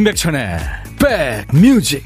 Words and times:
임백천의 0.00 0.58
백뮤직 1.52 2.02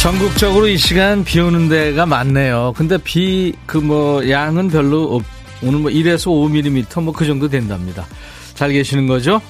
전국적으로 0.00 0.68
이 0.68 0.78
시간 0.78 1.24
비 1.24 1.40
오는 1.40 1.68
데가 1.68 2.06
많네요. 2.06 2.72
근데 2.76 2.96
비 2.98 3.52
그 3.66 3.78
뭐 3.78 4.28
양은 4.30 4.68
별로 4.68 5.16
없 5.16 5.37
오늘 5.62 5.80
뭐 5.80 5.90
1에서 5.90 6.26
5mm 6.26 7.00
뭐 7.02 7.12
그 7.12 7.26
정도 7.26 7.48
된답니다. 7.48 8.06
잘 8.54 8.72
계시는 8.72 9.06
거죠? 9.06 9.40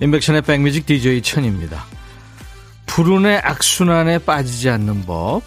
인백션의 0.00 0.42
백뮤직 0.42 0.86
DJ 0.86 1.22
천입니다. 1.22 1.84
불운의 2.86 3.38
악순환에 3.38 4.18
빠지지 4.18 4.68
않는 4.70 5.04
법. 5.06 5.42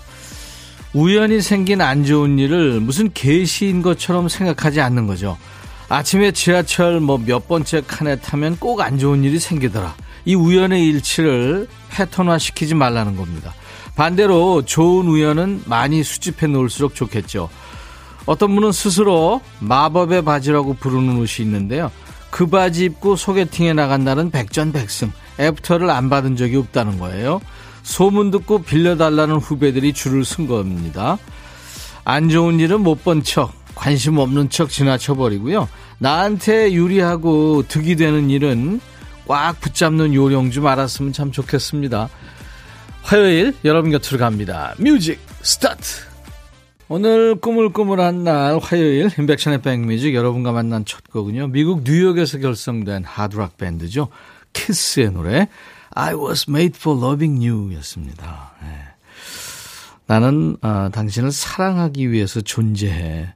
우연히 0.93 1.41
생긴 1.41 1.81
안 1.81 2.05
좋은 2.05 2.39
일을 2.39 2.79
무슨 2.79 3.11
계시인 3.13 3.81
것처럼 3.81 4.29
생각하지 4.29 4.79
않는 4.81 5.07
거죠. 5.07 5.37
아침에 5.89 6.31
지하철 6.31 6.99
뭐 6.99 7.17
몇 7.19 7.47
번째 7.47 7.81
칸에 7.85 8.15
타면 8.17 8.57
꼭 8.59 8.81
안 8.81 8.97
좋은 8.97 9.23
일이 9.23 9.37
생기더라. 9.39 9.93
이 10.25 10.33
우연의 10.35 10.87
일치를 10.87 11.67
패턴화 11.91 12.39
시키지 12.39 12.73
말라는 12.73 13.15
겁니다. 13.15 13.53
반대로 13.95 14.63
좋은 14.65 15.05
우연은 15.07 15.63
많이 15.65 16.03
수집해 16.03 16.47
놓을수록 16.47 16.95
좋겠죠. 16.95 17.49
어떤 18.25 18.55
분은 18.55 18.71
스스로 18.71 19.41
마법의 19.59 20.23
바지라고 20.23 20.75
부르는 20.75 21.17
옷이 21.17 21.45
있는데요. 21.45 21.91
그 22.31 22.47
바지 22.47 22.85
입고 22.85 23.15
소개팅에 23.15 23.73
나간 23.73 24.03
날은 24.03 24.31
백전백승. 24.31 25.11
애프터를 25.39 25.89
안 25.89 26.09
받은 26.09 26.35
적이 26.35 26.57
없다는 26.57 26.97
거예요. 26.97 27.41
소문 27.83 28.31
듣고 28.31 28.63
빌려달라는 28.63 29.35
후배들이 29.35 29.93
줄을 29.93 30.25
선 30.25 30.47
겁니다. 30.47 31.17
안 32.03 32.29
좋은 32.29 32.59
일은 32.59 32.81
못 32.81 33.03
본 33.03 33.23
척, 33.23 33.53
관심 33.75 34.17
없는 34.17 34.49
척 34.49 34.69
지나쳐버리고요. 34.69 35.67
나한테 35.99 36.73
유리하고 36.73 37.63
득이 37.67 37.95
되는 37.95 38.29
일은 38.29 38.79
꽉 39.27 39.59
붙잡는 39.59 40.13
요령 40.13 40.51
좀 40.51 40.67
알았으면 40.67 41.13
참 41.13 41.31
좋겠습니다. 41.31 42.09
화요일 43.03 43.53
여러분 43.65 43.91
곁으로 43.91 44.17
갑니다. 44.19 44.73
Music 44.77 45.19
start! 45.41 46.04
오늘 46.87 47.33
꾸물꾸물한 47.35 48.23
날 48.23 48.59
화요일 48.59 49.09
인백션의 49.17 49.63
백뮤직 49.63 50.13
여러분과 50.13 50.51
만난 50.51 50.85
첫 50.85 51.03
곡은요. 51.09 51.47
미국 51.47 51.81
뉴욕에서 51.83 52.37
결성된 52.37 53.03
하드락 53.03 53.57
밴드죠. 53.57 54.09
키스의 54.53 55.11
노래 55.11 55.47
I 55.89 56.13
was 56.13 56.45
made 56.47 56.77
for 56.79 57.03
loving 57.03 57.43
you 57.43 57.75
였습니다. 57.77 58.53
네. 58.61 58.67
나는 60.05 60.57
아, 60.61 60.91
당신을 60.93 61.31
사랑하기 61.31 62.11
위해서 62.11 62.39
존재해. 62.41 63.33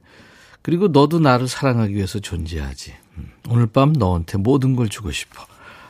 그리고 0.62 0.86
너도 0.86 1.18
나를 1.18 1.48
사랑하기 1.48 1.92
위해서 1.92 2.20
존재하지. 2.20 2.94
음, 3.18 3.32
오늘 3.48 3.66
밤 3.66 3.92
너한테 3.92 4.38
모든 4.38 4.76
걸 4.76 4.88
주고 4.88 5.10
싶어. 5.10 5.44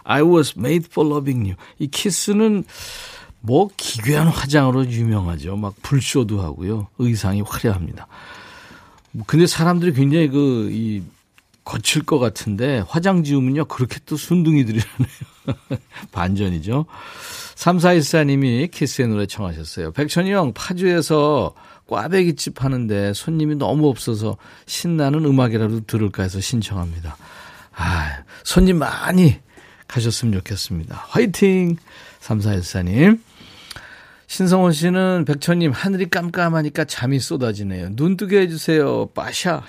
I 0.05 0.22
was 0.22 0.55
made 0.56 0.86
for 0.91 1.06
loving 1.06 1.42
you. 1.42 1.56
이 1.78 1.89
키스는 1.89 2.64
뭐 3.40 3.68
기괴한 3.77 4.28
화장으로 4.28 4.86
유명하죠. 4.86 5.56
막 5.56 5.74
불쇼도 5.83 6.40
하고요. 6.40 6.89
의상이 6.98 7.42
화려합니다. 7.42 8.06
근데 9.27 9.46
사람들이 9.46 9.92
굉장히 9.92 10.28
그, 10.28 10.68
이, 10.73 11.02
거칠 11.64 12.02
것 12.02 12.18
같은데 12.18 12.83
화장 12.89 13.23
지우면요. 13.23 13.67
그렇게 13.67 13.98
또 14.06 14.17
순둥이들이라네요. 14.17 15.08
반전이죠. 16.12 16.86
3414님이 17.55 18.70
키스의 18.70 19.08
노래 19.08 19.27
청하셨어요. 19.27 19.92
백천이 19.92 20.33
형, 20.33 20.52
파주에서 20.52 21.55
꽈배기집 21.86 22.64
하는데 22.64 23.12
손님이 23.12 23.56
너무 23.56 23.89
없어서 23.89 24.36
신나는 24.67 25.24
음악이라도 25.24 25.86
들을까 25.86 26.23
해서 26.23 26.40
신청합니다. 26.40 27.17
아, 27.74 28.23
손님 28.45 28.79
많이 28.79 29.39
가셨으면 29.86 30.34
좋겠습니다. 30.34 31.05
화이팅! 31.08 31.77
3414님. 32.20 33.20
신성원 34.30 34.70
씨는 34.70 35.24
백천님 35.24 35.73
하늘이 35.73 36.08
깜깜하니까 36.08 36.85
잠이 36.85 37.18
쏟아지네요. 37.18 37.96
눈 37.96 38.17
뜨게 38.17 38.42
해주세요. 38.42 39.07
빠샤. 39.07 39.64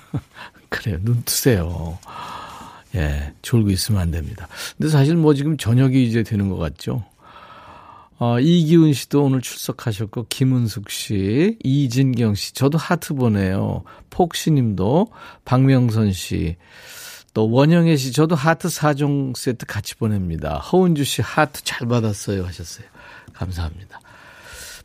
그래요. 0.70 0.96
눈 1.02 1.22
뜨세요. 1.22 1.98
예, 2.94 3.34
졸고 3.42 3.68
있으면 3.68 4.00
안 4.00 4.10
됩니다. 4.10 4.48
근데 4.78 4.90
사실 4.90 5.16
뭐 5.16 5.34
지금 5.34 5.58
저녁이 5.58 6.02
이제 6.02 6.22
되는 6.22 6.48
것 6.48 6.56
같죠. 6.56 7.04
어, 8.18 8.40
이기훈 8.40 8.94
씨도 8.94 9.22
오늘 9.22 9.42
출석하셨고, 9.42 10.26
김은숙 10.30 10.88
씨, 10.88 11.58
이진경 11.62 12.36
씨, 12.36 12.54
저도 12.54 12.78
하트 12.78 13.12
보내요. 13.12 13.84
폭시 14.08 14.50
님도, 14.50 15.08
박명선 15.44 16.12
씨, 16.12 16.56
또 17.34 17.50
원영애 17.50 17.96
씨, 17.96 18.12
저도 18.12 18.34
하트 18.34 18.68
4종 18.68 19.36
세트 19.36 19.66
같이 19.66 19.94
보냅니다. 19.96 20.56
허은주 20.56 21.04
씨 21.04 21.20
하트 21.20 21.62
잘 21.64 21.86
받았어요 21.86 22.46
하셨어요. 22.46 22.86
감사합니다. 23.40 24.00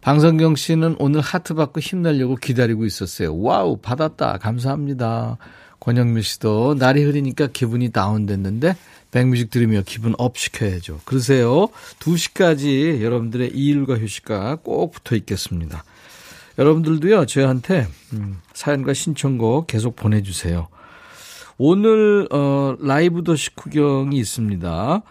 방성경 0.02 0.56
씨는 0.56 0.96
오늘 1.00 1.20
하트 1.20 1.56
받고 1.56 1.80
힘내려고 1.80 2.36
기다리고 2.36 2.86
있었어요. 2.86 3.36
Wow, 3.38 3.78
받았다. 3.78 4.38
감사합니다. 4.38 5.38
권영미 5.80 6.22
씨도 6.22 6.76
날이 6.76 7.04
흐리니까 7.04 7.48
기분이 7.48 7.90
다운됐는데 7.92 8.76
백뮤직 9.12 9.50
들으며 9.50 9.82
기분 9.86 10.14
up 10.18 10.38
시켜야죠. 10.38 11.02
그러세요. 11.06 11.68
2시까지 12.00 13.02
여러분들의 13.02 13.50
일과 13.50 13.98
휴식과 13.98 14.58
꼭 14.58 14.92
붙어 14.92 15.16
있겠습니다. 15.16 15.84
여러분들도요, 16.58 17.26
저한테 17.26 17.88
음, 18.14 18.42
사연과 18.54 18.94
신청곡 18.94 19.68
계속 19.68 19.96
보내주세요. 19.96 20.68
오늘 21.58 22.28
어, 22.32 22.76
라이브 22.80 23.24
도시 23.24 23.54
구경이 23.56 24.18
있습니다. 24.18 25.02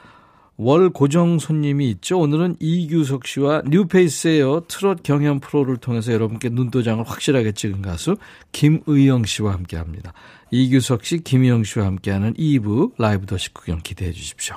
월 0.57 0.91
고정 0.91 1.41
손님이 1.41 1.91
있죠. 1.91 2.21
오늘은 2.21 2.57
이규석 2.61 3.27
씨와 3.27 3.63
뉴페이스에요. 3.67 4.61
트롯 4.69 5.03
경연 5.03 5.41
프로를 5.41 5.77
통해서 5.79 6.13
여러분께 6.13 6.49
눈도장을 6.51 7.03
확실하게 7.05 7.53
찍은 7.53 7.83
가수 7.83 8.17
김의영 8.53 9.25
씨와 9.25 9.53
함께 9.53 9.77
합니다. 9.77 10.13
이규석 10.53 11.05
씨, 11.05 11.19
김의영 11.19 11.65
씨와 11.65 11.87
함께하는 11.87 12.35
2부 12.35 12.93
라이브 12.99 13.27
도시 13.27 13.53
구경 13.53 13.81
기대해 13.83 14.13
주십시오. 14.13 14.57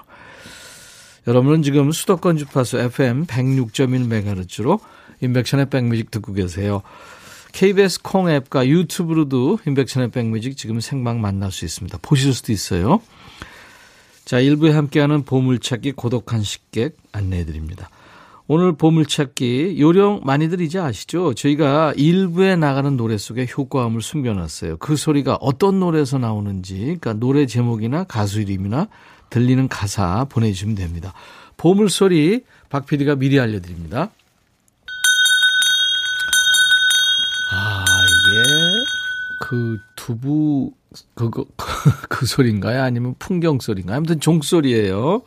여러분은 1.25 1.63
지금 1.63 1.91
수도권 1.91 2.37
주파수 2.37 2.77
FM 2.77 3.25
106.1MHz로 3.25 4.79
인백션의 5.21 5.69
백뮤직 5.71 6.11
듣고 6.11 6.33
계세요. 6.33 6.83
KBS 7.53 8.03
콩 8.03 8.29
앱과 8.29 8.67
유튜브로도 8.67 9.59
인백션의 9.65 10.11
백뮤직 10.11 10.57
지금 10.57 10.79
생방 10.79 11.21
만날 11.21 11.51
수 11.51 11.65
있습니다. 11.65 11.97
보실 12.03 12.33
수도 12.35 12.51
있어요. 12.51 13.01
자, 14.27 14.41
1부에 14.41 14.71
함께하는 14.73 15.23
보물찾기 15.23 15.93
고독한 15.93 16.43
식객 16.43 16.97
안내해 17.13 17.45
드립니다. 17.45 17.89
오늘 18.47 18.73
보물찾기 18.73 19.77
요령 19.79 20.23
많이들 20.25 20.59
이제 20.59 20.79
아시죠? 20.79 21.33
저희가 21.33 21.93
1부에 21.93 22.59
나가는 22.59 22.97
노래 22.97 23.17
속에 23.17 23.47
효과음을 23.57 24.01
숨겨놨어요. 24.01 24.79
그 24.79 24.97
소리가 24.97 25.37
어떤 25.39 25.79
노래에서 25.79 26.17
나오는지, 26.17 26.75
그러니까 26.75 27.13
노래 27.13 27.45
제목이나 27.45 28.03
가수 28.03 28.41
이름이나 28.41 28.89
들리는 29.29 29.69
가사 29.69 30.25
보내주시면 30.25 30.75
됩니다. 30.75 31.13
보물소리 31.55 32.43
박 32.67 32.85
PD가 32.85 33.15
미리 33.15 33.39
알려드립니다. 33.39 34.11
아, 37.53 37.85
이게 38.03 38.41
그 39.47 39.77
두부 39.95 40.73
그거 41.15 41.45
그 42.09 42.25
소리인가요? 42.25 42.81
아니면 42.83 43.15
풍경 43.19 43.59
소리인가요? 43.59 43.97
아무튼 43.97 44.19
종소리예요. 44.19 45.21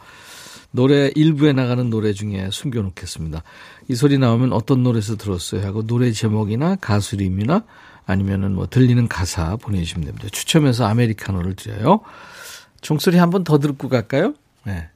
노래 0.73 1.11
일부에 1.17 1.53
나가는 1.53 1.91
노래 1.91 2.13
중에 2.13 2.49
숨겨놓겠습니다. 2.53 3.43
이 3.89 3.95
소리 3.95 4.19
나오면 4.19 4.53
어떤 4.53 4.83
노래에서 4.85 5.17
들었어요 5.17 5.67
하고 5.67 5.85
노래 5.87 6.13
제목이나 6.13 6.77
가수 6.77 7.17
이름이나 7.17 7.65
아니면은 8.07 8.55
뭐 8.55 8.67
들리는 8.69 9.09
가사 9.09 9.57
보내주시면 9.57 10.07
됩니다. 10.07 10.29
추첨해서 10.31 10.85
아메리카노를 10.87 11.57
드려요. 11.57 12.01
종소리 12.81 13.19
한 13.19 13.31
번 13.31 13.45
더 13.45 13.59
듣고 13.59 13.89
갈까요? 13.89 14.35
네. 14.65 14.73
음. 14.73 14.91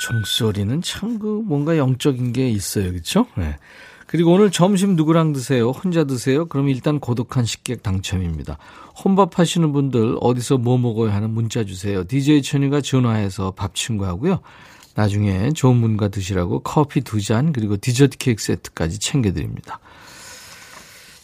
종소리는 0.00 0.82
참 0.82 1.18
그 1.18 1.26
뭔가 1.44 1.76
영적인 1.78 2.32
게 2.32 2.48
있어요. 2.48 2.90
그렇죠? 2.92 3.26
네. 3.36 3.56
그리고 4.06 4.32
오늘 4.32 4.50
점심 4.50 4.94
누구랑 4.94 5.32
드세요? 5.32 5.70
혼자 5.70 6.04
드세요? 6.04 6.46
그럼 6.46 6.68
일단 6.68 7.00
고독한 7.00 7.44
식객 7.44 7.82
당첨입니다. 7.82 8.56
혼밥 9.04 9.38
하시는 9.38 9.72
분들 9.72 10.18
어디서 10.20 10.58
뭐 10.58 10.78
먹어야 10.78 11.12
하는 11.12 11.30
문자 11.30 11.64
주세요. 11.64 12.04
DJ 12.06 12.42
천이가 12.42 12.80
전화해서 12.82 13.50
밥 13.50 13.74
친구하고요. 13.74 14.40
나중에 14.94 15.50
좋은 15.52 15.80
분과 15.80 16.08
드시라고 16.08 16.60
커피 16.60 17.00
두 17.02 17.20
잔 17.20 17.52
그리고 17.52 17.76
디저트 17.76 18.16
케이크 18.18 18.42
세트까지 18.42 19.00
챙겨드립니다. 19.00 19.80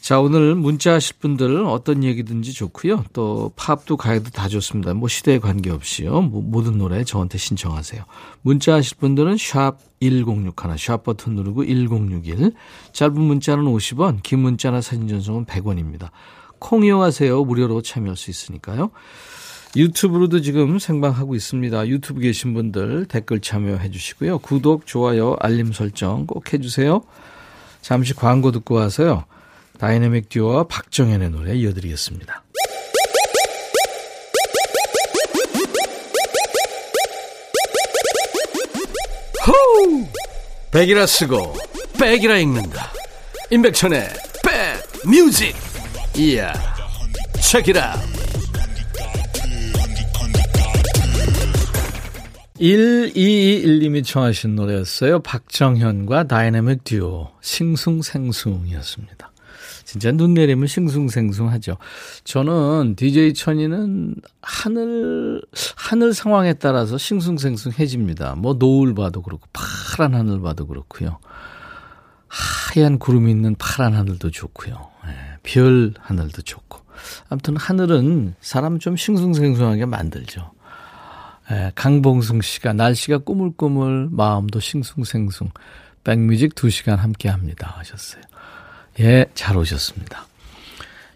자, 0.03 0.19
오늘 0.19 0.57
문자 0.57 0.95
하실 0.95 1.15
분들 1.21 1.65
어떤 1.65 2.03
얘기든지 2.03 2.55
좋고요. 2.55 3.05
또 3.13 3.53
팝도 3.55 3.97
가요도 3.97 4.31
다 4.31 4.49
좋습니다. 4.49 4.95
뭐 4.95 5.09
시대에 5.09 5.39
관계없이요. 5.39 6.23
뭐 6.23 6.43
모든 6.43 6.77
노래 6.77 7.05
저한테 7.05 7.39
신청하세요. 7.39 8.03
문자 8.41 8.75
하실 8.75 8.97
분들은 8.97 9.37
샵 9.37 9.79
1061, 10.01 10.77
샵 10.77 11.05
버튼 11.05 11.37
누르고 11.37 11.65
1061. 11.65 12.53
짧은 12.93 13.17
문자는 13.17 13.63
50원, 13.63 14.25
긴 14.25 14.41
문자나 14.41 14.81
사진 14.81 15.07
전송은 15.07 15.45
100원입니다. 15.45 16.11
콩 16.59 16.85
이용하세요. 16.85 17.45
무료로 17.45 17.83
참여할 17.83 18.17
수 18.17 18.31
있으니까요. 18.31 18.91
유튜브로도 19.77 20.41
지금 20.41 20.81
생방하고 20.81 21.37
있습니다. 21.37 21.87
유튜브 21.87 22.21
계신 22.23 22.55
분들 22.55 23.07
댓글 23.07 23.39
참여해 23.39 23.93
주시고요. 23.93 24.39
구독, 24.41 24.85
좋아요, 24.85 25.37
알림 25.39 25.73
설정 25.73 26.27
꼭 26.27 26.53
해주세요. 26.53 27.03
잠시 27.83 28.15
광고 28.15 28.51
듣고 28.51 28.75
와서요. 28.75 29.27
다이내믹 29.82 30.29
듀오와 30.29 30.69
박정현의 30.69 31.31
노래 31.31 31.56
이어드리겠습니다. 31.56 32.44
호우! 39.44 40.06
백이라 40.70 41.05
쓰고 41.05 41.56
백이라 41.99 42.38
읽는다. 42.38 42.93
임백천의 43.50 44.08
백 44.44 45.11
뮤직. 45.11 45.52
이야. 46.17 46.52
책이라. 47.40 48.00
1221님이 52.61 54.05
청하신 54.05 54.55
노래였어요. 54.55 55.19
박정현과 55.25 56.29
다이내믹 56.29 56.84
듀오 56.84 57.32
싱숭생숭이었습니다. 57.40 59.31
진짜 59.93 60.11
눈 60.11 60.33
내리면 60.33 60.67
싱숭생숭하죠. 60.69 61.77
저는 62.25 62.94
DJ 62.97 63.35
천이는 63.35 64.15
하늘 64.41 65.43
하늘 65.77 66.15
상황에 66.15 66.55
따라서 66.55 66.97
싱숭생숭해집니다. 66.97 68.37
뭐 68.37 68.55
노을 68.55 68.94
봐도 68.94 69.21
그렇고 69.21 69.47
파란 69.53 70.15
하늘 70.15 70.41
봐도 70.41 70.67
그렇고요. 70.67 71.19
하얀 72.27 72.99
구름이 72.99 73.31
있는 73.31 73.55
파란 73.59 73.93
하늘도 73.93 74.31
좋고요. 74.31 74.89
네, 75.05 75.12
별 75.43 75.93
하늘도 76.00 76.41
좋고. 76.41 76.81
아무튼 77.29 77.59
하늘은 77.59 78.37
사람 78.41 78.79
좀 78.79 78.97
싱숭생숭하게 78.97 79.85
만들죠. 79.85 80.53
네, 81.50 81.71
강봉승 81.75 82.41
씨가 82.41 82.73
날씨가 82.73 83.19
꾸물꾸물 83.19 84.09
마음도 84.11 84.59
싱숭생숭 84.59 85.50
백뮤직 86.03 86.55
2시간 86.55 86.97
함께 86.97 87.29
합니다 87.29 87.75
하셨어요. 87.77 88.23
예, 89.00 89.27
잘 89.35 89.56
오셨습니다. 89.56 90.27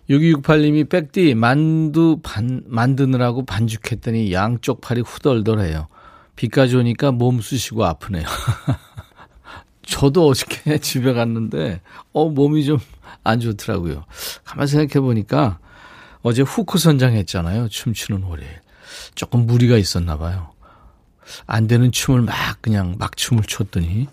6268님이 0.08 0.88
백디 0.88 1.34
만두 1.34 2.20
반, 2.22 2.62
만드느라고 2.66 3.44
반죽했더니 3.44 4.32
양쪽 4.32 4.80
팔이 4.80 5.00
후덜덜해요. 5.00 5.88
비까지 6.36 6.76
오니까 6.76 7.12
몸 7.12 7.40
쑤시고 7.40 7.84
아프네요. 7.84 8.26
저도 9.82 10.28
어저께 10.28 10.78
집에 10.80 11.12
갔는데, 11.12 11.80
어, 12.12 12.28
몸이 12.28 12.64
좀 12.64 12.78
안 13.26 13.40
좋더라고요. 13.40 14.04
가만 14.44 14.66
생각해 14.66 15.00
보니까 15.04 15.58
어제 16.22 16.42
후크 16.42 16.78
선장 16.78 17.12
했잖아요. 17.14 17.68
춤추는 17.68 18.22
월요일. 18.22 18.60
조금 19.14 19.46
무리가 19.46 19.76
있었나 19.76 20.16
봐요. 20.16 20.52
안 21.46 21.66
되는 21.66 21.90
춤을 21.90 22.22
막 22.22 22.62
그냥 22.62 22.94
막 22.98 23.16
춤을 23.16 23.42
췄더니, 23.44 24.06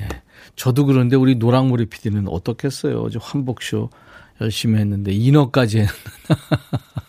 예. 0.00 0.08
저도 0.56 0.86
그런데 0.86 1.16
우리 1.16 1.36
노랑머리 1.36 1.86
PD는 1.86 2.28
어떻겠어요. 2.28 3.00
어제 3.00 3.18
환복쇼 3.20 3.90
열심히 4.40 4.78
했는데 4.78 5.12
인어까지 5.12 5.78
했는데. 5.78 5.98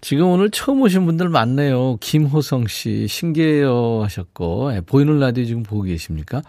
지금 0.00 0.28
오늘 0.28 0.50
처음 0.50 0.80
오신 0.80 1.04
분들 1.04 1.28
많네요. 1.28 1.98
김호성 2.00 2.66
씨, 2.66 3.06
신기해요 3.08 4.02
하셨고, 4.04 4.74
예, 4.74 4.80
보이는 4.80 5.18
라디오 5.18 5.44
지금 5.44 5.62
보고 5.62 5.82
계십니까? 5.82 6.40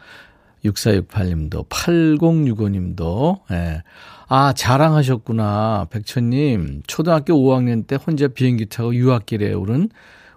6468님도, 0.63 1.67
8065님도, 1.67 3.41
예. 3.51 3.83
아, 4.29 4.53
자랑하셨구나. 4.53 5.87
백천님, 5.89 6.83
초등학교 6.87 7.33
5학년 7.33 7.87
때 7.87 7.95
혼자 7.97 8.27
비행기 8.27 8.67
타고 8.67 8.93
유학길에 8.93 9.53
오른 9.53 9.89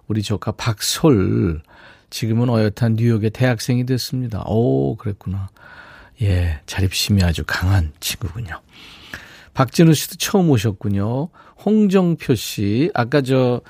우리 0.07 0.21
조카 0.21 0.51
박솔. 0.51 1.61
지금은 2.13 2.47
어엿한 2.47 2.93
뉴욕의 2.95 3.31
대학생이 3.31 3.87
됐습니다. 3.87 4.43
오, 4.45 4.95
그랬구나. 4.97 5.49
예, 6.21 6.59
자립심이 6.67 7.23
아주 7.23 7.43
강한 7.45 7.91
친구군요. 7.99 8.61
박진우 9.55 9.95
씨도 9.95 10.17
처음 10.17 10.51
오셨군요. 10.51 11.29
홍정표 11.65 12.35
씨, 12.35 12.91
아까 12.93 13.21
저, 13.21 13.61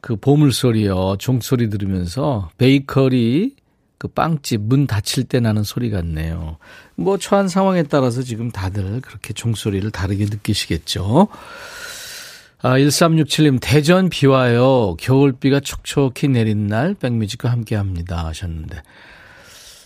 그 0.00 0.16
보물소리요. 0.16 1.18
종소리 1.18 1.70
들으면서 1.70 2.50
베이커리 2.58 3.54
그 3.98 4.08
빵집 4.08 4.62
문 4.62 4.88
닫힐 4.88 5.24
때 5.24 5.38
나는 5.38 5.62
소리 5.62 5.90
같네요. 5.90 6.56
뭐 6.96 7.18
처한 7.18 7.46
상황에 7.46 7.84
따라서 7.84 8.22
지금 8.22 8.50
다들 8.50 9.00
그렇게 9.00 9.32
종소리를 9.32 9.88
다르게 9.92 10.24
느끼시겠죠. 10.24 11.28
아, 12.62 12.76
1367님, 12.76 13.58
대전 13.58 14.10
비 14.10 14.26
와요. 14.26 14.94
겨울비가 14.98 15.60
촉촉히 15.60 16.28
내린 16.28 16.66
날, 16.66 16.92
백뮤직과 16.92 17.50
함께 17.50 17.74
합니다. 17.74 18.26
하셨는데. 18.26 18.82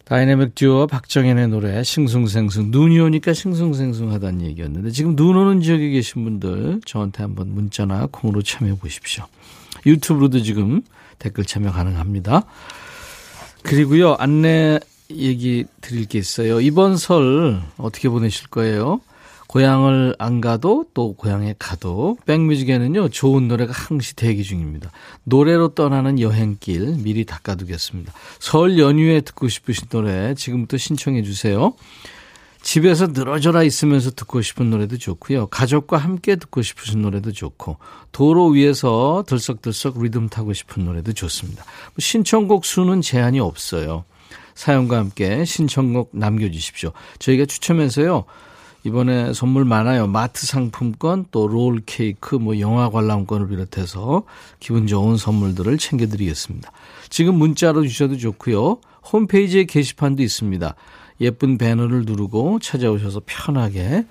다이내믹 0.05 0.57
듀오 0.57 0.89
박정현의 0.89 1.49
노래, 1.49 1.85
싱숭생숭. 1.85 2.73
눈이 2.73 2.99
오니까 2.99 3.33
싱숭생숭 3.33 4.11
하다는 4.11 4.43
얘기였는데, 4.47 4.91
지금 4.91 5.15
눈 5.15 5.37
오는 5.37 5.61
지역에 5.61 5.91
계신 5.91 6.25
분들, 6.25 6.81
저한테 6.85 7.23
한번 7.23 7.55
문자나 7.55 8.09
콩으로 8.11 8.43
참여해 8.43 8.77
보십시오. 8.79 9.25
유튜브로도 9.87 10.43
지금 10.43 10.83
댓글 11.21 11.45
참여 11.45 11.71
가능합니다. 11.71 12.43
그리고요, 13.63 14.15
안내 14.15 14.81
얘기 15.13 15.65
드릴 15.81 16.07
게 16.07 16.19
있어요. 16.19 16.61
이번 16.61 16.97
설 16.97 17.63
어떻게 17.77 18.09
보내실 18.09 18.49
거예요? 18.49 19.01
고향을 19.55 20.17
안 20.19 20.41
가도 20.41 20.87
또 20.95 21.13
고향에 21.13 21.55
가도 21.61 22.17
백뮤직에는요 22.27 23.11
좋은 23.11 23.47
노래가 23.47 23.73
항시 23.73 24.17
대기 24.17 24.43
중입니다. 24.43 24.91
노래로 25.23 25.77
떠나는 25.77 26.19
여행길 26.19 26.97
미리 27.05 27.25
닦아두겠습니다. 27.25 28.13
설 28.41 28.81
연휴에 28.81 29.21
듣고 29.21 29.47
싶으신 29.47 29.87
노래 29.91 30.35
지금부터 30.35 30.77
신청해 30.77 31.23
주세요. 31.23 31.73
집에서 32.63 33.07
늘어져라 33.07 33.63
있으면서 33.63 34.11
듣고 34.11 34.43
싶은 34.43 34.71
노래도 34.71 34.99
좋고요. 34.99 35.47
가족과 35.47 35.99
함께 35.99 36.35
듣고 36.35 36.61
싶으신 36.61 37.03
노래도 37.03 37.31
좋고 37.31 37.77
도로 38.11 38.49
위에서 38.49 39.23
들썩들썩 39.29 40.03
리듬 40.03 40.29
타고 40.29 40.53
싶은 40.53 40.85
노래도 40.85 41.13
좋습니다. 41.13 41.63
뭐 41.63 41.95
신청곡 42.01 42.65
수는 42.65 43.03
제한이 43.03 43.39
없어요. 43.39 44.05
사연과 44.57 44.99
함께 44.99 45.45
신청곡 45.45 46.11
남겨주십시오. 46.13 46.91
저희가 47.21 47.47
추첨해서요. 47.47 48.25
이번에 48.85 49.33
선물 49.33 49.65
많아요. 49.65 50.07
마트 50.07 50.47
상품권, 50.47 51.25
또 51.31 51.47
롤 51.47 51.81
케이크, 51.87 52.35
뭐 52.35 52.61
영화 52.61 52.91
관람권을 52.91 53.49
비롯해서 53.49 54.25
기분 54.61 54.87
좋은 54.87 55.17
선물들을 55.17 55.79
챙겨드리겠습니다. 55.79 56.71
지금 57.09 57.37
문자로 57.37 57.87
주셔도 57.87 58.19
좋고요. 58.19 58.79
홈페이지에 59.11 59.65
게시판도 59.65 60.23
있습니다. 60.23 60.75
예쁜 61.23 61.57
배너를 61.57 62.03
누르고 62.03 62.59
찾아오셔서 62.59 63.23
편하게 63.25 64.05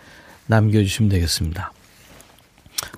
남겨주시면 0.47 1.09
되겠습니다. 1.09 1.71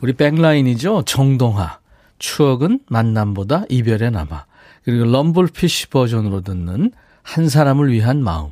우리 0.02 0.14
백라인이죠. 0.14 1.04
정동하. 1.06 1.80
추억은 2.20 2.80
만남보다 2.88 3.66
이별에 3.70 4.10
남아. 4.10 4.46
그리고 4.84 5.06
럼블피쉬 5.06 5.88
버전으로 5.90 6.42
듣는 6.42 6.92
한 7.22 7.50
사람을 7.50 7.92
위한 7.92 8.24
마음. 8.24 8.52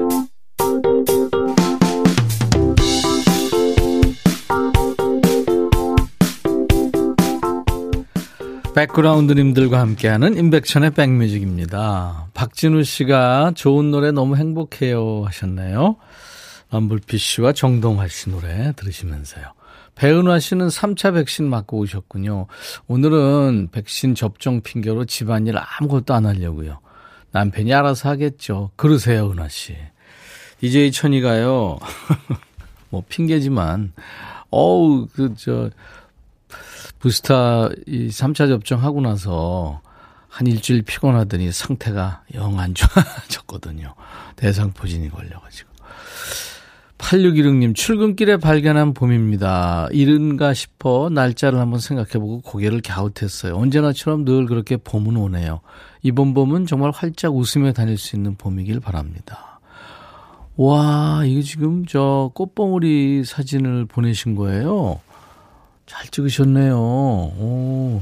백그라운드님들과 8.73 9.79
함께하는 9.81 10.37
인백천의 10.37 10.91
백뮤직입니다. 10.91 12.27
박진우 12.33 12.83
씨가 12.83 13.51
좋은 13.53 13.91
노래 13.91 14.11
너무 14.11 14.37
행복해요 14.37 15.23
하셨나요? 15.25 15.97
럼블피 16.71 17.17
씨와 17.17 17.51
정동화 17.51 18.07
씨 18.07 18.29
노래 18.29 18.71
들으시면서요. 18.77 19.45
배은화 19.95 20.39
씨는 20.39 20.69
3차 20.69 21.13
백신 21.15 21.49
맞고 21.49 21.79
오셨군요. 21.79 22.47
오늘은 22.87 23.69
백신 23.73 24.15
접종 24.15 24.61
핑계로 24.61 25.03
집안일 25.03 25.55
아무것도 25.57 26.13
안 26.13 26.25
하려고요. 26.25 26.79
남편이 27.31 27.73
알아서 27.73 28.07
하겠죠. 28.09 28.71
그러세요, 28.77 29.31
은화 29.31 29.49
씨. 29.49 29.75
DJ 30.61 30.93
천이가요. 30.93 31.77
뭐 32.89 33.03
핑계지만 33.07 33.93
어우 34.49 35.07
그저 35.13 35.69
부스타 37.01 37.69
이 37.87 38.09
3차 38.09 38.47
접종하고 38.47 39.01
나서 39.01 39.81
한 40.29 40.47
일주일 40.47 40.83
피곤하더니 40.83 41.51
상태가 41.51 42.23
영 42.35 42.59
안 42.59 42.73
좋아졌거든요. 42.75 43.95
대상포진이 44.35 45.09
걸려가지고. 45.09 45.69
8616님, 46.99 47.73
출근길에 47.75 48.37
발견한 48.37 48.93
봄입니다. 48.93 49.87
이른가 49.91 50.53
싶어 50.53 51.09
날짜를 51.11 51.57
한번 51.57 51.79
생각해보고 51.79 52.41
고개를 52.41 52.81
갸웃했어요. 52.81 53.55
언제나처럼 53.57 54.23
늘 54.23 54.45
그렇게 54.45 54.77
봄은 54.77 55.17
오네요. 55.17 55.61
이번 56.03 56.35
봄은 56.35 56.67
정말 56.67 56.91
활짝 56.91 57.35
웃으며 57.35 57.73
다닐 57.73 57.97
수 57.97 58.15
있는 58.15 58.35
봄이길 58.35 58.79
바랍니다. 58.79 59.59
와, 60.57 61.23
이거 61.25 61.41
지금 61.41 61.87
저 61.87 62.29
꽃봉오리 62.35 63.23
사진을 63.25 63.85
보내신 63.87 64.35
거예요? 64.35 64.99
잘 65.85 66.07
찍으셨네요. 66.07 66.75
오. 66.77 68.01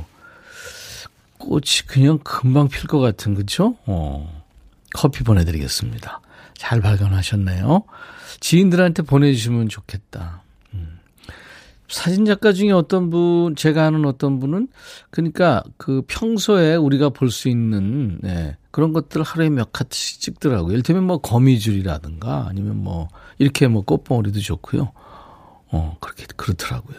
꽃이 1.38 1.88
그냥 1.88 2.20
금방 2.20 2.68
필 2.68 2.88
것 2.88 3.00
같은, 3.00 3.34
그쵸? 3.36 3.76
어. 3.86 4.44
커피 4.94 5.24
보내드리겠습니다. 5.24 6.22
잘 6.58 6.82
발견하셨네요. 6.82 7.84
지인들한테 8.42 9.04
보내주시면 9.04 9.70
좋겠다. 9.70 10.42
음. 10.74 11.00
사진 11.88 12.26
작가 12.26 12.52
중에 12.54 12.72
어떤 12.72 13.10
분, 13.10 13.56
제가 13.56 13.86
아는 13.86 14.06
어떤 14.06 14.40
분은, 14.40 14.68
그러니까 15.10 15.64
그 15.78 16.04
평소에 16.08 16.76
우리가 16.76 17.10
볼 17.10 17.32
수 17.32 17.48
있는, 17.50 18.20
네, 18.22 18.58
그런 18.72 18.94
것들 18.94 19.24
하루에 19.24 19.50
몇 19.50 19.72
카트씩 19.72 20.20
찍더라고요. 20.22 20.74
이를테면 20.74 21.06
뭐 21.06 21.20
거미줄이라든가 21.20 22.48
아니면 22.50 22.84
뭐, 22.84 23.08
이렇게 23.38 23.68
뭐 23.68 23.84
꽃봉오리도 23.84 24.40
좋고요. 24.42 24.92
어, 25.72 25.98
그렇게, 26.00 26.26
그렇더라고요. 26.36 26.98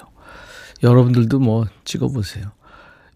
여러분들도 0.83 1.39
뭐 1.39 1.67
찍어보세요. 1.85 2.53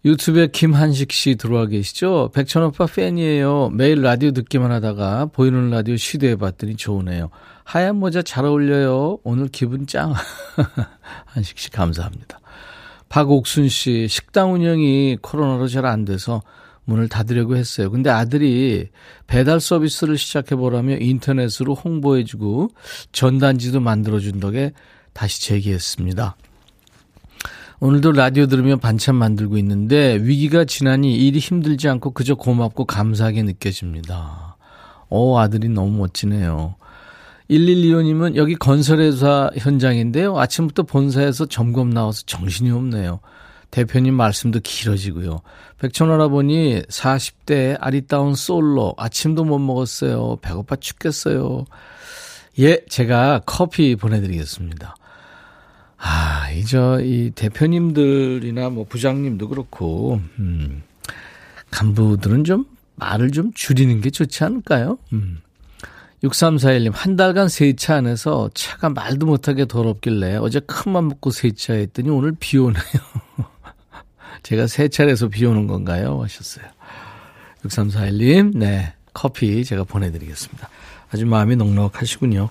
유튜브에 0.03 0.47
김한식 0.47 1.11
씨 1.11 1.35
들어와 1.35 1.65
계시죠? 1.65 2.29
백천 2.33 2.61
오빠 2.63 2.85
팬이에요. 2.85 3.71
매일 3.73 4.03
라디오 4.03 4.31
듣기만 4.31 4.71
하다가 4.71 5.27
보이는 5.27 5.71
라디오 5.71 5.95
시도해 5.97 6.35
봤더니 6.35 6.75
좋으네요. 6.75 7.31
하얀 7.63 7.95
모자 7.95 8.21
잘 8.21 8.45
어울려요. 8.45 9.17
오늘 9.23 9.47
기분 9.47 9.87
짱. 9.87 10.13
한식 11.25 11.57
씨 11.57 11.71
감사합니다. 11.71 12.39
박옥순 13.09 13.67
씨, 13.69 14.07
식당 14.07 14.53
운영이 14.53 15.17
코로나로 15.23 15.67
잘 15.67 15.85
안 15.85 16.05
돼서 16.05 16.43
문을 16.83 17.09
닫으려고 17.09 17.55
했어요. 17.55 17.89
근데 17.89 18.11
아들이 18.11 18.89
배달 19.25 19.59
서비스를 19.59 20.19
시작해 20.19 20.55
보라며 20.55 20.97
인터넷으로 20.97 21.73
홍보해 21.73 22.25
주고 22.25 22.69
전단지도 23.11 23.79
만들어 23.79 24.19
준 24.19 24.39
덕에 24.39 24.71
다시 25.13 25.41
재기했습니다. 25.41 26.35
오늘도 27.79 28.13
라디오 28.13 28.47
들으며 28.47 28.77
반찬 28.77 29.15
만들고 29.15 29.57
있는데 29.57 30.17
위기가 30.21 30.63
지나니 30.63 31.15
일이 31.15 31.39
힘들지 31.39 31.89
않고 31.89 32.11
그저 32.11 32.35
고맙고 32.35 32.85
감사하게 32.85 33.43
느껴집니다. 33.43 34.57
오, 35.09 35.37
아들이 35.37 35.69
너무 35.69 35.97
멋지네요. 35.97 36.75
1125님은 37.49 38.35
여기 38.37 38.55
건설회사 38.55 39.51
현장인데요. 39.55 40.39
아침부터 40.39 40.83
본사에서 40.83 41.45
점검 41.45 41.91
나와서 41.91 42.23
정신이 42.25 42.71
없네요. 42.71 43.19
대표님 43.71 44.13
말씀도 44.13 44.61
길어지고요. 44.63 45.41
백천 45.77 46.09
할아버니 46.09 46.83
40대 46.83 47.77
아리따운 47.79 48.33
솔로 48.35 48.95
아침도 48.97 49.43
못 49.43 49.59
먹었어요. 49.59 50.37
배고파 50.41 50.77
죽겠어요. 50.77 51.65
예, 52.59 52.79
제가 52.87 53.41
커피 53.45 53.95
보내드리겠습니다. 53.95 54.95
아, 56.07 56.51
이저, 56.51 57.01
이 57.01 57.31
대표님들이나 57.33 58.69
뭐 58.69 58.85
부장님도 58.87 59.49
그렇고, 59.49 60.21
음, 60.37 60.83
간부들은 61.71 62.43
좀 62.43 62.65
말을 62.93 63.31
좀 63.31 63.51
줄이는 63.53 64.01
게 64.01 64.11
좋지 64.11 64.43
않을까요? 64.43 64.99
음. 65.13 65.39
6341님, 66.23 66.91
한 66.93 67.15
달간 67.15 67.47
세차 67.47 67.95
안에서 67.95 68.51
차가 68.53 68.89
말도 68.89 69.25
못하게 69.25 69.65
더럽길래 69.65 70.35
어제 70.35 70.59
큰맘 70.59 71.07
먹고 71.07 71.31
세차했더니 71.31 72.09
오늘 72.11 72.33
비 72.39 72.59
오네요. 72.59 72.83
제가 74.43 74.67
세차를 74.67 75.17
서비 75.17 75.43
오는 75.43 75.65
건가요? 75.65 76.21
하셨어요. 76.21 76.65
6341님, 77.63 78.57
네. 78.57 78.93
커피 79.11 79.65
제가 79.65 79.83
보내드리겠습니다. 79.83 80.69
아주 81.11 81.25
마음이 81.25 81.55
넉넉하시군요. 81.55 82.49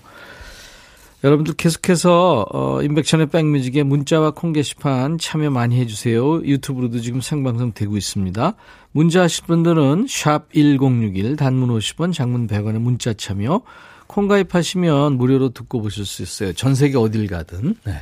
여러분들 1.25 1.55
계속해서 1.55 2.45
어, 2.53 2.83
인백션의 2.83 3.31
백뮤직에 3.31 3.81
문자와 3.81 4.29
콩 4.29 4.53
게시판 4.53 5.17
참여 5.17 5.49
많이 5.49 5.79
해주세요. 5.79 6.43
유튜브로도 6.43 6.99
지금 6.99 7.19
생방송 7.19 7.73
되고 7.73 7.97
있습니다. 7.97 8.53
문자 8.91 9.23
하실 9.23 9.43
분들은 9.45 10.05
샵 10.07 10.53
1061 10.53 11.35
단문 11.35 11.69
50원 11.69 12.13
장문 12.13 12.45
100원의 12.45 12.77
문자 12.77 13.11
참여 13.11 13.63
콩 14.05 14.27
가입하시면 14.27 15.17
무료로 15.17 15.49
듣고 15.49 15.81
보실 15.81 16.05
수 16.05 16.21
있어요. 16.21 16.53
전 16.53 16.75
세계 16.75 16.95
어딜 16.99 17.25
가든 17.25 17.75
네. 17.85 17.93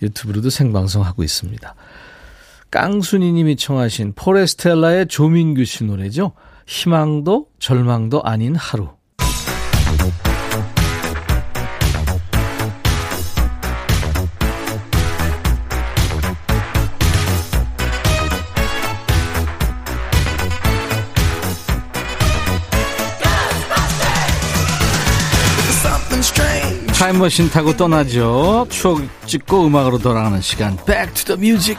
유튜브로도 0.00 0.48
생방송하고 0.48 1.24
있습니다. 1.24 1.74
깡순이 2.70 3.32
님이 3.32 3.56
청하신 3.56 4.12
포레스텔라의 4.14 5.08
조민규 5.08 5.64
씨 5.64 5.82
노래죠. 5.82 6.30
희망도 6.68 7.48
절망도 7.58 8.22
아닌 8.22 8.54
하루 8.54 8.95
타임머신 27.06 27.50
타고 27.50 27.76
떠나죠. 27.76 28.66
추억 28.68 29.00
찍고 29.26 29.68
음악으로 29.68 29.98
돌아가는 29.98 30.40
시간. 30.40 30.76
Back 30.86 31.14
to 31.14 31.36
the 31.36 31.38
music. 31.38 31.78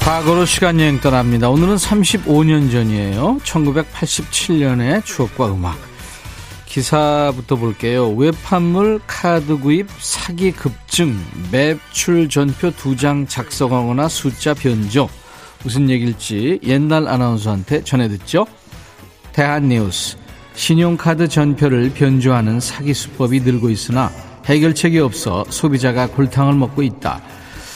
과거로 0.00 0.46
시간 0.46 0.80
여행 0.80 0.98
떠납니다. 0.98 1.50
오늘은 1.50 1.76
35년 1.76 2.72
전이에요. 2.72 3.38
1987년의 3.44 5.04
추억과 5.04 5.52
음악. 5.52 5.93
기사부터 6.74 7.54
볼게요. 7.54 8.10
외판물 8.10 9.00
카드 9.06 9.56
구입 9.56 9.86
사기 10.00 10.50
급증 10.50 11.16
매출 11.52 12.28
전표 12.28 12.72
두 12.72 12.96
장 12.96 13.28
작성하거나 13.28 14.08
숫자 14.08 14.54
변조 14.54 15.08
무슨 15.62 15.88
얘기일지 15.88 16.58
옛날 16.64 17.06
아나운서한테 17.06 17.84
전해 17.84 18.08
듣죠. 18.08 18.44
대한뉴스 19.32 20.16
신용카드 20.54 21.28
전표를 21.28 21.92
변조하는 21.94 22.58
사기 22.58 22.92
수법이 22.92 23.40
늘고 23.40 23.70
있으나 23.70 24.10
해결책이 24.46 24.98
없어 24.98 25.44
소비자가 25.50 26.08
골탕을 26.08 26.54
먹고 26.54 26.82
있다. 26.82 27.22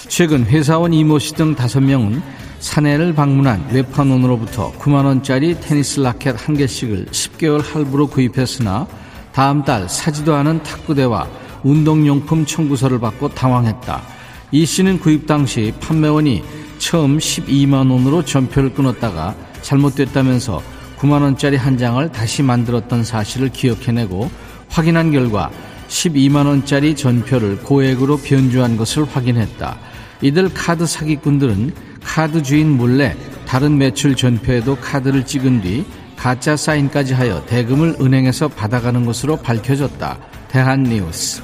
최근 0.09 0.45
회사원 0.45 0.93
이모 0.93 1.21
씨 1.21 1.35
등 1.35 1.55
다섯 1.55 1.81
명은 1.81 2.21
사내를 2.61 3.15
방문한 3.15 3.69
외판원으로부터 3.73 4.73
9만원짜리 4.73 5.61
테니스 5.61 6.00
라켓 6.00 6.37
한 6.37 6.57
개씩을 6.57 7.07
10개월 7.07 7.62
할부로 7.62 8.09
구입했으나 8.09 8.87
다음 9.33 9.65
달 9.65 9.88
사지도 9.88 10.35
않은 10.35 10.62
탁구대와 10.62 11.29
운동용품 11.62 12.47
청구서를 12.47 12.99
받고 12.99 13.29
당황했다. 13.31 14.03
이 14.50 14.65
씨는 14.67 14.99
구입 14.99 15.27
당시 15.27 15.73
판매원이 15.81 16.43
처음 16.79 17.19
12만원으로 17.19 18.25
전표를 18.25 18.75
끊었다가 18.75 19.35
잘못됐다면서 19.62 20.62
9만원짜리 20.99 21.57
한 21.57 21.79
장을 21.79 22.11
다시 22.11 22.43
만들었던 22.43 23.05
사실을 23.05 23.50
기억해내고 23.50 24.31
확인한 24.69 25.12
결과 25.12 25.50
12만원짜리 25.88 26.97
전표를 26.97 27.59
고액으로 27.59 28.19
변조한 28.19 28.77
것을 28.77 29.05
확인했다. 29.05 29.79
이들 30.23 30.53
카드 30.53 30.87
사기꾼들은 30.87 31.88
카드 32.02 32.43
주인 32.43 32.76
몰래 32.76 33.17
다른 33.47 33.78
매출 33.78 34.14
전표에도 34.14 34.76
카드를 34.76 35.25
찍은 35.25 35.62
뒤 35.62 35.85
가짜 36.17 36.57
사인까지 36.57 37.14
하여 37.14 37.45
대금을 37.47 37.97
은행에서 38.00 38.49
받아가는 38.49 39.05
것으로 39.07 39.37
밝혀졌다. 39.37 40.19
대한뉴스. 40.49 41.43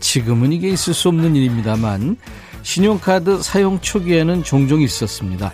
지금은 0.00 0.52
이게 0.52 0.68
있을 0.68 0.92
수 0.92 1.08
없는 1.08 1.34
일입니다만 1.34 2.16
신용카드 2.62 3.42
사용 3.42 3.80
초기에는 3.80 4.42
종종 4.42 4.82
있었습니다. 4.82 5.52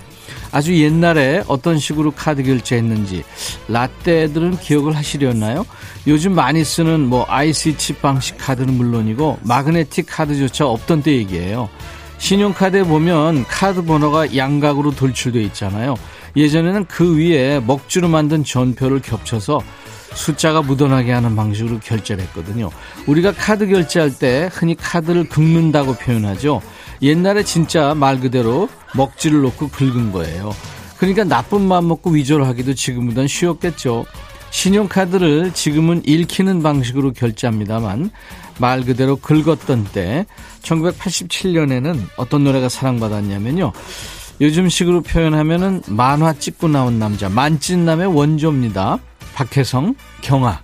아주 0.51 0.77
옛날에 0.77 1.43
어떤 1.47 1.79
식으로 1.79 2.11
카드 2.11 2.43
결제했는지 2.43 3.23
라떼들은 3.69 4.59
기억을 4.59 4.97
하시려나요? 4.97 5.65
요즘 6.07 6.35
많이 6.35 6.65
쓰는 6.65 7.01
뭐 7.01 7.25
IC 7.29 7.79
칩 7.79 8.03
방식 8.03 8.37
카드는 8.39 8.75
물론이고 8.75 9.39
마그네틱 9.43 10.07
카드조차 10.09 10.67
없던 10.67 11.03
때 11.03 11.13
얘기예요. 11.13 11.69
신용카드에 12.23 12.85
보면 12.85 13.45
카드 13.49 13.83
번호가 13.85 14.37
양각으로 14.37 14.93
돌출되어 14.93 15.43
있잖아요. 15.43 15.97
예전에는 16.37 16.85
그 16.85 17.19
위에 17.19 17.59
먹주로 17.59 18.07
만든 18.07 18.45
전표를 18.45 19.03
겹쳐서 19.03 19.61
숫자가 20.15 20.63
묻어나게 20.63 21.11
하는 21.11 21.35
방식으로 21.35 21.81
결제를 21.81 22.23
했거든요. 22.23 22.71
우리가 23.09 23.33
카드 23.33 23.67
결제할 23.67 24.17
때 24.17 24.49
흔히 24.53 24.77
카드를 24.77 25.29
긁는다고 25.29 25.95
표현하죠. 25.95 26.63
옛날에 27.03 27.43
진짜 27.43 27.93
말 27.93 28.21
그대로 28.21 28.69
먹지를 28.95 29.41
놓고 29.41 29.71
긁은 29.71 30.13
거예요. 30.13 30.55
그러니까 30.99 31.25
나쁜 31.25 31.63
마음 31.63 31.89
먹고 31.89 32.11
위조를 32.11 32.47
하기도 32.47 32.75
지금보단 32.75 33.27
쉬웠겠죠. 33.27 34.05
신용카드를 34.51 35.55
지금은 35.55 36.03
읽히는 36.05 36.63
방식으로 36.63 37.15
결제합니다만 37.15 38.11
말 38.63 38.83
그대로 38.83 39.17
긁었던 39.17 39.89
때 39.93 40.25
1987년에는 40.63 41.99
어떤 42.17 42.45
노래가 42.45 42.69
사랑받았냐면요. 42.69 43.73
요즘식으로 44.41 45.03
표현하면은 45.03 45.83
만화 45.89 46.33
찍고 46.33 46.69
나온 46.69 47.01
남자 47.01 47.29
만찢남의 47.29 48.07
원조입니다. 48.07 49.01
박혜성 49.35 49.97
경아 50.21 50.63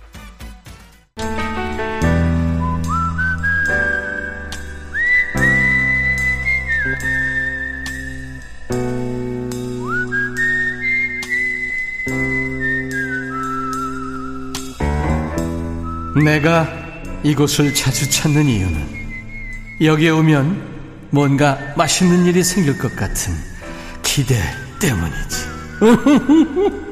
내가 16.23 16.78
이곳을 17.23 17.73
자주 17.73 18.09
찾는 18.09 18.45
이유는 18.45 18.99
여기에 19.81 20.09
오면 20.11 21.09
뭔가 21.11 21.57
맛있는 21.75 22.25
일이 22.25 22.43
생길 22.43 22.77
것 22.77 22.95
같은 22.95 23.33
기대 24.03 24.35
때문이지. 24.79 25.49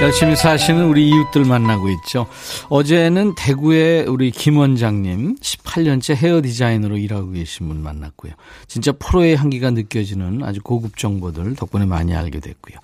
열심히 0.00 0.34
사시는 0.34 0.86
우리 0.86 1.10
이웃들 1.10 1.44
만나고 1.44 1.90
있죠. 1.90 2.26
어제는 2.70 3.34
대구의 3.34 4.06
우리 4.06 4.30
김 4.30 4.56
원장님 4.56 5.36
18년째 5.36 6.16
헤어 6.16 6.40
디자이너로 6.40 6.96
일하고 6.96 7.32
계신 7.32 7.68
분 7.68 7.82
만났고요. 7.82 8.32
진짜 8.66 8.92
프로의 8.92 9.36
향기가 9.36 9.70
느껴지는 9.70 10.42
아주 10.42 10.62
고급 10.62 10.96
정보들 10.96 11.54
덕분에 11.54 11.84
많이 11.84 12.14
알게 12.14 12.40
됐고요. 12.40 12.78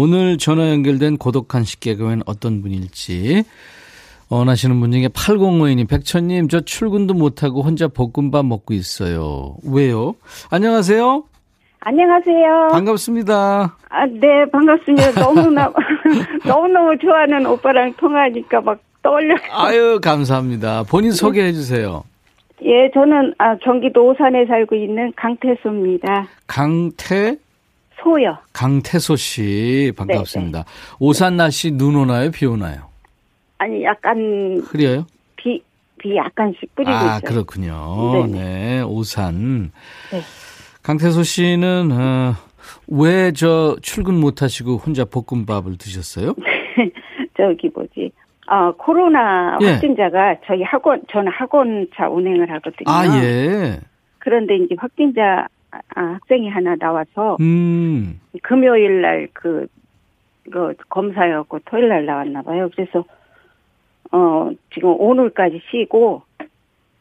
오늘 0.00 0.38
전화 0.38 0.70
연결된 0.70 1.16
고독한 1.16 1.64
식객은 1.64 2.22
어떤 2.24 2.62
분일지 2.62 3.42
원하시는 4.30 4.78
분 4.78 4.92
중에 4.92 5.08
8052님, 5.08 5.88
백천님, 5.88 6.46
저 6.46 6.60
출근도 6.60 7.14
못하고 7.14 7.62
혼자 7.62 7.88
볶음밥 7.88 8.46
먹고 8.46 8.74
있어요. 8.74 9.56
왜요? 9.68 10.14
안녕하세요? 10.50 11.24
안녕하세요. 11.80 12.68
반갑습니다. 12.70 13.76
아, 13.88 14.06
네, 14.06 14.48
반갑습니다. 14.52 15.20
너무나, 15.20 15.72
너무너무 16.46 16.96
좋아하는 16.98 17.44
오빠랑 17.46 17.94
통화하니까 17.96 18.60
막 18.60 18.78
떠올려요. 19.02 19.38
아유, 19.50 19.98
감사합니다. 20.00 20.84
본인 20.88 21.10
소개해 21.10 21.52
주세요. 21.52 22.04
예, 22.62 22.88
저는, 22.94 23.34
아, 23.38 23.56
경기도 23.64 24.06
오산에 24.10 24.46
살고 24.46 24.76
있는 24.76 25.12
강태소입니다. 25.16 26.28
강태? 26.46 27.38
소요. 28.02 28.36
강태소 28.52 29.16
씨, 29.16 29.92
반갑습니다. 29.96 30.62
네네. 30.64 30.96
오산 31.00 31.36
날씨 31.36 31.70
눈 31.72 31.96
오나요? 31.96 32.30
비 32.30 32.46
오나요? 32.46 32.88
아니, 33.58 33.82
약간. 33.84 34.62
흐려요? 34.64 35.06
비, 35.36 35.62
비 35.98 36.16
약간씩 36.16 36.74
뿌리고 36.74 36.92
아, 36.92 36.94
있어요. 36.96 37.10
아, 37.10 37.20
그렇군요. 37.20 38.26
네네. 38.26 38.38
네, 38.38 38.82
오산. 38.82 39.72
네. 40.12 40.20
강태소 40.82 41.22
씨는 41.22 41.90
어, 41.92 42.34
왜 42.86 43.32
저 43.32 43.76
출근 43.82 44.14
못 44.14 44.42
하시고 44.42 44.76
혼자 44.76 45.04
볶음밥을 45.04 45.76
드셨어요? 45.78 46.34
저기 47.36 47.70
뭐지? 47.74 48.10
어, 48.50 48.72
코로나 48.78 49.58
예. 49.60 49.72
확진자가 49.72 50.36
저희 50.46 50.62
학원 50.62 51.02
저는 51.12 51.30
학원차 51.32 52.08
운행을 52.08 52.50
하거든요. 52.52 52.86
아, 52.86 53.04
예. 53.22 53.80
그런데 54.18 54.56
이제 54.56 54.74
확진자 54.78 55.22
아, 55.22 55.48
학생이 55.94 56.48
하나 56.48 56.76
나와서 56.76 57.36
음. 57.40 58.20
금요일 58.42 59.00
날그 59.02 59.66
그 60.50 60.74
검사였고 60.88 61.58
토요일 61.66 61.88
날 61.88 62.06
나왔나 62.06 62.42
봐요. 62.42 62.68
그래서 62.74 63.04
어 64.12 64.50
지금 64.74 64.94
오늘까지 64.98 65.60
쉬고 65.70 66.22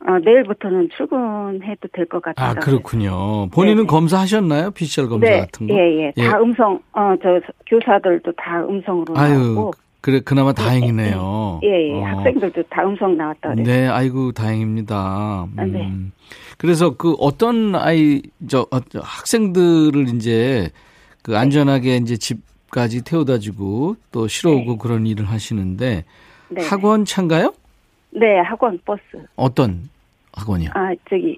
어, 0.06 0.20
내일부터는 0.20 0.90
출근해도 0.96 1.88
될 1.92 2.06
것 2.06 2.22
같아요. 2.22 2.52
아, 2.52 2.54
그렇군요. 2.54 3.48
본인은 3.50 3.78
네네. 3.78 3.88
검사하셨나요? 3.88 4.72
PCR 4.72 5.08
검사 5.10 5.28
네, 5.28 5.40
같은 5.40 5.68
거? 5.68 5.74
예, 5.74 5.80
예. 5.80 6.12
다 6.12 6.38
예. 6.38 6.42
음성, 6.42 6.80
어, 6.94 7.16
저, 7.22 7.42
교사들도 7.66 8.32
다 8.34 8.64
음성으로 8.64 9.18
아유, 9.18 9.34
나오고. 9.56 9.72
그래, 10.02 10.20
그나마 10.20 10.54
다행이네요. 10.54 11.62
예, 11.64 11.90
예. 11.90 11.94
어. 11.94 12.06
학생들도 12.06 12.64
다 12.70 12.84
음성 12.84 13.18
나왔다 13.18 13.50
그래요. 13.50 13.66
네, 13.66 13.88
아이고, 13.88 14.32
다행입니다. 14.32 14.96
아, 14.96 15.48
네. 15.56 15.64
음. 15.64 16.12
네. 16.14 16.36
그래서 16.58 16.96
그 16.96 17.14
어떤 17.20 17.76
아이, 17.76 18.22
저, 18.48 18.68
어, 18.72 18.80
학생들을 18.94 20.10
이제 20.16 20.70
그 21.24 21.32
네. 21.32 21.38
안전하게 21.38 21.90
네. 21.92 21.98
이제 21.98 22.18
집까지 22.18 23.04
태워다 23.04 23.40
주고 23.40 23.96
또 24.12 24.28
실어오고 24.28 24.72
네. 24.72 24.78
그런 24.80 25.06
일을 25.06 25.26
하시는데 25.26 26.06
네. 26.50 26.68
학원 26.68 27.06
차인가요? 27.06 27.54
네, 28.12 28.40
학원 28.40 28.80
버스. 28.86 29.02
어떤 29.36 29.90
학원이요? 30.34 30.70
아, 30.74 30.94
저기 31.10 31.38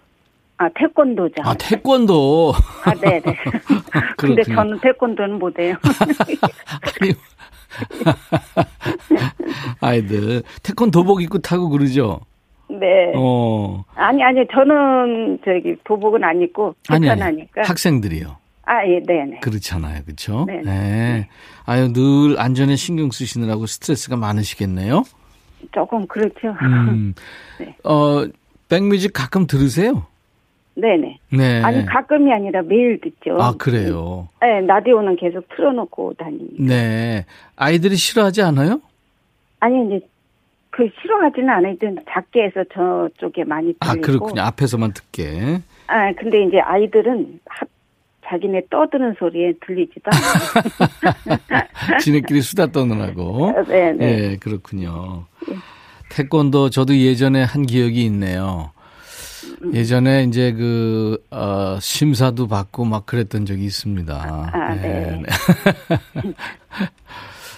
아, 0.57 0.69
태권도죠. 0.75 1.35
아, 1.43 1.53
태권도. 1.55 2.53
아, 2.83 2.93
네, 2.95 3.21
네. 3.21 3.35
근데 4.17 4.43
저는 4.43 4.79
태권도는 4.79 5.39
못 5.39 5.57
해요. 5.57 5.75
아니, 7.01 7.13
아이들 9.81 10.43
태권도복 10.63 11.21
입고 11.23 11.39
타고 11.39 11.69
그러죠. 11.69 12.21
네. 12.69 13.11
어. 13.15 13.83
아니 13.95 14.23
아니 14.23 14.45
저는 14.51 15.39
저기 15.43 15.75
도복은 15.83 16.23
안 16.23 16.41
입고 16.41 16.75
불편하니까. 16.87 17.63
학생들이요. 17.63 18.37
아, 18.69 18.85
예, 18.85 19.01
네, 19.03 19.25
네. 19.25 19.39
그렇잖아요. 19.39 20.03
그렇죠? 20.03 20.45
네. 20.45 20.61
네. 20.63 21.27
아유, 21.65 21.91
늘 21.91 22.39
안전에 22.39 22.75
신경 22.75 23.09
쓰시느라고 23.09 23.65
스트레스가 23.65 24.15
많으시겠네요. 24.15 25.03
조금 25.73 26.05
그렇죠. 26.05 26.55
음. 26.61 27.15
네. 27.59 27.75
어, 27.83 28.27
백뮤직 28.69 29.11
가끔 29.11 29.47
들으세요? 29.47 30.05
네네. 30.79 31.19
네. 31.31 31.61
아니, 31.63 31.85
가끔이 31.85 32.31
아니라 32.31 32.61
매일 32.61 32.99
듣죠. 33.01 33.37
아, 33.41 33.53
그래요? 33.57 34.29
네, 34.41 34.61
라디오는 34.61 35.15
계속 35.15 35.47
틀어놓고 35.55 36.13
다니니까. 36.13 36.63
네. 36.63 37.25
아이들이 37.55 37.95
싫어하지 37.95 38.41
않아요? 38.41 38.81
아니, 39.59 39.85
이제, 39.87 40.05
그, 40.69 40.89
싫어하지는 41.01 41.49
않아요. 41.49 41.75
작게 42.09 42.43
해서 42.43 42.63
저쪽에 42.73 43.43
많이 43.43 43.73
아, 43.79 43.93
들리고. 43.93 44.03
아, 44.03 44.05
그렇군요. 44.05 44.41
앞에서만 44.41 44.93
듣게. 44.93 45.59
아, 45.87 46.13
근데 46.13 46.43
이제 46.43 46.59
아이들은 46.59 47.39
학, 47.45 47.67
자기네 48.25 48.61
떠드는 48.69 49.15
소리에 49.17 49.53
들리지도 49.65 50.09
않아요. 50.11 51.97
지네끼리 51.99 52.41
수다 52.41 52.67
떠느라고. 52.67 53.53
네, 53.67 53.91
네. 53.93 54.05
예, 54.31 54.37
그렇군요. 54.37 55.25
예. 55.49 55.55
태권도 56.09 56.69
저도 56.69 56.95
예전에 56.95 57.43
한 57.43 57.65
기억이 57.65 58.03
있네요. 58.05 58.71
예전에 59.73 60.23
이제 60.23 60.53
그, 60.53 61.23
어, 61.31 61.77
심사도 61.81 62.47
받고 62.47 62.85
막 62.85 63.05
그랬던 63.05 63.45
적이 63.45 63.65
있습니다. 63.65 64.49
아, 64.53 64.73
네. 64.75 65.21
네. 65.21 65.23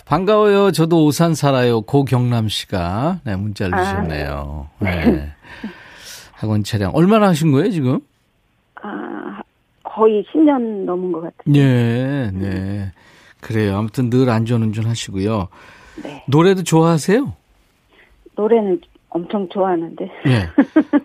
반가워요. 0.05 0.71
저도 0.71 1.05
오산 1.05 1.35
살아요. 1.35 1.81
고경남 1.81 2.49
씨가 2.49 3.19
네, 3.23 3.35
문자를 3.35 3.73
아, 3.75 3.83
주셨네요. 3.83 4.69
네. 4.79 5.05
네. 5.05 5.31
학원 6.33 6.63
차량. 6.63 6.91
얼마나 6.95 7.27
하신 7.29 7.51
거예요, 7.51 7.69
지금? 7.69 7.99
아, 8.81 9.39
거의 9.83 10.25
10년 10.33 10.85
넘은 10.85 11.11
것 11.11 11.21
같아요. 11.21 11.43
네, 11.45 12.31
네. 12.33 12.91
그래요. 13.39 13.77
아무튼 13.77 14.09
늘 14.09 14.29
안전운전 14.29 14.85
하시고요. 14.85 15.47
네. 16.03 16.23
노래도 16.27 16.63
좋아하세요? 16.63 17.33
노래는 18.35 18.81
엄청 19.11 19.47
좋아하는데. 19.49 20.05
네. 20.25 20.47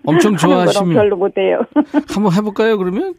엄청 0.06 0.36
좋아하시면. 0.38 0.94
별로 0.94 1.16
못해요. 1.16 1.60
한번 2.14 2.32
해볼까요, 2.32 2.78
그러면? 2.78 3.14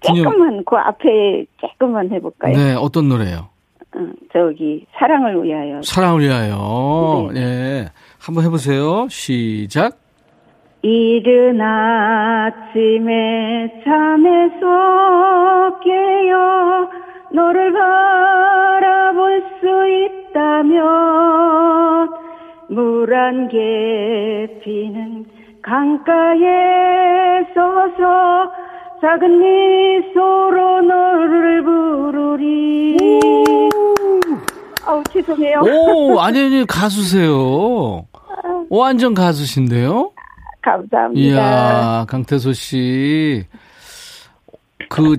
조금만, 0.00 0.62
그 0.64 0.76
앞에 0.76 1.46
조금만 1.60 2.10
해볼까요? 2.12 2.54
네, 2.56 2.74
어떤 2.74 3.08
노래요? 3.08 3.48
어, 3.96 3.98
저기, 4.32 4.86
사랑을 4.98 5.42
위하여. 5.42 5.80
사랑을 5.82 6.20
위하여. 6.20 7.30
네. 7.32 7.40
네. 7.40 7.88
한번 8.20 8.44
해보세요. 8.44 9.08
시작. 9.08 9.98
이른 10.82 11.58
아침에 11.60 13.02
잠에서 13.82 15.80
깨어 15.82 16.88
너를 17.32 17.72
바라볼 17.72 19.42
수 19.60 19.66
있다면 20.30 20.84
물 22.68 23.14
안개 23.14 23.56
피는 24.62 25.24
강가에 25.62 27.44
서서 27.54 28.50
작은 29.00 29.38
미소로 29.38 30.82
너를 30.82 31.62
부르리. 31.64 32.96
아우, 34.84 35.02
죄송해요. 35.12 35.60
오, 35.60 36.18
아니, 36.20 36.40
아니, 36.40 36.66
가수세요. 36.66 38.06
완전 38.70 39.14
가수신데요? 39.14 40.12
감사합니다. 40.62 41.20
이야, 41.20 42.06
강태소 42.08 42.52
씨. 42.52 43.44
그, 44.88 45.16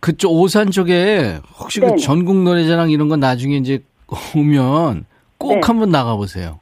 그쪽 0.00 0.32
오산 0.32 0.70
쪽에 0.70 1.38
혹시 1.58 1.80
그 1.80 1.96
전국 1.96 2.42
노래자랑 2.42 2.90
이런 2.90 3.08
거 3.08 3.16
나중에 3.16 3.56
이제 3.56 3.82
오면 4.34 5.04
꼭 5.38 5.54
네. 5.54 5.60
한번 5.62 5.90
나가보세요. 5.90 6.60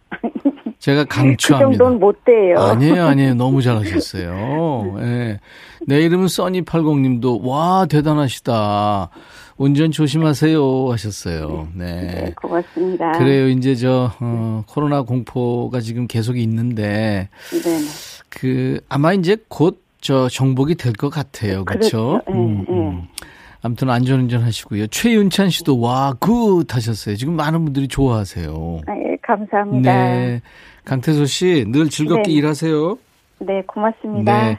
제가 0.78 1.04
강추합니다. 1.08 1.68
그 1.70 1.76
정도는 1.76 2.00
못 2.00 2.24
돼요. 2.24 2.58
아니에요, 2.58 3.06
아니에요. 3.06 3.34
너무 3.34 3.62
잘하셨어요. 3.62 4.96
네. 5.00 5.40
내 5.86 6.00
이름은 6.02 6.28
써니팔공님도 6.28 7.42
와 7.46 7.86
대단하시다. 7.86 9.10
운전 9.56 9.92
조심하세요 9.92 10.90
하셨어요. 10.90 11.68
네. 11.74 12.00
네 12.02 12.32
고맙습니다. 12.34 13.12
그래요. 13.12 13.48
이제 13.48 13.74
저 13.76 14.10
어, 14.20 14.64
코로나 14.66 15.02
공포가 15.02 15.80
지금 15.80 16.06
계속 16.08 16.36
있는데 16.38 17.28
네. 17.50 17.80
그 18.28 18.80
아마 18.88 19.12
이제 19.12 19.36
곧 19.48 19.84
저 20.04 20.28
정복이 20.28 20.74
될 20.74 20.92
것 20.92 21.08
같아요. 21.08 21.64
그렇죠? 21.64 22.20
그렇죠. 22.26 22.38
음, 22.38 22.66
음. 22.68 23.08
아무튼 23.64 23.88
안전운전 23.88 24.42
하시고요. 24.42 24.88
최윤찬 24.88 25.48
씨도 25.48 25.80
와, 25.80 26.12
good 26.20 26.66
하셨어요. 26.68 27.16
지금 27.16 27.34
많은 27.34 27.64
분들이 27.64 27.88
좋아하세요. 27.88 28.80
아, 28.86 28.92
예, 28.92 29.16
감사합니다. 29.22 29.90
네. 29.90 30.42
강태소 30.84 31.24
씨, 31.24 31.64
늘 31.68 31.88
즐겁게 31.88 32.24
네. 32.28 32.32
일하세요. 32.34 32.98
네, 33.38 33.62
고맙습니다. 33.66 34.48
네. 34.48 34.58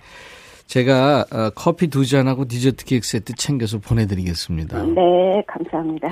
제가 0.66 1.26
어, 1.32 1.52
커피 1.54 1.86
두 1.88 2.04
잔하고 2.04 2.48
디저트 2.48 2.84
케이크 2.86 3.06
세트 3.06 3.36
챙겨서 3.36 3.78
보내드리겠습니다. 3.78 4.82
네, 4.86 5.44
감사합니다. 5.46 6.10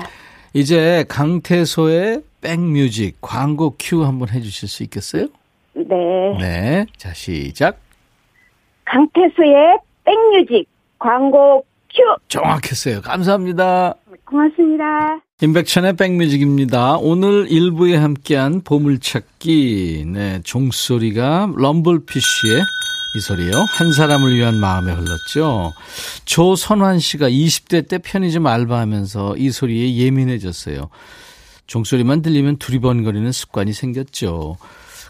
이제 0.52 1.04
강태소의 1.08 2.22
백뮤직 2.42 3.16
광고 3.20 3.74
큐 3.76 4.04
한번 4.04 4.28
해주실 4.28 4.68
수 4.68 4.84
있겠어요? 4.84 5.26
네. 5.74 6.38
네. 6.38 6.86
자, 6.96 7.12
시작. 7.12 7.80
강태소의 8.84 9.78
백뮤직 10.04 10.68
광고 11.00 11.64
큐. 11.94 12.02
정확했어요. 12.28 13.00
감사합니다. 13.02 13.94
고맙습니다. 14.24 14.84
임백천의 15.42 15.96
백뮤직입니다. 15.96 16.96
오늘 16.96 17.46
일부에 17.50 17.96
함께한 17.96 18.62
보물찾기, 18.62 20.04
네, 20.06 20.40
종소리가 20.44 21.52
럼블피쉬의 21.56 22.62
이 23.16 23.20
소리요. 23.20 23.64
한 23.68 23.92
사람을 23.92 24.34
위한 24.34 24.56
마음에 24.56 24.92
흘렀죠. 24.92 25.72
조선환 26.24 26.98
씨가 26.98 27.28
20대 27.28 27.88
때 27.88 27.98
편의점 27.98 28.46
알바하면서 28.46 29.36
이 29.36 29.50
소리에 29.50 29.96
예민해졌어요. 29.96 30.88
종소리만 31.66 32.22
들리면 32.22 32.56
두리번거리는 32.56 33.30
습관이 33.30 33.72
생겼죠. 33.72 34.56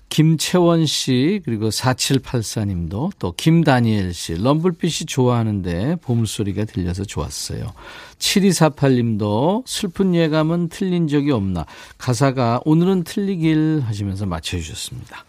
김채원 0.09 0.87
씨, 0.87 1.41
그리고 1.45 1.71
4784님도 1.71 3.11
또 3.19 3.33
김다니엘 3.33 4.15
씨, 4.15 4.35
럼블빛이 4.35 5.07
좋아하는데 5.07 5.97
보물소리가 5.97 6.67
들려서 6.67 7.05
좋았어요. 7.05 7.73
7248님도 8.19 9.65
슬픈 9.67 10.15
예감은 10.15 10.69
틀린 10.69 11.09
적이 11.09 11.33
없나. 11.33 11.67
가사가 11.99 12.61
오늘은 12.65 13.05
틀리길 13.05 13.83
하시면서 13.85 14.27
맞춰주셨습니다. 14.27 15.25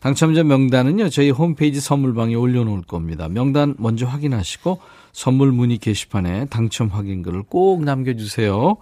당첨자 0.00 0.44
명단은요, 0.44 1.08
저희 1.10 1.30
홈페이지 1.30 1.80
선물방에 1.80 2.34
올려놓을 2.34 2.82
겁니다. 2.82 3.28
명단 3.28 3.74
먼저 3.78 4.06
확인하시고 4.06 4.80
선물 5.12 5.50
문의 5.50 5.78
게시판에 5.78 6.46
당첨 6.46 6.88
확인글을 6.88 7.42
꼭 7.42 7.82
남겨주세요. 7.82 8.76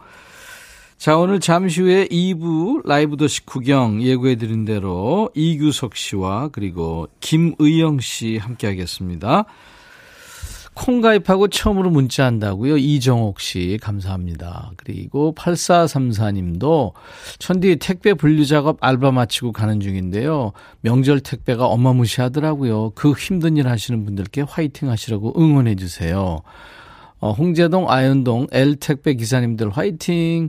자, 0.98 1.18
오늘 1.18 1.40
잠시 1.40 1.82
후에 1.82 2.06
2부 2.06 2.86
라이브 2.86 3.18
도시 3.18 3.44
구경 3.44 4.02
예고해드린 4.02 4.64
대로 4.64 5.30
이규석 5.34 5.94
씨와 5.94 6.48
그리고 6.48 7.06
김의영 7.20 8.00
씨 8.00 8.38
함께 8.38 8.66
하겠습니다. 8.66 9.44
콩 10.72 11.02
가입하고 11.02 11.48
처음으로 11.48 11.90
문자 11.90 12.24
한다고요. 12.24 12.78
이정옥 12.78 13.40
씨 13.40 13.78
감사합니다. 13.82 14.72
그리고 14.78 15.34
8434님도 15.36 16.92
천디 17.38 17.76
택배 17.76 18.14
분류 18.14 18.46
작업 18.46 18.78
알바 18.80 19.10
마치고 19.10 19.52
가는 19.52 19.80
중인데요. 19.80 20.52
명절 20.80 21.20
택배가 21.20 21.66
어마무시하더라고요. 21.66 22.92
그 22.94 23.12
힘든 23.12 23.58
일 23.58 23.68
하시는 23.68 24.02
분들께 24.04 24.44
화이팅 24.48 24.88
하시라고 24.90 25.34
응원해 25.38 25.76
주세요. 25.76 26.40
어, 27.20 27.32
홍제동 27.32 27.90
아현동 27.90 28.48
L 28.50 28.76
택배 28.76 29.14
기사님들 29.14 29.70
화이팅. 29.70 30.48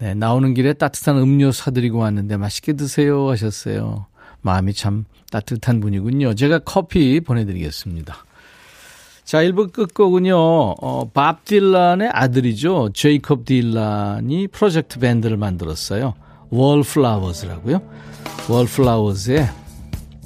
네, 0.00 0.14
나오는 0.14 0.54
길에 0.54 0.72
따뜻한 0.72 1.18
음료 1.18 1.52
사드리고 1.52 1.98
왔는데 1.98 2.38
맛있게 2.38 2.72
드세요 2.72 3.28
하셨어요. 3.28 4.06
마음이 4.40 4.72
참 4.72 5.04
따뜻한 5.30 5.80
분이군요. 5.80 6.34
제가 6.34 6.60
커피 6.60 7.20
보내드리겠습니다. 7.20 8.16
자, 9.24 9.38
1부 9.44 9.72
끝곡은요, 9.72 10.34
어, 10.36 11.10
밥 11.12 11.44
딜란의 11.44 12.08
아들이죠. 12.14 12.90
제이콥 12.94 13.44
딜란이 13.44 14.48
프로젝트 14.48 14.98
밴드를 14.98 15.36
만들었어요. 15.36 16.14
월플라워즈라고요. 16.48 17.82
월플라워즈의 18.48 19.48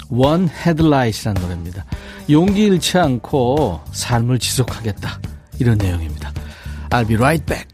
One 0.09 0.49
Headlight이라는 0.49 1.43
노래입니다. 1.43 1.85
용기 2.31 2.63
잃지 2.63 2.97
않고 2.97 3.81
삶을 3.91 4.39
지속하겠다. 4.39 5.21
이런 5.59 5.79
내용입니다. 5.79 6.33
I'll 6.91 7.09
be 7.09 7.17
right 7.17 7.45
back. 7.45 7.74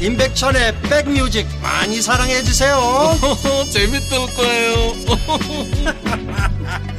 임백천의 0.00 0.80
백뮤직 0.82 1.46
많이 1.60 2.00
사랑해 2.00 2.42
주세요. 2.42 2.78
재밌을 3.70 4.18
거예요. 4.36 4.92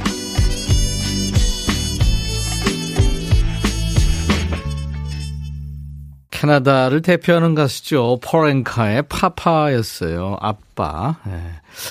캐나다를 6.30 7.02
대표하는 7.02 7.54
가수죠. 7.54 8.18
포렌카의 8.22 9.02
파파였어요. 9.08 10.38
아빠. 10.40 11.16
네. 11.26 11.38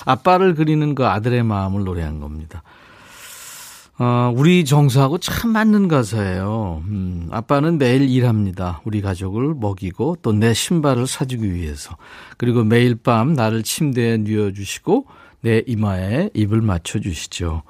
아빠를 0.04 0.54
그리는 0.56 0.94
그 0.96 1.06
아들의 1.06 1.42
마음을 1.44 1.84
노래한 1.84 2.20
겁니다. 2.20 2.62
어, 4.02 4.32
우리 4.34 4.64
정서하고 4.64 5.18
참 5.18 5.50
맞는 5.50 5.86
가사예요. 5.88 6.82
음, 6.86 7.28
아빠는 7.30 7.76
매일 7.76 8.08
일합니다. 8.08 8.80
우리 8.84 9.02
가족을 9.02 9.54
먹이고 9.54 10.16
또 10.22 10.32
내 10.32 10.54
신발을 10.54 11.06
사주기 11.06 11.52
위해서. 11.52 11.98
그리고 12.38 12.64
매일 12.64 12.94
밤 12.94 13.34
나를 13.34 13.62
침대에 13.62 14.16
누워주시고 14.16 15.04
내 15.42 15.62
이마에 15.66 16.30
입을 16.32 16.62
맞춰주시죠. 16.62 17.62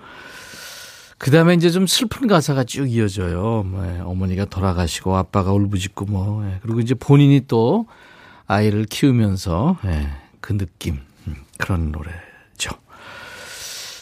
그 1.19 1.33
다음에 1.33 1.55
이제 1.55 1.69
좀 1.69 1.89
슬픈 1.89 2.29
가사가 2.29 2.63
쭉 2.63 2.87
이어져요. 2.89 3.65
뭐, 3.67 4.03
어머니가 4.05 4.45
돌아가시고 4.45 5.17
아빠가 5.17 5.53
울부짖고 5.53 6.05
뭐. 6.07 6.47
예. 6.47 6.59
그리고 6.63 6.79
이제 6.79 6.95
본인이 6.95 7.41
또 7.49 7.87
아이를 8.47 8.85
키우면서 8.85 9.79
예, 9.85 10.11
그 10.41 10.57
느낌. 10.57 10.99
음, 11.27 11.35
그런 11.59 11.91
노래. 11.91 12.13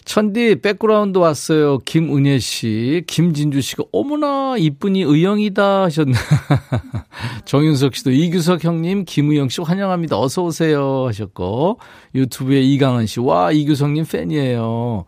천디 0.09 0.63
백그라운드 0.63 1.19
왔어요. 1.19 1.81
김은혜 1.81 2.39
씨, 2.39 3.05
김진주 3.07 3.61
씨가 3.61 3.85
어머나 3.93 4.57
이쁜이 4.57 5.03
의영이다 5.03 5.83
하셨네. 5.83 6.15
정윤석 7.45 7.95
씨도 7.95 8.13
이규석 8.13 8.65
형님, 8.65 9.05
김의영 9.05 9.51
씨 9.51 9.61
환영합니다. 9.61 10.19
어서 10.19 10.45
오세요 10.45 11.05
하셨고 11.09 11.79
유튜브에 12.15 12.63
이강은 12.63 13.05
씨, 13.05 13.21
와 13.21 13.53
이규석님 13.53 14.07
팬이에요. 14.11 15.05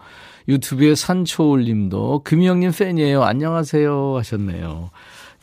유튜브에 0.48 0.94
산초울님도 0.94 2.20
김의영님 2.24 2.72
팬이에요. 2.78 3.22
안녕하세요 3.22 4.16
하셨네요. 4.18 4.90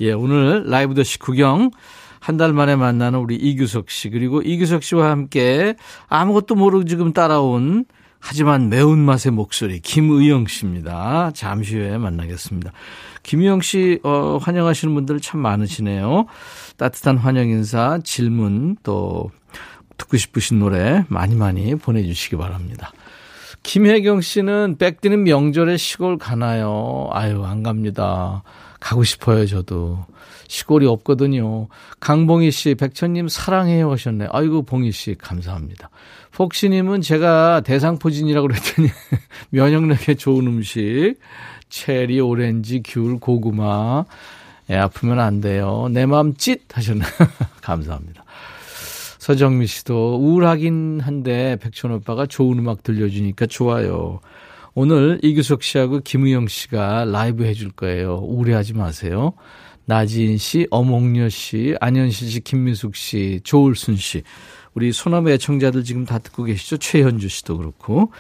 예, 0.01 0.11
오늘 0.11 0.65
라이브 0.67 0.93
더시 0.93 1.17
구경 1.17 1.71
한달 2.19 2.53
만에 2.53 2.75
만나는 2.75 3.17
우리 3.17 3.35
이규석 3.35 3.89
씨 3.89 4.11
그리고 4.11 4.43
이규석 4.43 4.83
씨와 4.83 5.09
함께 5.09 5.73
아무것도 6.09 6.53
모르고 6.53 6.85
지금 6.85 7.11
따라온 7.11 7.85
하지만 8.29 8.67
매운맛의 8.67 9.31
목소리 9.31 9.79
김의영 9.79 10.47
씨입니다. 10.47 11.31
잠시 11.33 11.77
후에 11.77 11.97
만나겠습니다. 11.97 12.73
김의영 13.23 13.61
씨 13.61 14.01
어, 14.03 14.37
환영하시는 14.41 14.93
분들 14.93 15.21
참 15.21 15.39
많으시네요. 15.39 16.25
따뜻한 16.75 17.15
환영 17.15 17.47
인사, 17.47 17.99
질문 18.03 18.75
또 18.83 19.31
듣고 19.97 20.17
싶으신 20.17 20.59
노래 20.59 21.05
많이 21.07 21.35
많이 21.35 21.75
보내주시기 21.75 22.35
바랍니다. 22.35 22.91
김혜경 23.63 24.19
씨는 24.19 24.75
백디는 24.77 25.23
명절에 25.23 25.77
시골 25.77 26.17
가나요? 26.17 27.07
아유 27.13 27.45
안 27.45 27.63
갑니다. 27.63 28.43
가고 28.81 29.05
싶어요 29.05 29.45
저도. 29.45 30.05
시골이 30.49 30.85
없거든요. 30.85 31.69
강봉희 32.01 32.51
씨, 32.51 32.75
백천님 32.75 33.29
사랑해요 33.29 33.89
하셨네. 33.91 34.27
아이고 34.31 34.63
봉희 34.63 34.91
씨 34.91 35.15
감사합니다. 35.15 35.89
폭시님은 36.37 37.01
제가 37.01 37.61
대상포진이라고 37.61 38.47
그랬더니 38.47 38.89
면역력에 39.49 40.13
좋은 40.13 40.45
음식, 40.45 41.15
체리, 41.67 42.19
오렌지, 42.19 42.83
귤, 42.85 43.19
고구마. 43.19 44.05
애 44.69 44.75
아프면 44.75 45.19
안 45.19 45.41
돼요. 45.41 45.87
내 45.89 46.05
마음 46.05 46.35
찢 46.35 46.61
하셨네. 46.71 47.01
감사합니다. 47.61 48.23
서정미 49.17 49.65
씨도 49.65 50.17
우울하긴 50.17 50.99
한데 51.01 51.57
백천 51.59 51.91
오빠가 51.91 52.27
좋은 52.27 52.59
음악 52.59 52.83
들려주니까 52.83 53.47
좋아요. 53.47 54.19
오늘 54.75 55.19
이규석 55.23 55.63
씨하고 55.63 56.01
김우영 56.01 56.49
씨가 56.49 57.05
라이브 57.05 57.45
해줄 57.45 57.71
거예요. 57.71 58.17
우울해하지 58.17 58.75
마세요. 58.75 59.33
나지인 59.85 60.37
씨, 60.37 60.67
어몽여 60.69 61.29
씨, 61.29 61.75
안현실 61.81 62.29
씨, 62.29 62.41
김미숙 62.41 62.95
씨, 62.95 63.39
조울순 63.43 63.95
씨. 63.95 64.21
우리 64.77 64.93
소나무 64.93 65.31
애청자들 65.31 65.83
지금 65.83 66.05
다 66.05 66.19
듣고 66.19 66.43
계시죠? 66.43 66.77
최현주 66.77 67.29
씨도 67.29 67.57
그렇고. 67.57 68.11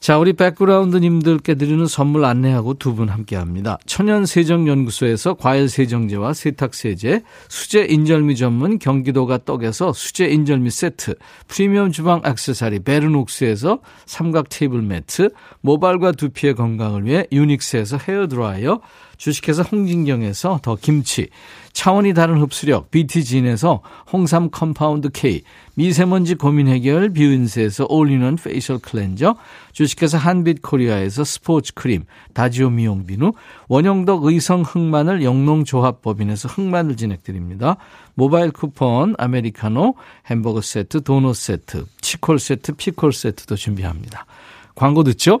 자, 0.00 0.18
우리 0.18 0.34
백그라운드님들께 0.34 1.54
드리는 1.54 1.86
선물 1.86 2.26
안내하고 2.26 2.74
두 2.74 2.94
분 2.94 3.08
함께 3.08 3.34
합니다. 3.36 3.78
천연세정연구소에서 3.86 5.32
과일세정제와 5.32 6.34
세탁세제, 6.34 7.22
수제 7.48 7.86
인절미 7.88 8.36
전문 8.36 8.78
경기도가 8.78 9.38
떡에서 9.46 9.94
수제 9.94 10.26
인절미 10.26 10.68
세트, 10.68 11.14
프리미엄 11.48 11.90
주방 11.90 12.20
액세서리 12.22 12.80
베르녹스에서 12.80 13.78
삼각 14.04 14.50
테이블 14.50 14.82
매트, 14.82 15.30
모발과 15.62 16.12
두피의 16.12 16.54
건강을 16.54 17.06
위해 17.06 17.26
유닉스에서 17.32 17.96
헤어드라이어, 17.96 18.82
주식회사 19.16 19.62
홍진경에서 19.62 20.60
더 20.62 20.76
김치, 20.80 21.28
차원이 21.72 22.14
다른 22.14 22.40
흡수력 22.40 22.90
BT진에서 22.90 23.80
홍삼 24.12 24.50
compound 24.50 25.10
K, 25.10 25.42
미세먼지 25.74 26.36
고민 26.36 26.68
해결 26.68 27.10
뷰인스에서 27.12 27.86
올리는 27.88 28.36
facial 28.36 28.78
cleanser, 28.78 29.36
주식회사 29.72 30.18
한빛코리아에서 30.18 31.24
스포츠 31.24 31.74
크림, 31.74 32.04
다지오 32.32 32.70
미용 32.70 33.06
비누, 33.06 33.32
원형덕 33.68 34.24
의성 34.24 34.62
흑마늘 34.62 35.24
영농조합법인에서 35.24 36.48
흑마늘 36.48 36.96
진액 36.96 37.24
드립니다. 37.24 37.76
모바일 38.14 38.52
쿠폰, 38.52 39.14
아메리카노, 39.18 39.94
햄버거 40.26 40.60
세트, 40.60 41.02
도넛 41.02 41.34
세트, 41.34 41.86
치콜 42.00 42.38
세트, 42.38 42.72
피콜 42.74 43.12
세트도 43.12 43.56
준비합니다. 43.56 44.26
광고 44.76 45.02
듣죠? 45.02 45.40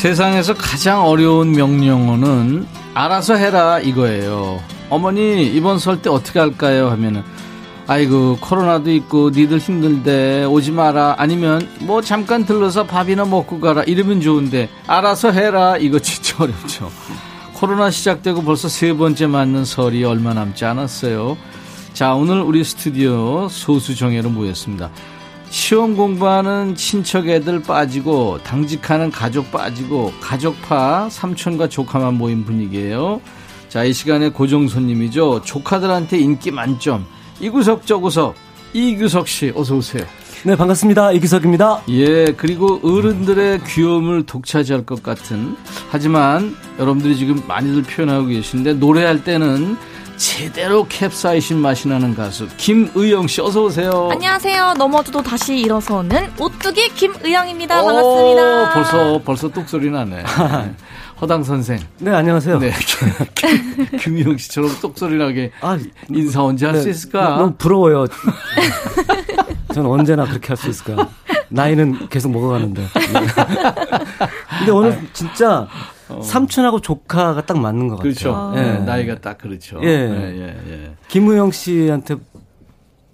세상에서 0.00 0.54
가장 0.54 1.04
어려운 1.06 1.52
명령어는 1.52 2.66
알아서 2.94 3.34
해라 3.34 3.80
이거예요. 3.80 4.58
어머니 4.88 5.46
이번 5.46 5.78
설 5.78 6.00
때 6.00 6.08
어떻게 6.08 6.38
할까요? 6.38 6.88
하면은 6.88 7.22
아이고 7.86 8.38
코로나도 8.40 8.90
있고 8.92 9.28
니들 9.28 9.58
힘들대 9.58 10.44
오지 10.46 10.70
마라 10.72 11.16
아니면 11.18 11.68
뭐 11.80 12.00
잠깐 12.00 12.46
들러서 12.46 12.86
밥이나 12.86 13.26
먹고 13.26 13.60
가라 13.60 13.82
이러면 13.82 14.22
좋은데 14.22 14.70
알아서 14.86 15.32
해라 15.32 15.76
이거 15.76 15.98
진짜 15.98 16.34
어렵죠. 16.44 16.90
코로나 17.52 17.90
시작되고 17.90 18.42
벌써 18.42 18.68
세 18.70 18.94
번째 18.94 19.26
맞는 19.26 19.66
설이 19.66 20.02
얼마 20.04 20.32
남지 20.32 20.64
않았어요. 20.64 21.36
자 21.92 22.14
오늘 22.14 22.40
우리 22.40 22.64
스튜디오 22.64 23.48
소수 23.50 23.94
정예로 23.94 24.30
모였습니다. 24.30 24.88
시험 25.50 25.96
공부하는 25.96 26.76
친척 26.76 27.28
애들 27.28 27.62
빠지고 27.62 28.38
당직하는 28.44 29.10
가족 29.10 29.50
빠지고 29.50 30.12
가족파 30.20 31.08
삼촌과 31.10 31.68
조카만 31.68 32.14
모인 32.14 32.44
분위기예요. 32.44 33.20
자, 33.68 33.84
이 33.84 33.92
시간에 33.92 34.30
고정 34.30 34.68
손님이죠. 34.68 35.42
조카들한테 35.44 36.18
인기 36.18 36.50
만점. 36.50 37.04
이구석 37.40 37.86
저구석 37.86 38.34
이규석 38.72 39.26
씨 39.26 39.52
어서 39.54 39.74
오세요. 39.76 40.04
네, 40.44 40.56
반갑습니다. 40.56 41.12
이규석입니다. 41.12 41.82
예, 41.90 42.26
그리고 42.36 42.80
어른들의 42.82 43.64
귀여움을 43.64 44.24
독차지할 44.26 44.86
것 44.86 45.02
같은 45.02 45.56
하지만 45.90 46.56
여러분들이 46.78 47.16
지금 47.16 47.42
많이들 47.46 47.82
표현하고 47.82 48.26
계신데 48.26 48.74
노래할 48.74 49.24
때는 49.24 49.76
제대로 50.20 50.86
캡사이신 50.86 51.56
맛이 51.56 51.88
나는 51.88 52.14
가수 52.14 52.46
김의영 52.58 53.26
씨 53.26 53.40
어서 53.40 53.62
오세요. 53.64 54.10
안녕하세요. 54.12 54.74
넘어져도 54.74 55.22
다시 55.22 55.58
일어서는 55.58 56.30
오뚜기 56.38 56.90
김의영입니다. 56.90 57.82
반갑습니다. 57.82 58.70
벌써 58.74 59.22
벌써 59.24 59.48
똑소리 59.48 59.90
나네. 59.90 60.22
허당 61.22 61.42
선생. 61.42 61.78
네, 62.00 62.10
안녕하세요. 62.10 62.58
네. 62.58 62.70
김의영 63.98 64.36
씨처럼 64.36 64.70
똑소리 64.82 65.16
나게 65.16 65.52
아, 65.62 65.78
인사 66.10 66.42
언제 66.44 66.66
할수 66.66 66.84
네, 66.84 66.90
있을까? 66.90 67.36
너무 67.38 67.54
부러워요. 67.56 68.04
저는 69.72 69.88
언제나 69.88 70.26
그렇게 70.26 70.48
할 70.48 70.56
수 70.58 70.68
있을까? 70.68 71.08
나이는 71.48 72.08
계속 72.10 72.30
먹어가는데. 72.30 72.86
근데 74.58 74.70
오늘 74.70 75.00
진짜 75.14 75.66
어. 76.10 76.22
삼촌하고 76.22 76.80
조카가 76.80 77.46
딱 77.46 77.58
맞는 77.58 77.88
것 77.88 77.98
그렇죠. 78.00 78.32
같아요. 78.32 78.52
그렇죠. 78.52 78.80
예. 78.80 78.84
나이가 78.84 79.20
딱 79.20 79.38
그렇죠. 79.38 79.80
예. 79.82 79.88
예, 79.88 80.34
예, 80.36 80.72
예. 80.72 80.90
김우영 81.08 81.52
씨한테 81.52 82.16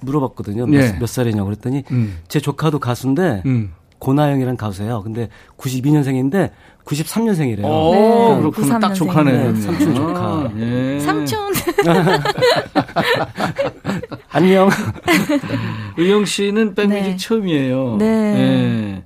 물어봤거든요. 0.00 0.66
몇, 0.66 0.82
예. 0.82 0.92
몇 0.98 1.06
살이냐고 1.06 1.46
그랬더니 1.46 1.84
음. 1.90 2.18
제 2.28 2.40
조카도 2.40 2.78
가수인데 2.78 3.42
음. 3.46 3.72
고나영이라는 3.98 4.56
가수예요. 4.56 5.02
근데 5.02 5.28
92년생인데 5.56 6.50
93년생이래요. 6.84 7.64
오, 7.64 7.94
네, 7.94 8.40
그렇구나. 8.40 8.78
딱 8.78 8.94
조카네. 8.94 9.52
네, 9.52 9.60
삼촌 9.60 9.94
조카. 9.94 10.20
아, 10.20 10.50
예. 10.58 11.00
삼촌. 11.00 11.46
안녕. 14.30 14.68
의영 15.96 16.24
씨는 16.24 16.74
백뮤직 16.74 17.02
네. 17.02 17.16
처음이에요. 17.16 17.96
네. 17.98 18.06
예. 18.06 19.02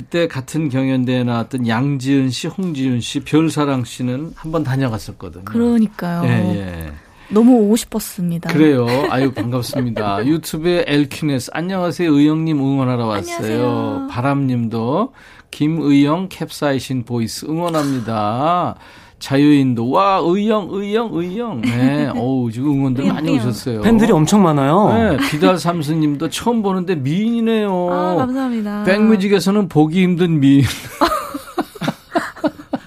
그때 0.00 0.26
같은 0.28 0.70
경연대에 0.70 1.24
나왔던 1.24 1.68
양지은 1.68 2.30
씨, 2.30 2.46
홍지윤 2.46 3.02
씨, 3.02 3.20
별사랑 3.20 3.84
씨는 3.84 4.32
한번 4.34 4.64
다녀갔었거든요. 4.64 5.44
그러니까요. 5.44 6.24
예, 6.24 6.54
예. 6.54 6.92
너무 7.28 7.56
오고 7.58 7.76
싶었습니다. 7.76 8.50
그래요. 8.50 8.86
아유, 9.10 9.30
반갑습니다. 9.32 10.24
유튜브에 10.26 10.84
엘퀴네스. 10.86 11.50
안녕하세요. 11.52 12.10
의영님 12.10 12.58
응원하러 12.60 13.04
왔어요. 13.04 14.08
바람님도 14.10 15.12
김의영 15.50 16.30
캡사이신 16.30 17.04
보이스 17.04 17.44
응원합니다. 17.44 18.76
자유인도 19.20 19.88
와 19.90 20.20
의영 20.24 20.68
의영 20.70 21.10
의영 21.12 21.60
네 21.60 22.10
어우 22.16 22.50
지금 22.50 22.70
응원들 22.72 23.04
많이 23.04 23.36
오셨어요 23.36 23.82
팬들이 23.82 24.10
엄청 24.12 24.42
많아요. 24.42 24.88
네 24.92 25.16
비달 25.30 25.58
삼수님도 25.58 26.30
처음 26.30 26.62
보는데 26.62 26.94
미인이네요. 26.96 27.88
아, 27.92 28.14
감사합니다. 28.16 28.82
백뮤직에서는 28.84 29.68
보기 29.68 30.02
힘든 30.02 30.40
미인. 30.40 30.64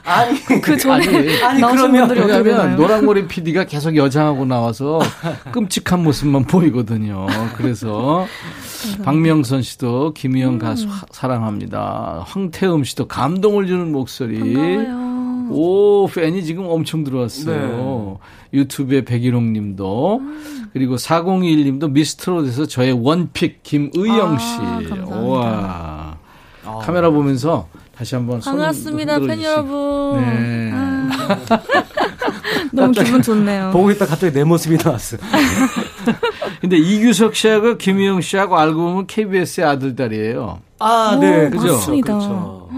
아니 0.05 0.37
그 0.61 0.77
전에 0.77 1.07
아니, 1.07 1.39
아니 1.43 1.61
그러면 1.61 2.09
왜냐하면 2.09 2.43
되나요? 2.43 2.75
노랑머리 2.75 3.27
PD가 3.27 3.63
계속 3.63 3.95
여장하고 3.95 4.45
나와서 4.45 4.99
끔찍한 5.51 6.03
모습만 6.03 6.43
보이거든요. 6.45 7.25
그래서 7.55 8.25
박명선 9.03 9.61
씨도 9.61 10.13
김희영 10.13 10.59
가수 10.59 10.87
하- 10.89 11.05
사랑합니다. 11.09 12.23
황태음 12.27 12.83
씨도 12.83 13.07
감동을 13.07 13.65
주는 13.65 13.91
목소리. 13.91 14.53
반가워요. 14.53 15.12
오, 15.51 16.07
팬이 16.07 16.43
지금 16.43 16.65
엄청 16.67 17.03
들어왔어요. 17.03 18.19
네. 18.51 18.59
유튜브에 18.59 19.03
백일홍 19.05 19.53
님도, 19.53 20.21
그리고 20.73 20.97
4021 20.97 21.65
님도 21.65 21.89
미스트롯에서 21.89 22.65
저의 22.67 22.91
원픽 22.93 23.63
김의영 23.63 24.35
아, 24.35 24.37
씨. 24.37 24.57
감사합니다. 24.57 25.19
와. 25.19 26.17
카메라 26.81 27.09
보면서 27.09 27.67
다시 27.95 28.15
한번 28.15 28.41
손 28.41 28.57
반갑습니다, 28.57 29.19
팬. 29.19 29.41
여러분. 29.43 30.21
네. 30.21 30.71
아, 30.73 31.09
너무 32.73 32.91
기분 32.91 33.21
좋네요. 33.21 33.71
보고 33.71 33.91
있다 33.91 34.05
갑자기 34.05 34.33
내 34.33 34.43
모습이 34.43 34.77
나왔어. 34.83 35.17
근데 36.61 36.77
이규석 36.77 37.35
씨하고 37.35 37.77
김희영 37.77 38.21
씨하고 38.21 38.57
알고 38.57 38.75
보면 38.81 39.07
KBS의 39.07 39.65
아들, 39.67 39.95
딸이에요. 39.95 40.59
아, 40.79 41.15
오, 41.15 41.19
네. 41.19 41.49
그죠? 41.49 41.73
맞습니다. 41.73 42.13
그렇죠. 42.13 42.69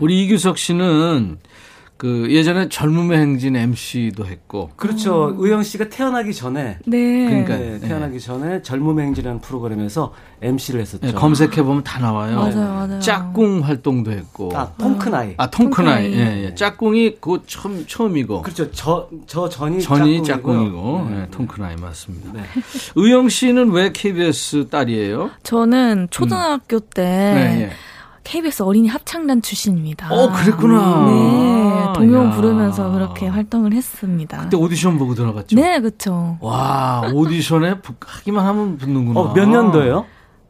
우리 0.00 0.24
이규석 0.24 0.58
씨는 0.58 1.38
그 1.96 2.26
예전에 2.30 2.68
젊음의 2.68 3.18
행진 3.18 3.56
MC도 3.56 4.26
했고, 4.26 4.70
그렇죠. 4.76 5.34
의영 5.38 5.62
씨가 5.62 5.88
태어나기 5.88 6.34
전에 6.34 6.78
네. 6.84 7.24
그러니까 7.26 7.56
네, 7.56 7.78
태어나기 7.80 8.20
전에 8.20 8.60
젊음의 8.60 9.06
행진이라는 9.06 9.40
프로그램에서 9.40 10.12
MC를 10.42 10.80
했었죠. 10.82 11.06
예, 11.06 11.12
검색해 11.12 11.62
보면 11.62 11.84
다 11.84 11.98
나와요. 11.98 12.36
맞아요, 12.36 12.74
맞아요. 12.74 13.00
짝꿍 13.00 13.60
활동도 13.60 14.12
했고. 14.12 14.50
아, 14.54 14.72
통크나이. 14.76 15.34
아, 15.38 15.48
통크나이. 15.48 16.04
통크나이. 16.10 16.12
예, 16.12 16.44
예. 16.44 16.54
짝꿍이 16.54 17.16
그 17.20 17.42
처음, 17.46 17.86
처음이고. 17.86 18.42
그렇죠. 18.42 18.70
저, 18.72 19.08
저 19.26 19.48
전이 19.48 19.80
전이 19.80 20.22
짝꿍이고요. 20.22 20.66
짝꿍이고. 20.76 21.10
네. 21.10 21.22
예, 21.22 21.26
통크나이 21.30 21.76
맞습니다. 21.76 22.32
네. 22.34 22.42
의영 22.96 23.30
씨는 23.30 23.70
왜 23.70 23.90
KBS 23.92 24.68
딸이에요? 24.68 25.30
저는 25.42 26.08
초등학교 26.10 26.78
때 26.80 27.02
네, 27.02 27.60
예. 27.62 27.70
KBS 28.26 28.64
어린이 28.64 28.88
합창단 28.88 29.40
출신입니다. 29.40 30.12
어, 30.12 30.32
그랬구나. 30.32 31.06
네, 31.06 31.92
동요 31.94 32.24
야. 32.26 32.30
부르면서 32.32 32.90
그렇게 32.90 33.28
활동을 33.28 33.72
했습니다. 33.72 34.38
그때 34.38 34.56
오디션 34.56 34.98
보고 34.98 35.14
들어갔죠? 35.14 35.54
네, 35.54 35.80
그쵸. 35.80 36.36
와, 36.40 37.08
오디션에 37.14 37.80
붙- 37.80 37.94
하기만 38.04 38.44
하면 38.44 38.78
붙는구나. 38.78 39.20
어, 39.20 39.32
몇 39.32 39.48
년도예요? 39.48 40.06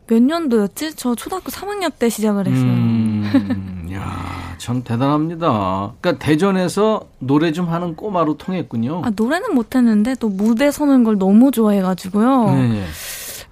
몇 0.06 0.22
년도였지? 0.22 0.94
저 0.96 1.14
초등학교 1.14 1.50
3학년 1.50 1.92
때 1.98 2.08
시작을 2.08 2.46
했어요. 2.46 2.64
음, 2.64 3.88
야, 3.92 4.54
참 4.56 4.82
대단합니다. 4.82 5.92
그러니까 6.00 6.24
대전에서 6.24 7.02
노래 7.18 7.52
좀 7.52 7.68
하는 7.68 7.94
꼬마로 7.94 8.38
통했군요. 8.38 9.02
아, 9.04 9.10
노래는 9.14 9.54
못했는데 9.54 10.14
또 10.18 10.30
무대 10.30 10.70
서는 10.70 11.04
걸 11.04 11.18
너무 11.18 11.50
좋아해가지고요. 11.50 12.50
네, 12.52 12.76
예. 12.80 12.84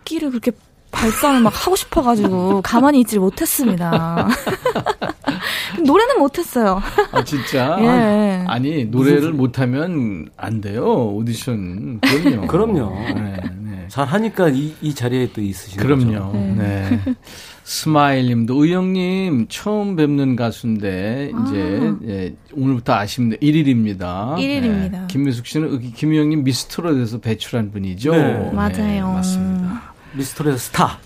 끼를 0.06 0.30
그렇게 0.30 0.52
발산을 0.94 1.40
막 1.40 1.52
하고 1.66 1.76
싶어가지고 1.76 2.62
가만히 2.64 3.00
있질 3.00 3.20
못했습니다. 3.20 4.28
노래는 5.85 6.18
못했어요. 6.18 6.80
아, 7.12 7.24
진짜? 7.24 7.76
예. 7.80 8.44
아니, 8.46 8.85
노래를 8.85 9.33
못하면 9.33 10.28
안 10.37 10.61
돼요. 10.61 10.85
오디션. 11.14 12.00
그럼요. 12.00 12.46
그럼요. 12.46 12.94
네, 13.14 13.37
네. 13.61 13.85
잘 13.88 14.07
하니까 14.07 14.48
이, 14.48 14.74
이 14.80 14.94
자리에 14.94 15.30
또 15.33 15.40
있으신 15.40 15.76
거죠. 15.83 15.87
그럼요. 16.09 16.33
네. 16.57 17.00
스마일 17.64 18.26
님도 18.28 18.62
의영님 18.62 19.46
처음 19.48 19.96
뵙는 19.96 20.37
가수인데 20.37 21.33
이제 21.46 21.92
예, 22.07 22.35
오늘부터 22.52 22.92
아쉽네 22.92 23.37
1일입니다. 23.38 24.38
일일입니다. 24.38 25.07
김미숙 25.07 25.46
씨는 25.46 25.72
의- 25.83 25.92
김의영님 25.92 26.44
미스트롯에서 26.44 27.18
배출한 27.20 27.70
분이죠. 27.72 28.12
네. 28.12 28.50
맞아요. 28.52 29.12
맞습니다. 29.14 29.93
미스트롯의 30.16 30.59
스타. 30.59 30.98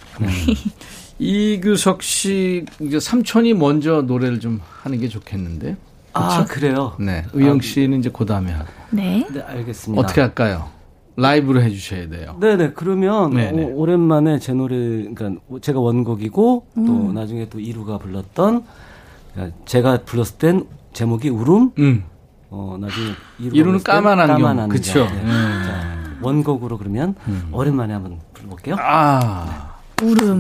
이규석 1.19 2.03
씨 2.03 2.65
이제 2.81 3.01
삼촌이 3.01 3.55
먼저 3.55 4.03
노래를 4.03 4.41
좀 4.41 4.61
하는 4.83 5.01
게 5.01 5.09
좋겠는데. 5.09 5.77
아, 6.15 6.45
그래요? 6.45 6.95
네. 6.99 7.25
의영 7.33 7.61
씨는 7.61 8.01
이제 8.01 8.11
그다음에 8.11 8.53
하고. 8.53 8.69
네. 8.91 9.27
네, 9.31 9.41
알겠습니다. 9.41 10.01
어떻게 10.03 10.21
할까요? 10.21 10.69
라이브로 11.17 11.61
해 11.61 11.71
주셔야 11.71 12.09
돼요. 12.09 12.37
네네 12.39 12.73
그러면 12.77 13.35
네네. 13.35 13.73
오, 13.73 13.87
랜만에제 13.87 14.53
노래 14.53 14.77
그러니까 15.13 15.33
제가 15.61 15.81
원곡이고 15.81 16.67
또 16.77 17.13
나중에 17.13 17.49
또 17.49 17.59
이루가 17.59 17.99
불렀던 17.99 18.65
그러니까 19.35 19.57
제가 19.65 20.03
불렀을 20.05 20.39
땐 20.39 20.65
제목이 20.93 21.29
울음 21.29 21.73
음. 21.79 22.05
어 22.51 22.79
나중에 22.81 23.09
이루는 23.41 23.79
불렀을 23.81 23.85
땐 23.85 23.95
까만 23.95 24.21
안경. 24.21 24.37
까만 24.37 24.59
안경. 24.61 24.69
그쵸. 24.69 25.07
네. 25.07 25.25
네. 25.25 25.31
자, 25.65 25.99
원곡으로 26.23 26.79
그러면 26.79 27.17
오랜만에 27.51 27.95
한번 27.95 28.21
볼게요. 28.49 28.77
아. 28.79 29.77
울음. 30.03 30.39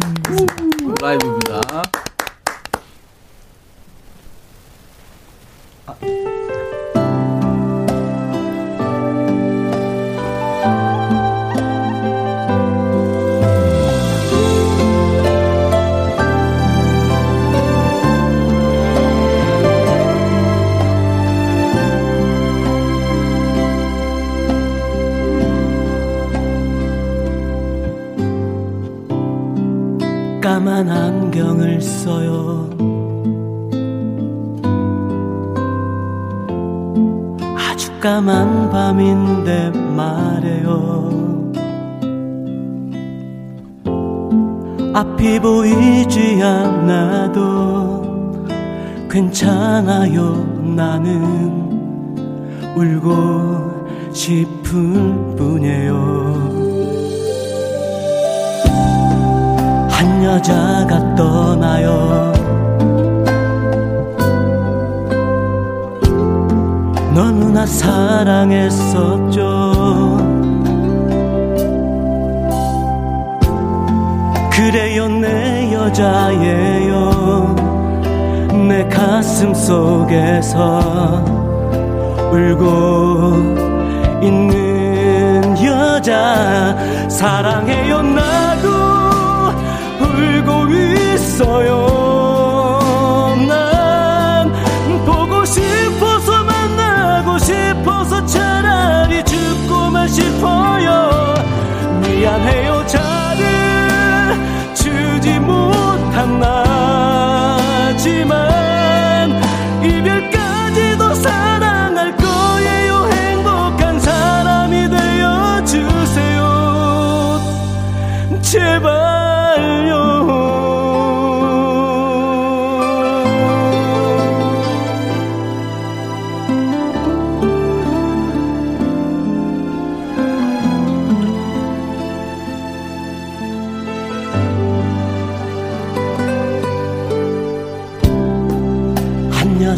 라이브입니다. 1.00 1.60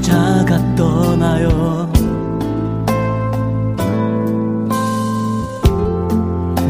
여자가 0.01 0.59
떠나요. 0.75 1.91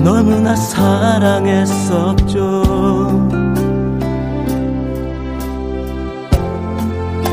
너무나 0.02 0.56
사랑했었죠. 0.56 2.38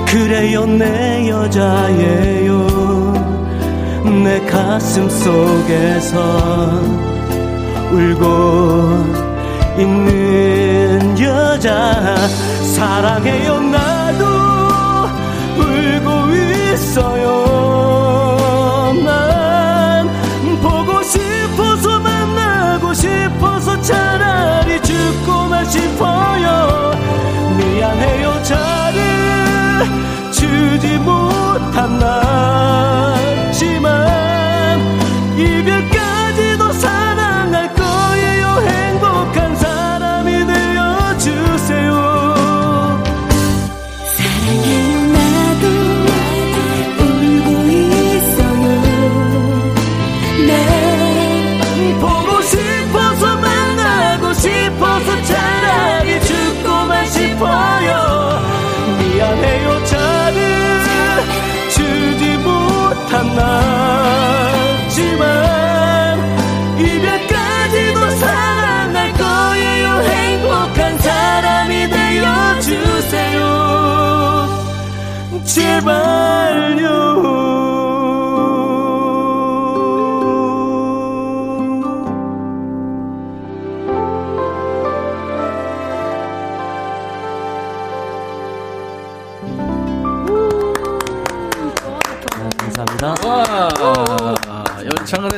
그래요 0.06 0.66
내 0.68 1.30
여자예요. 1.30 2.68
내 4.24 4.39
가슴 4.45 5.10
속에서 5.10 6.20
울고 7.91 8.22
있는 9.80 11.20
여자. 11.20 12.28
사랑해요 12.76 13.60
나도 13.62 13.86
있어요. 16.78 17.43
난 19.03 20.07
보고 20.61 21.01
싶어서 21.03 21.99
만나고 21.99 22.93
싶어서 22.93 23.82
차라리 23.82 24.80
죽고만 24.82 25.65
싶어요. 25.65 26.91
미안해요 27.57 28.43
저를 28.43 29.01
주지 30.32 30.97
못한 30.99 31.97
나 31.97 33.15
지만 33.51 34.80
이별 35.36 35.76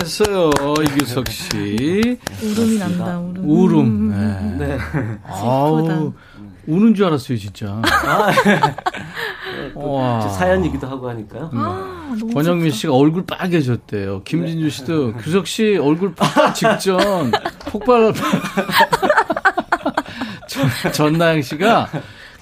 했어요 0.10 0.50
이규석 0.84 1.30
씨. 1.30 2.18
울음이 2.42 2.78
난다 2.80 3.20
울음. 3.20 3.44
울음. 3.46 4.58
네. 4.58 4.68
네. 4.68 4.78
아우 5.24 6.14
우는 6.68 6.96
줄 6.96 7.06
알았어요 7.06 7.38
진짜. 7.38 7.82
아, 9.98 10.20
와. 10.20 10.30
사연이기도 10.30 10.88
하고 10.88 11.10
하니까요. 11.10 11.50
아, 11.54 12.16
권영민 12.34 12.72
씨가 12.72 12.94
얼굴 12.94 13.26
빨개졌대요. 13.26 14.24
김진주 14.24 14.70
씨도 14.70 15.14
규석 15.14 15.48
씨 15.48 15.78
얼굴 15.78 16.14
폭발 16.14 16.54
직전 16.54 17.32
폭발. 17.68 18.14
전나영 20.94 21.42
씨가 21.42 21.90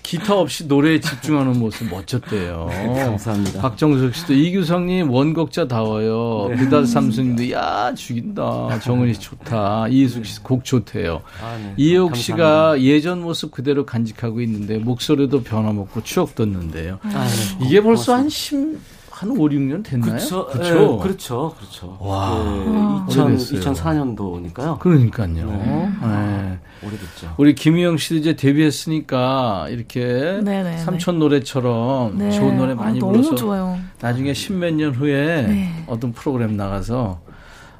기타 0.08 0.36
없이 0.36 0.68
노래에 0.68 1.02
집중하는 1.02 1.60
모습 1.60 1.90
멋졌대요. 1.90 2.70
감사합니다. 2.96 3.60
박정석 3.60 4.16
씨도 4.16 4.34
이규성님 4.36 5.12
원곡자다워요. 5.12 6.48
네. 6.52 6.64
비달 6.64 6.86
삼수님도 6.86 7.52
야 7.52 7.94
죽인다. 7.94 8.80
정은이 8.80 9.16
씨 9.16 9.20
좋다. 9.20 9.90
이희숙 9.90 10.26
씨 10.26 10.42
곡 10.42 10.64
좋대요. 10.64 11.24
아, 11.44 11.58
네. 11.58 11.74
이혜옥 11.76 12.16
씨가 12.16 12.82
예전 12.82 13.22
모습 13.22 13.52
그대로 13.52 13.86
간직하고 13.86 14.40
있는데 14.40 14.78
목소리도 14.78 15.44
변함없고 15.44 16.04
추억 16.04 16.36
돋는데요. 16.36 17.00
아, 17.04 17.28
네. 17.60 17.66
이게 17.66 17.82
벌써 17.82 18.16
한 18.16 18.30
10, 18.30 18.80
한 19.18 19.32
5, 19.32 19.36
6년 19.36 19.84
됐나요? 19.84 20.12
그렇죠. 20.12 20.46
그렇죠. 20.46 20.74
네, 20.76 20.98
그렇죠. 21.02 21.56
그렇죠. 21.58 21.98
와. 22.00 23.04
네, 23.08 23.14
2000, 23.14 23.38
2004년도니까요. 23.38 24.78
그러니까요. 24.78 25.28
네. 25.34 25.92
네. 26.04 26.60
오래됐죠. 26.84 27.34
우리 27.38 27.56
김희영 27.56 27.98
씨도 27.98 28.16
이제 28.16 28.36
데뷔했으니까 28.36 29.70
이렇게 29.70 30.04
네네네. 30.44 30.78
삼촌 30.78 31.18
노래처럼 31.18 32.16
네. 32.16 32.30
좋은 32.30 32.58
노래 32.58 32.76
많이 32.76 33.00
아, 33.00 33.06
불러서 33.06 33.34
좋아요. 33.34 33.80
나중에 34.02 34.36
십몇 34.36 34.76
년 34.76 34.94
후에 34.94 35.42
네. 35.48 35.84
어떤 35.88 36.12
프로그램 36.12 36.56
나가서 36.56 37.20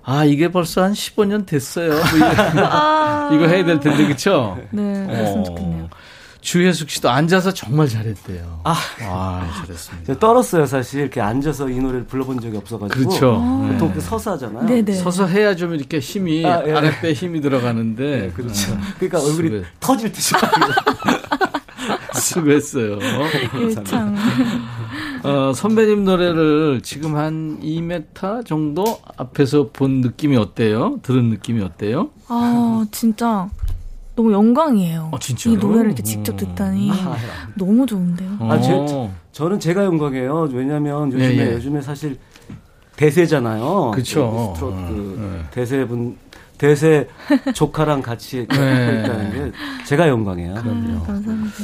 아 0.02 0.26
이게 0.26 0.52
벌써 0.52 0.82
한 0.82 0.94
15년 0.94 1.46
됐어요. 1.46 1.90
뭐 1.90 2.00
아~ 2.66 3.30
이거 3.32 3.46
해야 3.46 3.64
될 3.64 3.80
텐데 3.80 4.06
그렇죠? 4.06 4.58
네, 4.72 5.06
그랬으면 5.06 5.40
어. 5.42 5.44
좋겠네요. 5.44 5.90
주혜숙 6.48 6.90
씨도 6.90 7.10
앉아서 7.10 7.54
정말 7.54 7.90
잘했대요. 7.90 8.62
아, 8.64 8.74
아 9.02 9.52
잘했습니다. 9.60 10.18
떨었어요, 10.18 10.66
사실. 10.66 11.02
이렇게 11.02 11.20
앉아서 11.20 11.70
이 11.70 11.78
노래를 11.78 12.06
불러본 12.06 12.40
적이 12.40 12.56
없어가지고. 12.56 12.98
그렇죠. 12.98 13.34
보통 13.70 13.92
네. 13.94 14.00
서서 14.00 14.32
하잖아요. 14.32 14.66
네네. 14.66 14.94
서서 14.94 15.28
해야 15.28 15.58
좀 15.58 15.74
이렇게 15.74 16.00
힘이, 16.00 16.46
아, 16.46 16.64
예. 16.66 16.72
아랫배에 16.72 17.12
힘이 17.12 17.42
들어가는데. 17.42 18.20
네, 18.22 18.30
그렇죠. 18.30 18.74
네. 18.76 18.82
그러니까 18.98 19.22
얼굴이. 19.30 19.64
터질 19.82 20.10
듯이. 20.10 20.36
수고했어요. 22.16 22.98
참. 23.84 24.16
어, 25.24 25.52
선배님 25.54 26.06
노래를 26.06 26.80
지금 26.82 27.18
한 27.18 27.60
2m 27.60 28.46
정도 28.46 29.02
앞에서 29.18 29.72
본 29.74 30.00
느낌이 30.00 30.38
어때요? 30.38 31.00
들은 31.04 31.26
느낌이 31.26 31.62
어때요? 31.62 32.10
아, 32.30 32.86
진짜 32.92 33.50
너무 34.18 34.34
영광이에요. 34.34 35.12
아, 35.14 35.18
이 35.46 35.56
노래를 35.58 35.86
이렇게 35.86 36.02
직접 36.02 36.36
듣다니 36.36 36.90
아, 36.92 37.16
너무 37.54 37.86
좋은데요. 37.86 38.38
아, 38.40 38.60
제, 38.60 38.74
저는 39.32 39.60
제가 39.60 39.86
영광이에요. 39.86 40.50
왜냐하면 40.52 41.14
요즘에 41.14 41.38
예, 41.38 41.38
예. 41.38 41.54
요즘에 41.54 41.82
사실 41.82 42.18
대세잖아요. 42.96 43.92
그렇죠. 43.92 44.56
그, 44.58 45.18
네. 45.22 45.46
대세분 45.52 46.18
대세 46.58 47.08
조카랑 47.54 48.02
같이 48.02 48.48
네. 48.50 49.04
있다는 49.04 49.52
게 49.52 49.58
제가 49.86 50.08
영광이에요. 50.08 50.52
아, 50.58 50.62
감사합니다. 50.64 51.56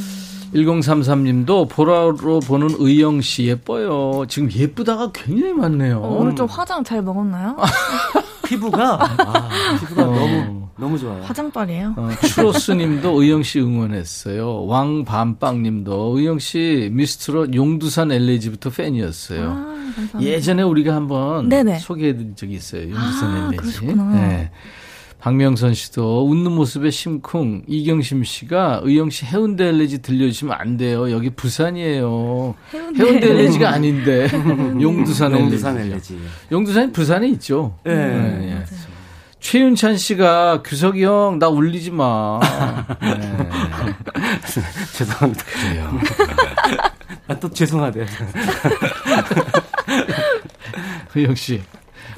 1033님도 0.53 1.67
보라로 1.67 2.39
보는 2.41 2.75
의영 2.77 3.21
씨 3.21 3.45
예뻐요. 3.45 4.25
지금 4.27 4.51
예쁘다가 4.51 5.09
굉장히 5.11 5.53
많네요. 5.53 5.97
어, 5.97 6.17
오늘 6.19 6.35
좀 6.35 6.45
화장 6.45 6.83
잘 6.83 7.01
먹었나요? 7.01 7.57
피부가 8.45 9.01
아, 9.01 9.49
피부가 9.79 10.03
어. 10.03 10.13
너무 10.13 10.62
너무 10.83 10.99
좋아요. 10.99 11.23
화장빨이에요. 11.23 11.93
어, 11.95 12.09
추로스님도 12.27 13.09
의영 13.23 13.41
씨 13.41 13.61
응원했어요. 13.61 14.65
왕밤빵님도 14.65 16.17
의영 16.17 16.39
씨 16.39 16.89
미스트롯 16.91 17.55
용두산 17.55 18.11
엘레지부터 18.11 18.69
팬이었어요. 18.69 19.49
아, 19.49 20.19
예전에 20.19 20.61
우리가 20.61 20.93
한번 20.93 21.49
소개해드린 21.79 22.35
적이 22.35 22.55
있어요. 22.55 22.81
용두산 22.83 23.31
아, 23.31 23.51
엘레지. 23.53 23.85
네. 23.95 24.51
박명선 25.19 25.73
씨도 25.73 26.27
웃는 26.29 26.51
모습에 26.51 26.89
심쿵. 26.89 27.63
이경심 27.65 28.25
씨가 28.25 28.81
의영 28.83 29.09
씨 29.09 29.25
해운대 29.25 29.67
엘레지 29.69 30.01
들려주시면 30.01 30.53
안 30.59 30.75
돼요. 30.75 31.09
여기 31.11 31.29
부산이에요. 31.29 32.55
해운대, 32.73 33.01
해운대 33.05 33.31
엘레지가 33.31 33.69
아닌데 33.69 34.27
용두산 34.81 35.31
엘레지. 35.31 35.43
용두산 35.45 35.77
엘레지. 35.79 36.19
용두산이 36.51 36.91
부산에 36.91 37.29
있죠. 37.29 37.73
네. 37.85 37.95
네. 37.95 38.62
네. 39.43 39.49
최윤찬 39.51 39.97
씨가 39.97 40.61
규석이 40.63 41.03
형 41.03 41.37
나 41.37 41.47
울리지 41.49 41.91
마. 41.91 42.39
네. 43.01 43.49
죄송합니다. 44.93 45.43
그래요. 45.45 45.99
아, 47.27 47.35
또 47.39 47.49
죄송하대요. 47.49 48.05
의영 51.15 51.35
씨. 51.35 51.61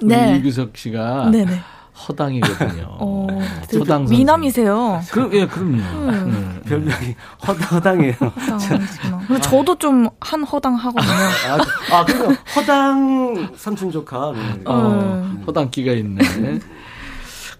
네. 0.01 0.37
이규석 0.37 0.77
씨가 0.77 1.29
네네. 1.31 1.59
허당이거든요. 2.07 2.97
어, 2.99 3.27
허당 3.73 4.05
미남이세요. 4.05 5.01
그, 5.11 5.29
예, 5.33 5.47
그럼요. 5.47 5.77
음. 5.77 6.09
음. 6.09 6.61
별명이 6.67 7.15
허당, 7.71 8.01
이에요 8.03 8.13
허당, 8.19 9.39
저도 9.41 9.75
좀 9.77 10.09
한 10.19 10.43
허당 10.43 10.75
하거든요. 10.75 11.11
아, 11.11 11.95
아 11.95 12.05
그래요? 12.05 12.35
허당 12.55 13.49
삼촌 13.55 13.91
조카. 13.91 14.33
네. 14.33 14.61
어, 14.65 15.33
허당기가 15.47 15.93
있네. 15.93 16.59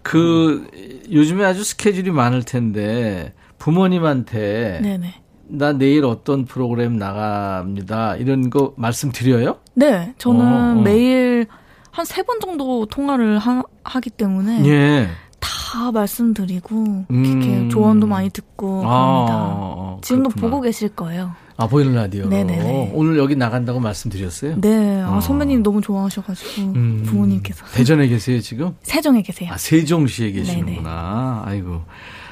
그, 0.06 0.68
요즘에 1.12 1.44
아주 1.44 1.64
스케줄이 1.64 2.12
많을 2.12 2.44
텐데, 2.44 3.34
부모님한테. 3.58 4.80
네네. 4.84 5.14
나 5.48 5.74
내일 5.74 6.06
어떤 6.06 6.46
프로그램 6.46 6.98
나갑니다. 6.98 8.16
이런 8.18 8.50
거 8.52 8.74
말씀드려요? 8.78 9.58
네, 9.74 10.14
저는 10.18 10.42
어, 10.42 10.80
어. 10.80 10.82
매일 10.82 11.48
한 11.92 12.06
세 12.06 12.24
번 12.24 12.40
정도 12.40 12.86
통화를 12.86 13.40
하, 13.40 13.64
하기 13.84 14.10
때문에 14.12 14.66
예. 14.68 15.08
다 15.46 15.92
말씀드리고 15.92 17.06
음. 17.10 17.26
이렇게 17.26 17.70
조언도 17.70 18.08
많이 18.08 18.30
듣고 18.30 18.84
아, 18.86 19.18
합니다. 19.18 19.36
어, 19.38 20.00
지금도 20.02 20.30
그렇구나. 20.30 20.50
보고 20.52 20.62
계실 20.62 20.90
거예요. 20.90 21.34
아 21.58 21.68
보이는 21.68 21.94
라디오. 21.94 22.28
네네. 22.28 22.92
오늘 22.94 23.18
여기 23.18 23.36
나간다고 23.36 23.80
말씀드렸어요? 23.80 24.60
네. 24.60 25.02
아, 25.02 25.18
어. 25.18 25.22
선배님 25.22 25.64
너무 25.64 25.82
좋아하셔가지고 25.82 26.62
음, 26.74 27.04
부모님께서 27.06 27.66
대전에 27.74 28.08
계세요 28.08 28.42
지금? 28.42 28.76
세종에 28.84 29.22
계세요. 29.22 29.52
아 29.54 29.58
세종시에 29.58 30.32
계시는구나. 30.32 31.44
네네. 31.46 31.58
아이고 31.58 31.82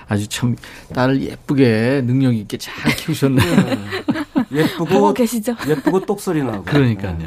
아주 0.08 0.28
참 0.28 0.56
딸을 0.94 1.22
예쁘게 1.22 2.04
능력 2.06 2.36
있게 2.36 2.58
잘 2.58 2.94
키우셨네요. 2.96 3.52
예쁘고 4.52 4.86
보고 4.86 5.14
계시죠? 5.14 5.56
예쁘고 5.68 6.06
똑소리 6.06 6.44
나고. 6.44 6.64
그러니까요. 6.64 7.18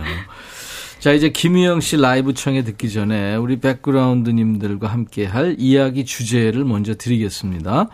자, 1.06 1.12
이제 1.12 1.28
김의영 1.28 1.82
씨 1.82 1.96
라이브 1.96 2.34
청해 2.34 2.64
듣기 2.64 2.90
전에 2.90 3.36
우리 3.36 3.60
백그라운드님들과 3.60 4.88
함께 4.88 5.24
할 5.24 5.54
이야기 5.56 6.04
주제를 6.04 6.64
먼저 6.64 6.96
드리겠습니다. 6.96 7.90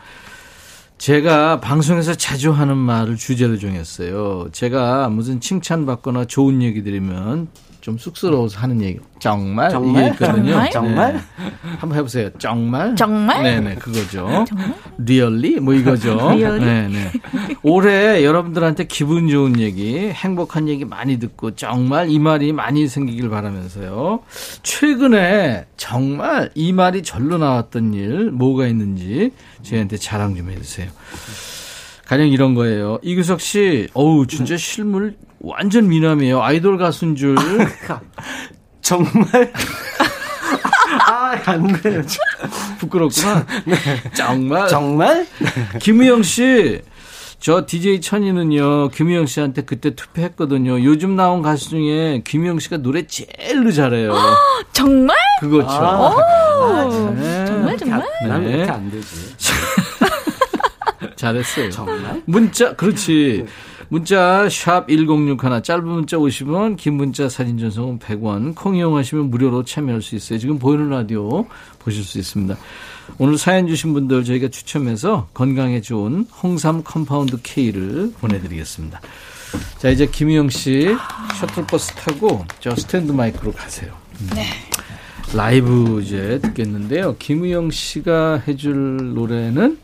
제가 0.97 1.61
방송에서 1.61 2.15
자주 2.15 2.53
하는 2.53 2.79
말을 2.79 3.17
주제로 3.17 3.59
정했어요. 3.59 4.49
제가 4.53 5.11
무슨 5.11 5.41
칭찬받거나 5.41 6.25
좋은 6.25 6.63
얘기 6.63 6.83
드리면 6.83 7.49
좀 7.83 7.99
쑥스러워서 7.99 8.61
하는 8.61 8.81
얘기. 8.81 9.01
정말? 9.19 9.69
정말? 9.69 10.13
있거든요. 10.13 10.53
정말? 10.53 10.71
정말? 10.71 11.13
네. 11.15 11.21
한번 11.81 11.99
해보세요. 11.99 12.31
정말? 12.39 12.95
정말? 12.95 13.43
네네, 13.43 13.75
그거죠. 13.75 14.45
정말? 14.49 14.75
Really? 14.99 15.59
뭐 15.59 15.75
이거죠. 15.75 16.33
Really? 16.33 16.65
네네. 16.65 17.13
올해 17.65 18.25
여러분들한테 18.25 18.85
기분 18.85 19.29
좋은 19.29 19.59
얘기, 19.59 19.99
행복한 19.99 20.69
얘기 20.69 20.85
많이 20.85 21.19
듣고 21.19 21.57
정말 21.57 22.09
이 22.09 22.21
말이 22.21 22.53
많이 22.53 22.87
생기길 22.87 23.29
바라면서요. 23.29 24.21
최근에 24.63 25.67
정말 25.77 26.51
이 26.55 26.73
말이 26.73 27.03
절로 27.03 27.37
나왔던 27.37 27.95
일, 27.95 28.31
뭐가 28.31 28.69
있는지 28.69 29.33
저희한테 29.63 29.97
자랑 29.97 30.37
좀 30.37 30.51
해주세요. 30.51 30.89
가령 32.07 32.29
이런 32.29 32.55
거예요. 32.55 33.01
이규석 33.03 33.41
씨, 33.41 33.89
어우, 33.95 34.29
진짜 34.29 34.57
실물 34.57 35.17
완전 35.43 35.89
미남이에요. 35.89 36.43
아이돌 36.43 36.79
가수인 36.79 37.17
줄. 37.17 37.37
정말? 38.81 39.53
아, 41.09 41.37
안 41.47 41.67
돼요. 41.83 42.03
부끄럽구나. 42.79 43.45
네. 43.65 43.75
정말? 44.15 44.69
정말? 44.69 45.27
김우영 45.81 46.23
씨, 46.23 46.81
저 47.41 47.67
DJ 47.67 48.01
천이는요, 48.01 48.91
김우영 48.91 49.27
씨한테 49.27 49.63
그때 49.63 49.95
투표했거든요. 49.97 50.85
요즘 50.85 51.17
나온 51.17 51.43
가수 51.43 51.71
중에 51.71 52.23
김우영 52.25 52.61
씨가 52.61 52.79
노래 52.79 53.07
제일로 53.07 53.73
잘해요. 53.73 54.15
정말? 54.73 55.17
그거죠. 55.41 55.69
아, 55.69 56.15
아, 56.17 57.15
네. 57.17 57.47
정말, 57.47 57.77
정말? 57.79 58.09
난 58.29 58.45
네. 58.45 58.53
그렇게 58.53 58.71
안 58.71 58.91
되지. 58.91 59.09
잘했어요. 61.17 61.71
정말? 61.71 62.23
문자, 62.27 62.75
그렇지. 62.75 63.47
문자 63.93 64.49
샵 64.49 64.89
1061, 64.89 65.63
짧은 65.63 65.87
문자 65.87 66.17
50원, 66.17 66.79
긴 66.79 66.95
문자 66.95 67.29
사진 67.29 67.59
전송은 67.59 67.99
100원, 67.99 68.55
콩 68.55 68.75
이용하시면 68.75 69.29
무료로 69.31 69.65
참여할 69.65 70.01
수 70.01 70.17
있어요. 70.17 70.39
지금 70.39 70.59
보이는 70.59 70.89
라디오 70.89 71.45
보실 71.79 72.03
수 72.03 72.19
있습니다. 72.19 72.57
오늘 73.19 73.37
사연 73.37 73.67
주신 73.67 73.93
분들 73.93 74.25
저희가 74.25 74.49
추첨해서 74.49 75.29
건강에 75.35 75.83
좋은 75.83 76.25
홍삼 76.43 76.83
compound 76.83 77.37
K를 77.43 78.15
보내드리겠습니다. 78.19 78.99
자, 79.77 79.91
이제 79.91 80.07
김의영 80.07 80.49
씨 80.49 80.97
셔틀버스 81.39 81.93
타고 81.93 82.47
저 82.61 82.75
스탠드 82.75 83.13
마이크로 83.13 83.53
가세요. 83.53 83.93
네. 84.35 84.47
라이브 85.35 86.01
이제 86.03 86.39
듣겠는데요. 86.41 87.17
김의영 87.19 87.71
씨가 87.71 88.45
해줄 88.49 89.13
노래는 89.13 89.79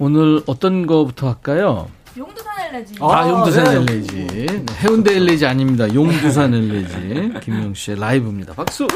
오늘 0.00 0.42
어떤 0.46 0.88
거부터 0.88 1.28
할까요? 1.28 1.88
엘레지. 2.72 2.94
아, 3.00 3.28
용두산 3.28 3.64
네. 3.64 3.92
엘레지. 3.92 4.26
네, 4.28 4.46
해운대 4.80 5.16
엘레지 5.16 5.46
아닙니다. 5.46 5.92
용두산 5.92 6.54
엘레지. 6.54 7.32
김의영 7.42 7.74
씨의 7.74 7.98
라이브입니다. 7.98 8.54
박수! 8.54 8.86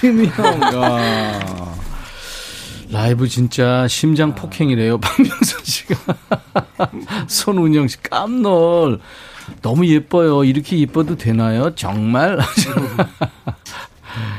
김의영. 0.00 0.34
야. 0.74 1.74
라이브 2.90 3.28
진짜 3.28 3.86
심장 3.88 4.34
폭행이래요. 4.34 4.98
박명선 5.00 5.60
씨가. 5.64 5.96
손운영 7.26 7.88
씨 7.88 8.00
깜놀. 8.02 9.00
너무 9.62 9.86
예뻐요. 9.86 10.44
이렇게 10.44 10.78
예뻐도 10.78 11.16
되나요? 11.16 11.74
정말? 11.74 12.38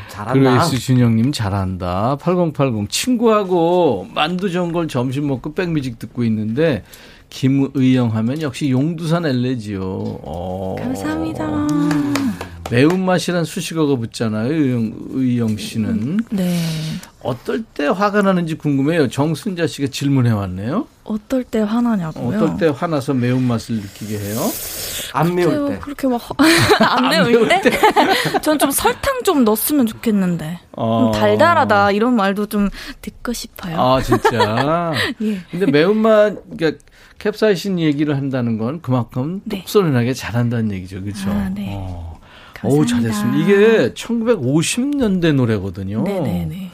잘한다. 0.10 0.34
그레이스 0.34 0.80
준영님 0.80 1.32
잘한다. 1.32 2.18
8080 2.18 2.90
친구하고 2.90 4.08
만두 4.14 4.52
전골 4.52 4.88
점심 4.88 5.28
먹고 5.28 5.54
백뮤직 5.54 5.98
듣고 6.00 6.24
있는데 6.26 6.84
김의영 7.30 8.16
하면 8.16 8.42
역시 8.42 8.72
용두산 8.72 9.26
엘레지요. 9.26 9.82
어. 9.84 10.76
감사합니다. 10.80 11.46
매운맛이란 12.72 13.46
수식어가 13.46 13.96
붙잖아요. 13.96 14.52
의영, 14.52 14.94
의영 15.12 15.58
씨는. 15.58 16.20
네. 16.32 16.56
어떨 17.22 17.64
때 17.64 17.88
화가 17.88 18.22
나는지 18.22 18.56
궁금해요. 18.56 19.10
정순자 19.10 19.68
씨가 19.68 19.88
질문해 19.92 20.32
왔네요. 20.32 20.88
어떨 21.04 21.44
때 21.44 21.60
화나냐고요? 21.60 22.38
어떨 22.38 22.58
때 22.58 22.68
화나서 22.68 23.14
매운맛을 23.16 23.76
느끼게 23.76 24.20
해요? 24.20 24.40
안 25.14 25.34
매울 25.36 25.70
때. 25.70 25.80
그렇게 25.80 26.08
막, 26.08 26.22
안, 26.80 27.10
매울, 27.10 27.48
때? 27.50 27.62
전 28.42 28.58
좀 28.60 28.70
설탕 28.72 29.24
좀 29.24 29.44
넣었으면 29.44 29.88
좋겠는데. 29.88 30.60
어. 30.74 31.12
좀 31.12 31.20
달달하다, 31.20 31.92
이런 31.92 32.16
말도 32.16 32.46
좀 32.46 32.70
듣고 33.02 33.34
싶어요. 33.34 33.80
아, 33.80 34.02
진짜? 34.02 34.94
예. 35.22 35.40
근데 35.50 35.66
매운맛, 35.66 36.38
그러니까 36.58 36.84
캡사이신 37.18 37.80
얘기를 37.80 38.16
한다는 38.16 38.58
건 38.58 38.82
그만큼 38.82 39.42
네. 39.44 39.62
똑소리나게 39.62 40.14
잘한다는 40.14 40.72
얘기죠. 40.74 41.02
그렇죠? 41.02 41.30
아, 41.32 41.50
네. 41.54 41.66
어. 41.74 42.19
오, 42.64 42.86
잘했습니다. 42.86 43.38
이게 43.38 43.94
1950년대 43.94 45.34
노래거든요. 45.34 46.04
네네네. 46.04 46.72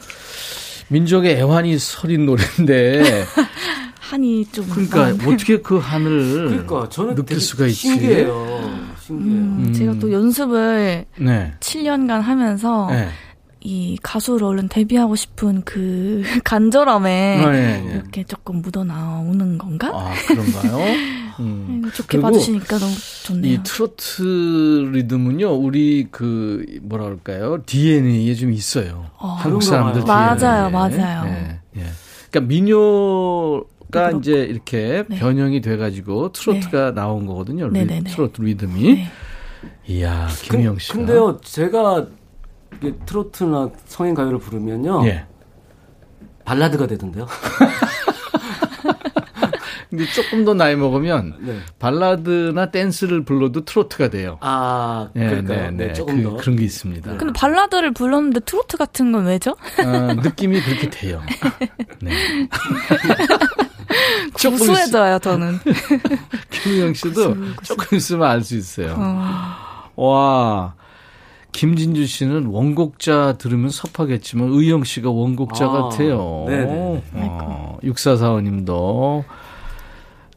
민족의 0.89 1.37
애환이 1.37 1.77
서린 1.79 2.25
노래인데. 2.25 3.25
한이 3.99 4.45
좀. 4.51 4.67
그러니까 4.69 5.07
어떻게 5.27 5.61
그 5.61 5.77
한을 5.77 6.47
그러니까 6.49 6.87
저는 6.89 7.15
느낄 7.15 7.39
수가 7.39 7.65
있지. 7.67 7.75
신기해요. 7.89 8.95
신기해요. 9.01 9.41
음, 9.41 9.65
음. 9.67 9.73
제가 9.73 9.93
또 9.99 10.11
연습을 10.11 11.05
네. 11.17 11.53
7년간 11.59 12.21
하면서 12.21 12.87
네. 12.91 13.09
이 13.61 13.97
가수로 14.03 14.47
얼른 14.49 14.67
데뷔하고 14.69 15.15
싶은 15.15 15.63
그 15.63 16.21
간절함에 16.45 17.43
아, 17.43 17.55
예, 17.55 17.83
예. 17.83 17.93
이렇게 17.95 18.23
조금 18.23 18.61
묻어 18.61 18.83
나오는 18.83 19.57
건가? 19.57 19.89
아 19.91 20.13
그런가요? 20.27 20.77
음. 21.39 21.81
네, 21.83 21.91
좋게 21.91 22.19
봐주시니까 22.19 22.77
너무 22.77 22.93
좋네요. 23.23 23.53
이 23.53 23.59
트로트 23.63 24.89
리듬은요, 24.93 25.53
우리 25.53 26.07
그 26.11 26.65
뭐라 26.81 27.05
그럴까요? 27.05 27.63
DNA에 27.65 28.35
좀 28.35 28.51
있어요. 28.51 29.09
어, 29.17 29.27
한국 29.27 29.63
사람들 29.63 30.03
맞아요, 30.03 30.69
맞아요. 30.69 31.23
네, 31.25 31.59
예. 31.77 31.83
그러니까 32.29 32.47
민요 32.47 33.63
가 33.91 34.11
이제 34.11 34.31
이렇게 34.31 35.03
네. 35.07 35.19
변형이 35.19 35.61
돼가지고 35.61 36.31
트로트가 36.31 36.85
네. 36.87 36.91
나온 36.95 37.25
거거든요. 37.25 37.67
리, 37.69 38.03
트로트 38.03 38.41
리듬이. 38.41 38.95
네. 38.95 39.07
이야, 39.87 40.27
김영 40.41 40.79
씨. 40.79 40.91
근데요, 40.91 41.39
제가 41.41 42.07
트로트나 43.05 43.69
성인 43.85 44.15
가요를 44.15 44.39
부르면요. 44.39 45.05
예. 45.07 45.25
발라드가 46.43 46.87
되던데요. 46.87 47.25
근데 49.95 50.11
조금 50.11 50.43
더 50.45 50.53
나이 50.53 50.75
먹으면 50.75 51.35
네. 51.39 51.59
발라드나 51.79 52.71
댄스를 52.71 53.23
불러도 53.23 53.65
트로트가 53.65 54.09
돼요. 54.09 54.37
아, 54.41 55.09
네, 55.13 55.27
그러니까 55.29 55.55
네, 55.55 55.71
네, 55.71 55.93
조금 55.93 56.17
그, 56.17 56.23
더 56.23 56.37
그런 56.37 56.55
게 56.57 56.65
있습니다. 56.65 57.17
근데 57.17 57.33
발라드를 57.33 57.93
불렀는데 57.93 58.41
트로트 58.41 58.77
같은 58.77 59.11
건 59.11 59.25
왜죠? 59.25 59.51
어, 59.51 60.13
느낌이 60.21 60.61
그렇게 60.61 60.89
돼요. 60.89 61.21
네. 62.01 62.11
구수해져요, 64.33 65.19
저는. 65.19 65.59
김우영 66.51 66.93
씨도 66.93 67.35
조금 67.63 67.97
있으면 67.97 68.27
알 68.27 68.43
수 68.43 68.55
있어요. 68.57 68.95
어. 68.97 69.91
와. 69.95 70.73
김진주 71.51 72.05
씨는 72.05 72.47
원곡자 72.47 73.37
들으면 73.37 73.69
섭하겠지만 73.69 74.49
의영 74.51 74.83
씨가 74.83 75.09
원곡자 75.09 75.65
아, 75.65 75.69
같아요. 75.69 76.43
네네. 76.47 76.65
어, 77.13 77.77
6445님도 77.81 79.23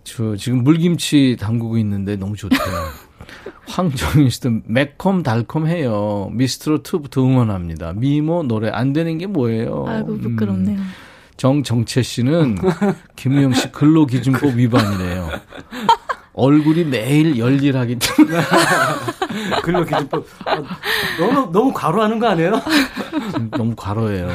저 0.08 0.36
지금 0.36 0.64
물김치 0.64 1.36
담그고 1.38 1.76
있는데 1.78 2.16
너무 2.16 2.34
좋대요. 2.34 2.58
황정윤 3.68 4.30
씨도 4.30 4.50
매콤 4.64 5.22
달콤해요. 5.22 6.30
미스트로 6.32 6.82
투부터 6.82 7.22
응원합니다. 7.22 7.92
미모 7.92 8.44
노래 8.44 8.70
안 8.70 8.94
되는 8.94 9.18
게 9.18 9.26
뭐예요? 9.26 9.84
아이고 9.86 10.18
부끄럽네요. 10.18 10.78
음. 10.78 10.90
정정채 11.36 12.02
씨는 12.02 12.56
김우영 13.16 13.52
씨 13.52 13.70
근로기준법 13.70 14.56
위반이래요. 14.56 15.30
얼굴이 16.32 16.84
매일 16.84 17.38
열일하기 17.38 17.98
때문에. 17.98 18.40
근로기준법. 19.62 20.26
아, 20.46 20.56
너무, 21.18 21.52
너무 21.52 21.72
과로하는 21.72 22.18
거 22.18 22.28
아니에요? 22.28 22.62
너무 23.50 23.74
과로해요. 23.76 24.28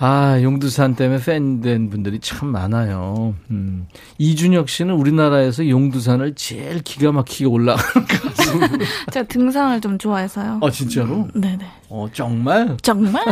아, 0.00 0.38
용두산 0.42 0.94
때문에 0.94 1.20
팬된 1.20 1.90
분들이 1.90 2.20
참 2.20 2.48
많아요. 2.50 3.34
음. 3.50 3.88
이준혁 4.18 4.68
씨는 4.68 4.94
우리나라에서 4.94 5.68
용두산을 5.68 6.36
제일 6.36 6.80
기가 6.82 7.10
막히게 7.10 7.46
올라가는 7.46 8.06
가수. 8.06 8.58
제가 9.12 9.26
등산을 9.26 9.80
좀 9.80 9.98
좋아해서요. 9.98 10.60
아, 10.62 10.70
진짜로? 10.70 11.28
음, 11.34 11.40
네네. 11.40 11.66
어, 11.88 12.06
정말? 12.12 12.76
정말? 12.80 13.24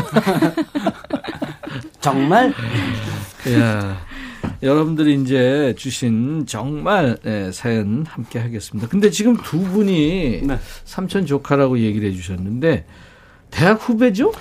정말? 2.01 2.53
야. 3.53 3.99
여러분들이 4.63 5.21
이제 5.23 5.73
주신 5.79 6.47
정말 6.47 7.17
네, 7.23 7.53
사연 7.53 8.05
함께 8.09 8.41
하겠습니다. 8.41 8.89
근데 8.89 9.11
지금 9.11 9.37
두 9.37 9.61
분이 9.61 10.41
네. 10.43 10.59
삼촌 10.85 11.27
조카라고 11.27 11.79
얘기를 11.79 12.09
해 12.09 12.13
주셨는데 12.15 12.87
대학 13.51 13.75
후배죠? 13.89 14.33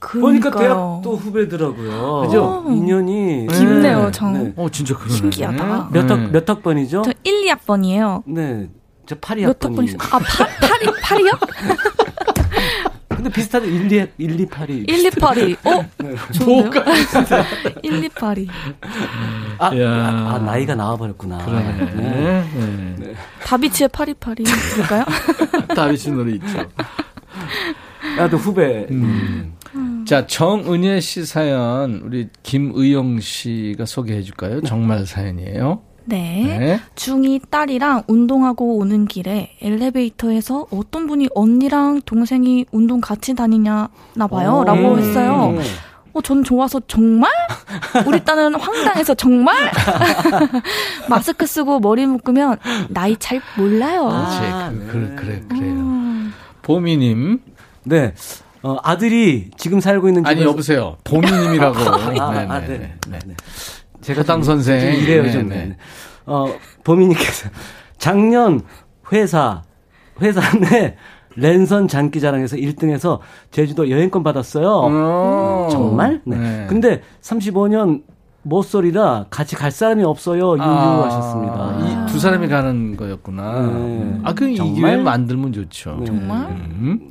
그러니까 0.00 0.50
대학 0.50 1.00
또 1.04 1.14
후배더라고요. 1.14 2.22
그죠? 2.26 2.64
어. 2.66 2.70
인연이 2.72 3.46
깊네요, 3.46 4.06
네. 4.06 4.10
정. 4.10 4.32
네. 4.32 4.52
어, 4.56 4.68
진짜 4.70 4.96
그러네. 4.96 5.14
신기하다. 5.14 5.90
몇 5.92 6.10
학, 6.10 6.32
몇 6.32 6.48
학번이죠? 6.48 7.02
저 7.02 7.12
1, 7.22 7.44
2학번이에요. 7.46 8.22
네. 8.26 8.70
저 9.06 9.14
8, 9.20 9.36
2학번이요. 9.38 9.46
몇 9.46 9.64
학번이죠? 9.64 9.98
아, 10.00 10.18
8, 10.18 10.46
8이, 10.48 11.00
8이요? 11.02 11.38
근데 13.08 13.30
비슷하죠. 13.30 13.66
1, 13.66 13.92
2, 13.92 14.06
1, 14.16 14.40
2, 14.40 14.46
8이. 14.46 14.88
1, 14.88 15.06
2, 15.06 15.10
8이. 15.10 15.56
어? 15.66 15.84
네. 15.98 16.14
좋은데요? 16.32 16.84
1, 17.82 18.04
2, 18.04 18.08
8이. 18.08 18.48
아, 19.58 19.66
아, 19.68 20.38
나이가 20.38 20.74
나와버렸구나. 20.74 21.44
그러네. 21.44 21.94
네. 21.94 22.50
네. 22.54 22.94
네. 22.98 23.14
다비치의 23.44 23.90
8 23.92 24.08
2 24.08 24.14
8이 24.14 24.40
있을까요? 24.48 25.04
다비치 25.76 26.10
노래 26.12 26.32
있죠. 26.32 26.66
나도 28.16 28.38
후배. 28.38 28.86
음. 28.90 29.54
음. 30.00 30.04
자, 30.04 30.26
정은혜 30.26 31.00
씨 31.00 31.24
사연, 31.24 32.00
우리 32.04 32.28
김의영 32.42 33.20
씨가 33.20 33.84
소개해 33.86 34.22
줄까요? 34.22 34.60
정말 34.62 35.06
사연이에요. 35.06 35.82
네. 36.06 36.58
네. 36.58 36.80
중2 36.96 37.50
딸이랑 37.50 38.04
운동하고 38.08 38.78
오는 38.78 39.06
길에 39.06 39.56
엘리베이터에서 39.60 40.66
어떤 40.72 41.06
분이 41.06 41.28
언니랑 41.34 42.00
동생이 42.04 42.66
운동 42.72 43.00
같이 43.00 43.34
다니냐 43.34 43.88
나 44.14 44.26
봐요. 44.26 44.64
라고 44.64 44.98
했어요. 44.98 45.54
어, 46.12 46.20
전 46.22 46.42
좋아서 46.42 46.80
정말? 46.88 47.30
우리 48.06 48.24
딸은 48.24 48.56
황당해서 48.56 49.14
정말? 49.14 49.54
마스크 51.08 51.46
쓰고 51.46 51.78
머리 51.78 52.04
묶으면 52.06 52.56
나이 52.88 53.16
잘 53.16 53.40
몰라요. 53.56 54.08
아, 54.10 54.70
그, 54.72 54.86
그, 54.86 55.14
그래, 55.16 55.42
그래요. 55.48 55.72
음. 55.74 56.32
보미님. 56.62 57.40
네. 57.84 58.12
어, 58.62 58.76
아들이 58.82 59.50
지금 59.56 59.80
살고 59.80 60.08
있는 60.08 60.22
집에서... 60.22 60.40
아니, 60.40 60.48
여보세요. 60.48 60.96
보미님이라고. 61.04 61.78
아, 61.90 62.10
네, 62.10 62.20
아, 62.20 62.60
네, 62.60 62.66
네. 62.66 62.94
네. 63.08 63.18
네. 63.26 63.34
제가 64.00 64.22
땅 64.22 64.42
선생. 64.42 64.94
이래요, 64.94 65.30
좀. 65.30 65.48
네. 65.48 65.76
어, 66.26 66.46
보미님께서 66.84 67.48
작년 67.98 68.60
회사, 69.12 69.62
회사 70.20 70.40
내 70.58 70.96
랜선 71.36 71.88
장기자랑에서 71.88 72.56
1등해서 72.56 73.20
제주도 73.50 73.88
여행권 73.90 74.22
받았어요. 74.22 74.86
음. 74.86 75.70
정말? 75.70 76.20
네. 76.24 76.36
네. 76.36 76.66
근데 76.68 77.02
35년 77.22 78.02
모쏠이라 78.42 79.26
같이 79.30 79.54
갈 79.54 79.70
사람이 79.70 80.02
없어요. 80.02 80.56
유유하셨습니다. 80.56 81.54
아, 81.54 82.06
이두 82.06 82.18
사람이 82.18 82.48
가는 82.48 82.96
거였구나. 82.96 83.66
네. 83.66 84.20
아, 84.24 84.32
그럼 84.32 84.50
이 84.50 84.54
기회에 84.56 84.96
만들면 84.96 85.52
좋죠. 85.52 85.96
네. 86.00 86.06
정말? 86.06 86.48
음. 86.48 87.10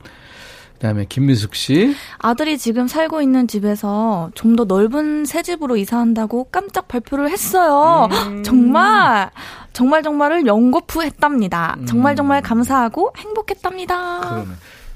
그다음에 0.80 1.06
김미숙 1.08 1.56
씨. 1.56 1.94
아들이 2.20 2.58
지금 2.58 2.88
살고 2.88 3.22
있는 3.22 3.48
집에서 3.48 4.32
좀 4.34 4.56
더 4.56 4.64
넓은 4.66 5.26
새 5.26 5.42
집으로 5.44 5.78
이사한다고 5.78 6.46
깜짝 6.52 6.88
발표를 6.88 7.30
했어요. 7.30 8.08
음. 8.28 8.44
정말 8.44 9.30
정말 9.74 10.02
정말을 10.04 10.48
연거푸했답니다. 10.48 11.76
음. 11.80 11.86
정말 11.86 12.16
정말 12.16 12.42
감사하고 12.42 13.12
행복했답니다. 13.18 14.20
그러네. 14.22 14.46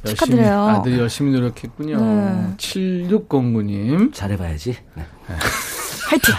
축하드려요. 0.06 0.60
아들이 0.68 0.98
열심히 1.00 1.32
노력했군요. 1.32 1.98
네. 1.98 2.56
7609님. 2.58 4.14
잘해봐야지. 4.14 4.76
네. 4.96 5.04
화이팅! 6.10 6.36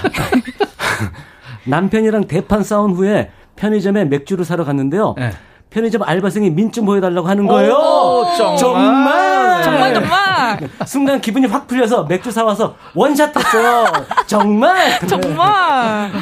남편이랑 1.67 2.27
대판 2.27 2.63
싸운 2.63 2.93
후에 2.93 3.31
편의점에 3.57 4.05
맥주를 4.07 4.45
사러 4.45 4.65
갔는데요. 4.65 5.15
네. 5.17 5.31
편의점 5.75 6.05
알바생이 6.05 6.51
민증 6.51 6.87
보여달라고 6.87 7.27
하는 7.27 7.49
거예요. 7.49 7.75
오, 7.75 8.25
정말 8.37 9.61
정말 9.65 9.65
정말, 9.65 9.95
정말. 9.95 10.71
순간 10.87 11.21
기분이 11.21 11.47
확 11.47 11.67
풀려서 11.67 12.05
맥주 12.05 12.31
사와서 12.31 12.77
원샷 12.95 13.37
했어요. 13.37 13.85
정말 14.29 15.01
정말. 15.01 16.13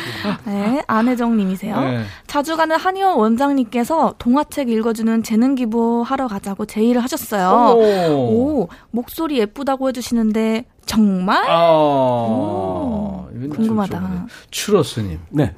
네 0.47 0.83
안혜정님이세요. 0.87 1.81
네. 1.81 2.05
자주 2.27 2.57
가는 2.57 2.75
한의원 2.77 3.19
원장님께서 3.19 4.15
동화책 4.17 4.71
읽어주는 4.71 5.23
재능 5.23 5.55
기부 5.55 6.01
하러 6.01 6.29
가자고 6.29 6.65
제의를 6.65 7.03
하셨어요. 7.03 7.77
오, 7.77 8.63
오 8.63 8.69
목소리 8.91 9.39
예쁘다고 9.39 9.89
해주시는데 9.89 10.65
정말? 10.87 11.45
아, 11.47 13.27
궁금하다. 13.51 14.27
추러스님. 14.51 15.21
네. 15.29 15.55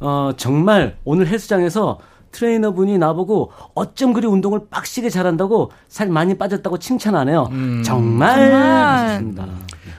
어, 0.00 0.32
정말 0.36 0.96
오늘 1.04 1.28
헬스장에서 1.28 1.98
트레이너 2.36 2.72
분이 2.72 2.98
나보고 2.98 3.50
어쩜 3.74 4.12
그리 4.12 4.26
운동을 4.26 4.68
빡시게 4.70 5.08
잘한다고 5.08 5.70
살 5.88 6.08
많이 6.08 6.36
빠졌다고 6.36 6.78
칭찬하네요. 6.78 7.48
음. 7.50 7.82
정말, 7.82 9.18
정말. 9.18 9.48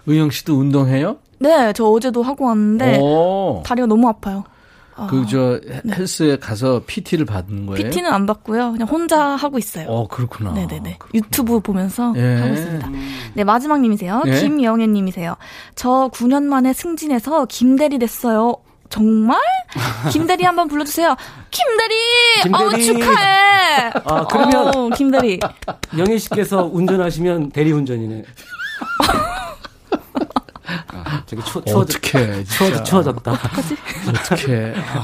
의영 0.05 0.29
씨도 0.29 0.55
운동해요? 0.55 1.17
네, 1.39 1.73
저 1.73 1.85
어제도 1.85 2.21
하고 2.21 2.45
왔는데 2.45 2.99
오. 3.01 3.63
다리가 3.65 3.87
너무 3.87 4.07
아파요. 4.07 4.43
그저 5.09 5.59
네. 5.83 5.93
헬스에 5.93 6.37
가서 6.37 6.81
PT를 6.87 7.25
받는 7.25 7.67
거예요? 7.67 7.83
PT는 7.83 8.11
안 8.11 8.25
받고요. 8.25 8.71
그냥 8.71 8.87
혼자 8.87 9.19
하고 9.21 9.59
있어요. 9.59 9.87
어, 9.87 10.07
그렇구나. 10.07 10.53
네네네. 10.53 10.97
그렇구나. 10.97 11.09
유튜브 11.13 11.59
보면서 11.59 12.13
예. 12.15 12.35
하고 12.37 12.53
있습니다. 12.53 12.89
네, 13.35 13.43
마지막 13.43 13.79
님이세요. 13.79 14.23
예? 14.25 14.39
김영애 14.39 14.87
님이세요. 14.87 15.35
저 15.75 16.09
9년 16.13 16.43
만에 16.43 16.73
승진해서 16.73 17.45
김대리 17.45 17.99
됐어요. 17.99 18.55
정말? 18.89 19.39
김대리 20.11 20.43
한번 20.43 20.67
불러주세요. 20.67 21.15
김대리! 21.51 21.95
김대리. 22.43 22.63
어 22.63 22.77
축하해! 22.77 23.91
아, 24.05 24.25
그러면. 24.27 24.75
어, 24.75 24.89
김대리. 24.89 25.39
영희 25.97 26.17
씨께서 26.19 26.63
운전하시면 26.71 27.51
대리운전이네. 27.51 28.23
아, 30.87 31.23
저기 31.25 31.41
추워, 31.43 31.63
추워, 31.63 31.81
어떡해, 31.81 32.43
추워, 32.43 32.83
추워졌다. 32.83 33.31
어떡해. 33.31 34.73
아, 34.75 35.03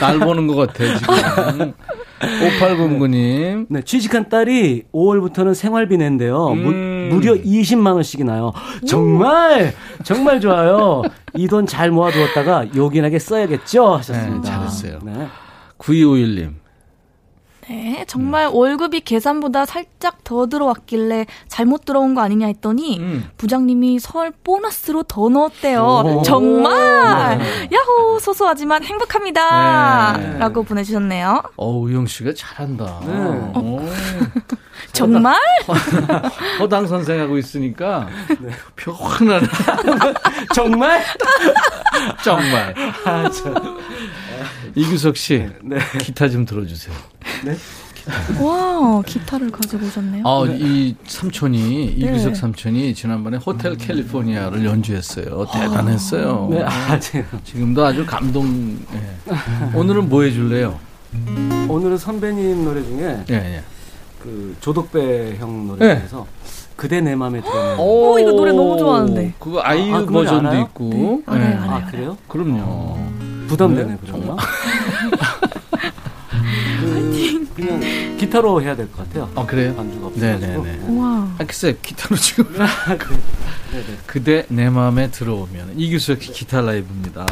날 0.00 0.18
보는 0.20 0.46
것 0.46 0.54
같아, 0.56 0.84
지금. 0.98 1.72
5809님. 2.20 3.66
네, 3.70 3.82
취직한 3.82 4.28
딸이 4.28 4.84
5월부터는 4.92 5.54
생활비 5.54 5.96
낸대요. 5.96 6.48
음. 6.52 7.08
무, 7.10 7.20
려 7.20 7.34
20만 7.34 7.94
원씩이 7.94 8.24
나요. 8.24 8.52
정말 8.86 9.74
정말 10.04 10.40
좋아요. 10.40 11.02
이 11.34 11.46
돈 11.48 11.66
잘 11.66 11.90
모아두었다가 11.90 12.66
요긴하게 12.74 13.18
써야겠죠 13.18 13.94
하셨습니다. 13.96 14.50
네, 14.50 14.56
잘했어요. 14.56 14.98
네. 15.02 15.26
9251님. 15.78 16.59
네, 17.70 18.04
정말 18.08 18.48
음. 18.48 18.54
월급이 18.54 19.02
계산보다 19.02 19.64
살짝 19.64 20.24
더 20.24 20.46
들어왔길래 20.46 21.26
잘못 21.46 21.84
들어온 21.84 22.16
거 22.16 22.20
아니냐 22.20 22.48
했더니 22.48 22.98
음. 22.98 23.30
부장님이 23.36 24.00
설 24.00 24.32
보너스로 24.42 25.04
더 25.04 25.28
넣었대요. 25.28 25.80
오. 26.04 26.22
정말 26.22 27.38
네. 27.38 27.68
야호 27.72 28.18
소소하지만 28.18 28.82
행복합니다. 28.82 30.16
네. 30.16 30.38
라고 30.38 30.64
보내주셨네요. 30.64 31.44
어, 31.56 31.70
우영 31.70 32.08
씨가 32.08 32.32
잘한다. 32.34 33.00
네. 33.06 33.12
어. 33.54 33.88
정말? 34.92 35.36
허당 36.58 36.88
선생하고 36.88 37.38
있으니까 37.38 38.08
네. 38.40 38.50
나네. 39.20 39.46
정말? 40.54 41.04
정말. 42.24 42.74
아, 43.04 43.30
이규석 44.74 45.16
씨, 45.16 45.48
네. 45.62 45.78
기타 46.00 46.28
좀 46.28 46.44
들어주세요. 46.44 46.94
네? 47.44 47.56
와, 48.42 49.02
기타를 49.02 49.50
가지고 49.50 49.86
오셨네요. 49.86 50.22
아, 50.26 50.44
이 50.48 50.94
삼촌이, 51.06 51.96
네. 51.98 52.06
이규석 52.06 52.34
삼촌이 52.34 52.94
지난번에 52.94 53.36
호텔 53.36 53.76
캘리포니아를 53.76 54.64
연주했어요. 54.64 55.46
대단했어요. 55.52 56.48
네, 56.50 56.62
아, 56.62 56.98
지금도 57.44 57.84
아주 57.84 58.06
감동. 58.06 58.78
네. 58.92 59.34
오늘은 59.74 60.08
뭐 60.08 60.22
해줄래요? 60.22 60.78
오늘은 61.68 61.98
선배님 61.98 62.64
노래 62.64 62.82
중에 62.82 62.98
네, 62.98 63.24
네. 63.26 63.62
그 64.22 64.56
조덕배 64.60 65.36
형 65.38 65.66
노래 65.66 65.98
중에서 65.98 66.26
그대 66.76 67.00
내 67.00 67.14
맘에 67.14 67.40
들어요. 67.42 67.76
오, 67.78 68.18
이거 68.18 68.30
노래 68.32 68.52
너무 68.52 68.78
좋아하는데. 68.78 69.34
그거 69.38 69.60
아이유 69.60 69.94
아, 69.94 70.06
버전도? 70.06 70.58
있고. 70.60 70.90
네. 70.90 71.22
알아요, 71.26 71.62
알아요, 71.62 71.70
아, 71.70 71.90
그래요? 71.90 72.16
그럼요. 72.28 72.98
부담되네, 73.48 73.98
그러면. 74.06 74.36
그냥 77.54 77.80
기타로 78.16 78.62
해야 78.62 78.74
될 78.76 78.86
것 78.90 79.06
같아요. 79.08 79.30
아 79.34 79.44
그래요? 79.44 79.74
반주가 79.74 80.06
없어요. 80.06 80.38
네네네. 80.38 80.98
와. 80.98 81.34
아 81.38 81.44
글쎄 81.44 81.76
기타로 81.82 82.16
지금. 82.16 82.44
아, 82.60 82.96
그래. 82.96 83.18
그대 84.06 84.46
내 84.48 84.68
마음에 84.70 85.10
들어오면 85.10 85.74
이규석 85.76 86.18
기타 86.20 86.60
라이브입니다. 86.60 87.26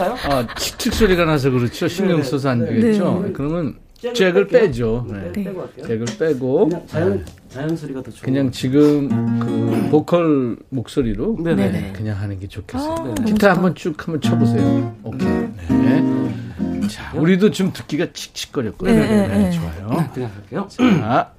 뺄까요? 0.00 0.16
아, 0.24 0.46
칙칙 0.54 0.94
소리가 0.94 1.24
나서 1.24 1.50
그렇죠. 1.50 1.86
신경 1.88 2.16
네, 2.16 2.22
네. 2.22 2.28
써서 2.28 2.48
안 2.48 2.64
되겠죠. 2.64 3.22
네. 3.26 3.32
그러면 3.32 3.76
잭을 4.14 4.48
빼죠. 4.48 5.06
네. 5.10 5.32
네. 5.32 5.54
잭을 5.86 6.06
빼고 6.18 6.68
그냥 6.68 6.86
자연 6.86 7.24
자연 7.50 7.76
소리가 7.76 8.02
더 8.02 8.10
좋아요. 8.10 8.22
그냥 8.24 8.50
지금 8.50 9.38
그 9.40 9.88
보컬 9.90 10.56
목소리로 10.70 11.38
네네. 11.42 11.92
그냥 11.94 12.18
하는 12.18 12.38
게 12.38 12.48
좋겠어요. 12.48 13.14
아, 13.18 13.22
기타 13.24 13.52
한번 13.52 13.74
쭉 13.74 13.94
한번 13.98 14.20
쳐보세요. 14.20 14.96
오케이. 15.02 15.28
네. 15.68 16.88
자, 16.88 17.12
우리도 17.14 17.50
좀 17.50 17.72
듣기가 17.72 18.06
칙칙거렸고요. 18.12 18.92
네, 18.92 19.28
네, 19.28 19.50
좋아요. 19.50 20.10
그냥 20.14 20.30
할게요. 20.34 20.68
자. 20.68 21.32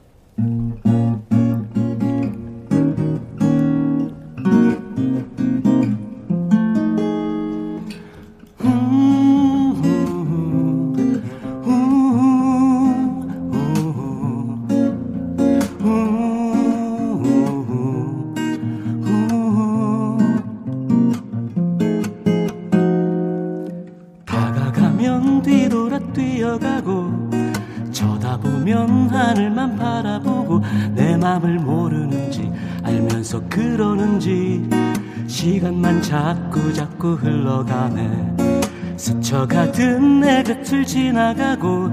곁을 40.71 40.85
지나가고 40.85 41.91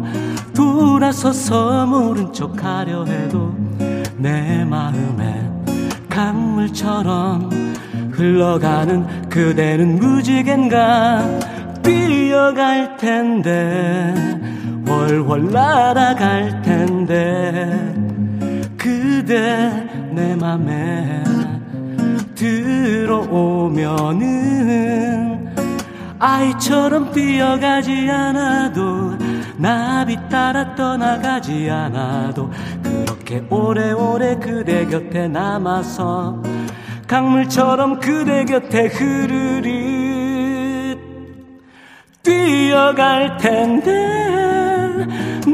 돌아서서 0.55 1.85
모른 1.87 2.33
척 2.33 2.63
하려 2.63 3.05
해도 3.05 3.53
내 4.17 4.65
마음에 4.65 5.51
강물처럼 6.09 7.51
흘러가는 8.13 9.29
그대는 9.29 9.97
무지갠가 9.97 11.25
뛰어갈 11.83 12.97
텐데 12.97 14.15
월월 14.87 15.51
날아갈 15.51 16.63
텐데 16.63 17.95
그대 18.77 19.89
내 20.13 20.37
맘에 20.37 21.25
들어오면은 22.37 23.89
아이처럼 26.19 27.13
뛰어가지 27.13 28.11
않아도 28.11 29.17
나비 29.57 30.17
따라 30.29 30.75
떠나가지 30.75 31.71
않아도 31.71 32.51
그렇게 32.83 33.45
오래오래 33.49 34.37
그대 34.37 34.85
곁에 34.87 35.29
남아서 35.29 36.43
강물처럼 37.07 38.01
그대 38.01 38.45
곁에 38.45 38.87
흐르듯 38.89 39.69
뛰어갈 42.23 43.37
텐데 43.39 45.07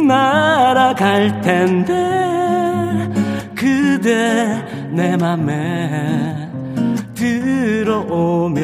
날아갈 0.06 1.40
텐데 1.42 1.94
그대 3.54 4.64
내 4.90 5.16
맘에 5.16 6.50
들어오면은 7.14 8.54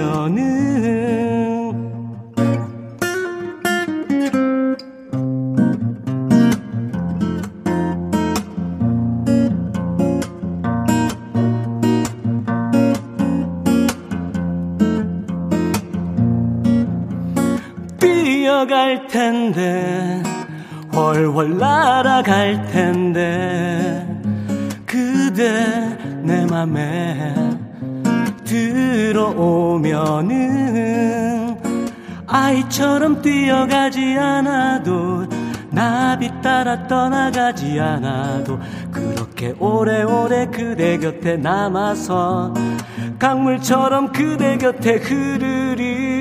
뛰어갈 18.60 19.06
텐데 19.06 20.22
훨훨 20.94 21.56
날아갈 21.56 22.66
텐데 22.66 24.06
그대 24.84 25.96
내 26.22 26.44
맘에 26.44 27.34
들어오면은 28.44 29.96
아이처럼 32.26 33.22
뛰어가지 33.22 34.18
않아도 34.18 35.26
나비 35.70 36.30
따라 36.42 36.86
떠나가지 36.86 37.80
않아도 37.80 38.58
그렇게 38.90 39.54
오래오래 39.58 40.48
그대 40.48 40.98
곁에 40.98 41.38
남아서 41.38 42.52
강물처럼 43.18 44.12
그대 44.12 44.58
곁에 44.58 44.96
흐르리 44.96 46.19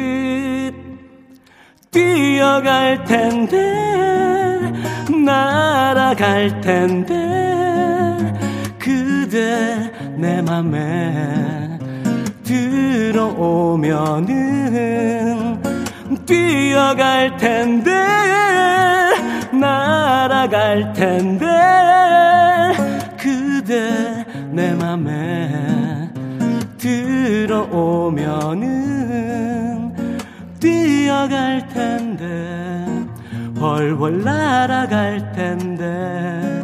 뛰어갈 1.92 3.04
텐데 3.04 3.58
날아갈 5.26 6.62
텐데 6.62 7.16
그대 8.78 9.92
내 10.16 10.42
맘에 10.42 11.80
들어오면은 12.44 13.90
뛰어갈 16.26 17.38
텐데 17.38 17.92
날아갈 19.52 20.94
텐데 20.94 21.46
그대 23.18 24.26
내 24.52 24.74
맘에 24.76 26.10
들어오면은 26.78 28.40
뛰어갈 30.60 31.68
텐데 31.70 32.86
훨훨 33.60 34.22
날아갈 34.22 35.32
텐데 35.32 36.64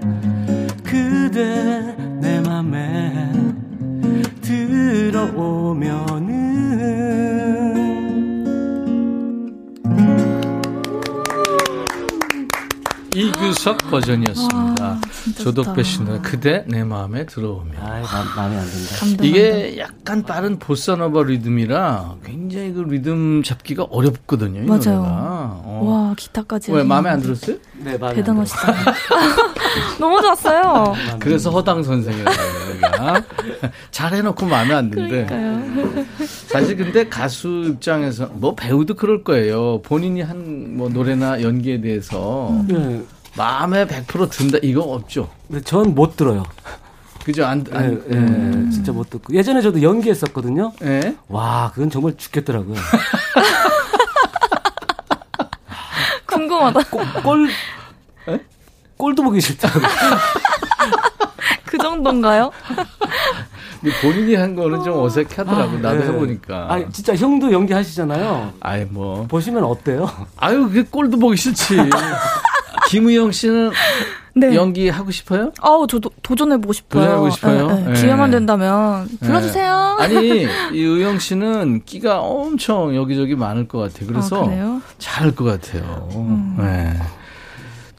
그대 0.84 1.96
내 2.20 2.40
맘에 2.42 3.32
들어오면은 4.42 6.36
이규석 13.14 13.78
버전이었습니다. 13.90 15.00
와, 15.28 15.44
조덕배 15.44 15.84
씨 15.84 16.02
노래 16.04 16.20
그대 16.20 16.64
내 16.68 16.84
마음에 16.84 17.26
들어오면. 17.26 17.76
아, 17.80 18.02
마음에 18.36 18.58
안 18.58 18.66
든다. 18.66 19.24
이게 19.24 19.78
약간 19.80 20.24
빠른 20.24 20.60
보사노바 20.60 21.24
리듬이라 21.24 22.16
굉장히 22.24 22.74
그 22.74 22.82
리듬 22.82 23.42
잡기가 23.44 23.84
어렵거든요. 23.90 24.62
이 24.62 24.66
맞아요. 24.66 24.80
노래가. 25.00 25.62
어. 25.64 25.82
와 25.84 26.14
기타까지. 26.16 26.72
왜 26.72 26.84
마음에 26.84 27.10
안 27.10 27.22
들었어요? 27.22 27.58
네, 27.78 27.98
마음에 27.98 28.16
대단하시다. 28.16 28.74
너무 30.00 30.22
좋았어요. 30.22 30.94
그래서 31.20 31.50
허당 31.50 31.84
선생이라고 31.84 32.36
잘해놓고 33.92 34.46
마음에 34.46 34.74
안 34.74 34.90
든데. 34.90 35.26
그러니까요. 35.26 36.06
사실 36.48 36.78
근데 36.78 37.08
가수 37.10 37.66
입장에서 37.68 38.28
뭐 38.34 38.56
배우도 38.56 38.96
그럴 38.96 39.24
거예요. 39.24 39.82
본인이 39.82 40.22
한 40.22 40.66
뭐 40.76 40.90
노래나 40.90 41.42
연기에 41.42 41.80
대해서 41.80 42.64
네. 42.68 43.02
마음에 43.38 43.86
100% 43.86 44.30
든다 44.32 44.58
이거 44.62 44.82
없죠. 44.82 45.30
근데 45.48 45.62
전못 45.62 46.16
들어요. 46.16 46.44
그죠? 47.24 47.46
안, 47.46 47.66
안 47.72 48.04
네, 48.08 48.20
네, 48.20 48.70
진짜 48.70 48.92
못 48.92 49.10
듣고. 49.10 49.34
예전에 49.34 49.62
저도 49.62 49.82
연기했었거든요. 49.82 50.74
네. 50.80 51.18
와, 51.28 51.72
그건 51.74 51.90
정말 51.90 52.16
죽겠더라고요. 52.18 52.76
궁금하다. 56.28 56.80
꼴, 56.92 57.06
꼴, 57.24 57.50
네? 58.28 58.40
꼴도 58.98 59.24
보기 59.24 59.42
싫다고. 59.42 59.80
그 61.66 61.78
정도인가요? 61.80 62.52
근데 63.82 64.02
본인이 64.02 64.36
한 64.36 64.56
거는 64.56 64.84
좀 64.84 65.00
어색하더라고. 65.00 65.78
아, 65.78 65.80
나도 65.80 65.98
네. 65.98 66.06
해보니까. 66.06 66.68
아, 66.70 66.90
진짜 66.92 67.16
형도 67.16 67.52
연기하시잖아요. 67.52 68.54
아이, 68.60 68.86
뭐. 68.86 69.26
보시면 69.28 69.64
어때요? 69.64 70.08
아유, 70.38 70.68
그게 70.68 70.84
꼴도 70.84 71.18
보기 71.18 71.38
싫지. 71.38 71.76
김우영 72.90 73.32
씨는 73.32 73.72
네. 74.38 74.54
연기 74.54 74.90
하고 74.90 75.12
싶어요? 75.12 75.54
아우 75.62 75.88
저도 75.88 76.10
도전해보고 76.22 76.74
싶어요. 76.74 77.02
도전해보고 77.02 77.30
싶어요. 77.32 77.68
네, 77.68 77.94
네. 77.94 78.02
기회만 78.02 78.32
된다면 78.32 79.08
불러주세요. 79.22 79.96
아니 80.00 80.42
이 80.42 80.48
의영 80.74 81.20
씨는 81.20 81.84
끼가 81.86 82.20
엄청 82.20 82.96
여기저기 82.96 83.36
많을 83.36 83.68
것 83.68 83.80
같아요. 83.80 84.08
그래서 84.08 84.46
아, 84.50 84.82
잘할 84.98 85.34
것 85.34 85.46
같아요. 85.46 86.10
음. 86.16 86.56
네. 86.60 86.94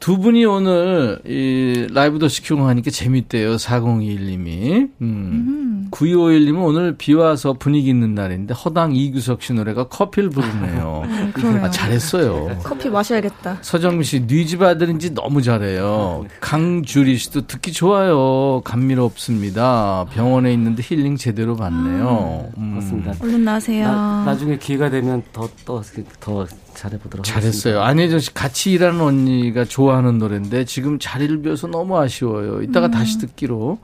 두 0.06 0.18
분이 0.18 0.44
오늘 0.44 1.18
이 1.26 1.88
라이브 1.92 2.20
더 2.20 2.28
시키고 2.28 2.62
하니까 2.68 2.92
재밌대요. 2.92 3.56
4021님이. 3.56 4.90
음. 5.00 5.02
음. 5.02 5.88
9251님은 5.90 6.64
오늘 6.64 6.96
비 6.96 7.12
와서 7.14 7.54
분위기 7.54 7.88
있는 7.88 8.14
날인데 8.14 8.54
허당 8.54 8.94
이규석 8.94 9.42
씨 9.42 9.52
노래가 9.52 9.88
커피를 9.88 10.30
부르네요. 10.30 11.02
네, 11.42 11.58
아, 11.60 11.70
잘했어요. 11.72 12.56
커피 12.62 12.88
마셔야겠다. 12.88 13.58
서정민 13.62 14.04
씨, 14.04 14.20
뉘집 14.20 14.62
아들인지 14.62 15.12
너무 15.12 15.42
잘해요. 15.42 16.26
강주리 16.40 17.18
씨도 17.18 17.48
듣기 17.48 17.72
좋아요. 17.72 18.60
감미롭습니다. 18.64 20.06
병원에 20.12 20.52
있는데 20.52 20.84
힐링 20.86 21.16
제대로 21.16 21.56
받네요. 21.56 22.52
음. 22.58 22.70
그렇습니다. 22.74 23.12
얼른 23.20 23.42
나세요. 23.42 23.88
나, 23.88 24.36
중에 24.36 24.56
기회가 24.58 24.88
되면 24.88 25.24
더, 25.32 25.48
더, 25.64 25.82
더 26.20 26.46
잘해보도록 26.76 27.24
잘했어요. 27.24 27.80
안혜정 27.82 28.18
씨 28.20 28.32
같이 28.34 28.72
일하는 28.72 29.00
언니가 29.00 29.64
좋아하는 29.64 30.18
노래인데 30.18 30.64
지금 30.66 30.98
자리를 30.98 31.40
비워서 31.42 31.66
너무 31.66 31.98
아쉬워요. 31.98 32.62
이따가 32.62 32.86
음. 32.86 32.90
다시 32.92 33.18
듣기로 33.18 33.78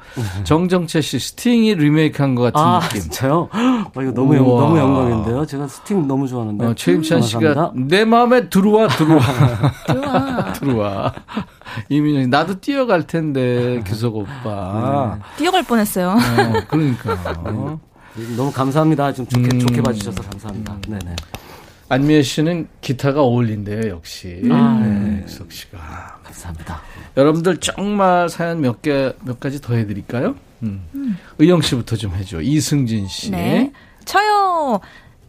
정정채 0.44 1.00
씨 1.00 1.18
스팅이 1.18 1.74
리메이크한 1.74 2.34
것 2.34 2.42
같은 2.52 2.60
아, 2.60 2.80
느낌. 2.80 3.00
진짜요? 3.02 3.48
어, 3.52 4.02
이거 4.02 4.12
너무 4.12 4.36
영, 4.36 4.44
너무 4.44 4.78
영광인데요. 4.78 5.46
제가 5.46 5.66
스팅 5.68 6.06
너무 6.06 6.28
좋아하는데. 6.28 6.64
어, 6.66 6.74
최임찬 6.74 7.18
음, 7.18 7.22
씨가 7.22 7.72
내 7.74 8.04
마음에 8.04 8.48
들어와 8.48 8.88
들어와 8.88 9.20
들어와 9.86 10.52
들어와. 10.54 11.14
이민영 11.88 12.28
나도 12.30 12.60
뛰어갈 12.60 13.06
텐데 13.06 13.82
규석 13.86 14.16
오빠. 14.16 15.16
네. 15.18 15.22
뛰어갈 15.38 15.62
뻔했어요. 15.62 16.10
어, 16.10 16.60
그러니까. 16.68 17.14
네. 17.44 18.36
너무 18.36 18.52
감사합니다. 18.52 19.12
좀 19.14 19.26
좋게 19.26 19.48
음. 19.54 19.58
좋게 19.60 19.80
봐주셔서 19.80 20.22
감사합니다. 20.22 20.76
네네. 20.86 21.16
안미애 21.92 22.22
씨는 22.22 22.68
기타가 22.80 23.20
어울린대요, 23.20 23.90
역시. 23.90 24.40
아, 24.50 24.80
네, 24.82 25.22
유석 25.26 25.52
씨가. 25.52 26.20
감사합니다. 26.24 26.80
여러분들 27.18 27.58
정말 27.58 28.30
사연 28.30 28.62
몇 28.62 28.80
개, 28.80 29.12
몇 29.20 29.38
가지 29.38 29.60
더 29.60 29.74
해드릴까요? 29.74 30.34
음. 30.62 30.88
음. 30.94 31.18
의영 31.38 31.60
씨부터 31.60 31.96
좀 31.96 32.14
해줘. 32.14 32.40
이승진 32.40 33.08
씨. 33.08 33.30
네. 33.30 33.72
저요. 34.06 34.80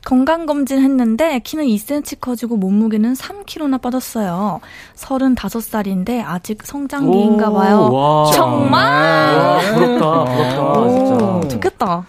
건강검진 0.06 0.82
했는데 0.82 1.40
키는 1.40 1.66
2cm 1.66 2.22
커지고 2.22 2.56
몸무게는 2.56 3.14
3kg나 3.14 3.82
빠졌어요. 3.82 4.62
35살인데 4.96 6.24
아직 6.26 6.64
성장기인가 6.64 7.52
봐요. 7.52 7.90
와, 7.92 8.32
정말? 8.32 9.36
와, 9.36 9.60
부럽다, 9.60 10.24
부럽다. 10.24 10.80
오, 10.80 11.42
진짜. 11.42 11.56
좋겠다. 11.56 12.06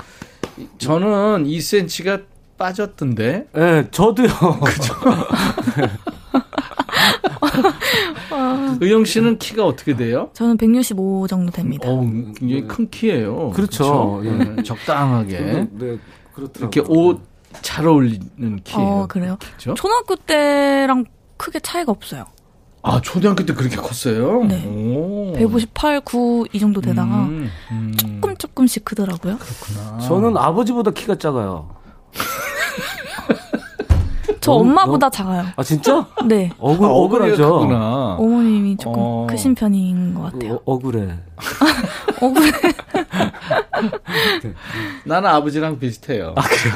저는 0.79 1.45
2cm가 1.45 2.34
빠졌던데. 2.65 3.49
예, 3.55 3.61
네, 3.61 3.89
저도요. 3.91 4.29
그죠. 4.65 4.95
의영 8.81 9.05
씨는 9.05 9.39
키가 9.39 9.65
어떻게 9.67 9.95
돼요? 9.97 10.31
저는 10.35 10.57
165 10.57 11.27
정도 11.29 11.53
됩니다. 11.53 11.89
어, 11.89 12.01
굉장히 12.01 12.67
큰 12.67 12.89
키예요. 12.91 13.51
그렇죠. 13.51 14.21
그렇죠? 14.23 14.55
네, 14.57 14.63
적당하게. 14.63 15.69
네, 15.73 15.99
그렇더라고요. 16.35 16.61
이렇게 16.61 16.81
옷 16.87 17.21
잘 17.63 17.87
어울리는 17.87 18.61
키예요. 18.65 18.89
어, 18.89 19.07
그래요? 19.07 19.37
그렇죠? 19.41 19.75
초등학교 19.75 20.17
때랑 20.17 21.05
크게 21.37 21.61
차이가 21.61 21.93
없어요. 21.93 22.25
아, 22.83 23.01
초등학교 23.01 23.47
때 23.47 23.55
그렇게 23.55 23.77
컸어요? 23.77 24.43
네. 24.45 24.65
오. 24.67 25.33
158, 25.37 26.01
9 26.01 26.47
이 26.53 26.59
정도 26.61 26.81
되다가 26.81 27.23
음, 27.25 27.49
음. 27.71 27.95
조금 27.97 28.37
조금씩 28.37 28.85
크더라고요. 28.85 29.39
그렇구나. 29.39 29.99
저는 30.01 30.37
아버지보다 30.37 30.91
키가 30.91 31.17
작아요. 31.17 31.71
저 34.45 34.53
너, 34.53 34.59
엄마보다 34.59 35.07
너? 35.07 35.11
작아요. 35.11 35.47
아 35.57 35.63
진짜? 35.63 36.07
네. 36.29 36.51
억울 36.59 36.87
아, 36.87 36.91
억울하죠. 36.91 37.61
어머님이 38.19 38.77
조금 38.77 39.01
어. 39.03 39.27
크신 39.29 39.55
편인 39.55 40.13
것 40.13 40.33
같아요. 40.33 40.57
어, 40.57 40.61
억울해. 40.67 41.09
억울해. 42.21 42.53
나는 45.05 45.31
아버지랑 45.31 45.79
비슷해요. 45.79 46.35
아 46.37 46.43
그래요? 46.43 46.75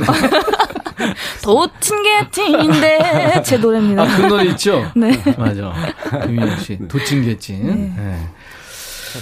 도친개찐인데 1.43 3.43
제 3.45 3.59
노래입니다. 3.59 4.03
아, 4.03 4.17
그 4.17 4.23
노래 4.23 4.45
있죠? 4.47 4.91
네. 4.97 5.13
맞아. 5.37 5.71
김민영 6.25 6.59
씨, 6.61 6.79
도친개찐. 6.89 7.67
네. 7.67 7.93
네. 7.97 8.19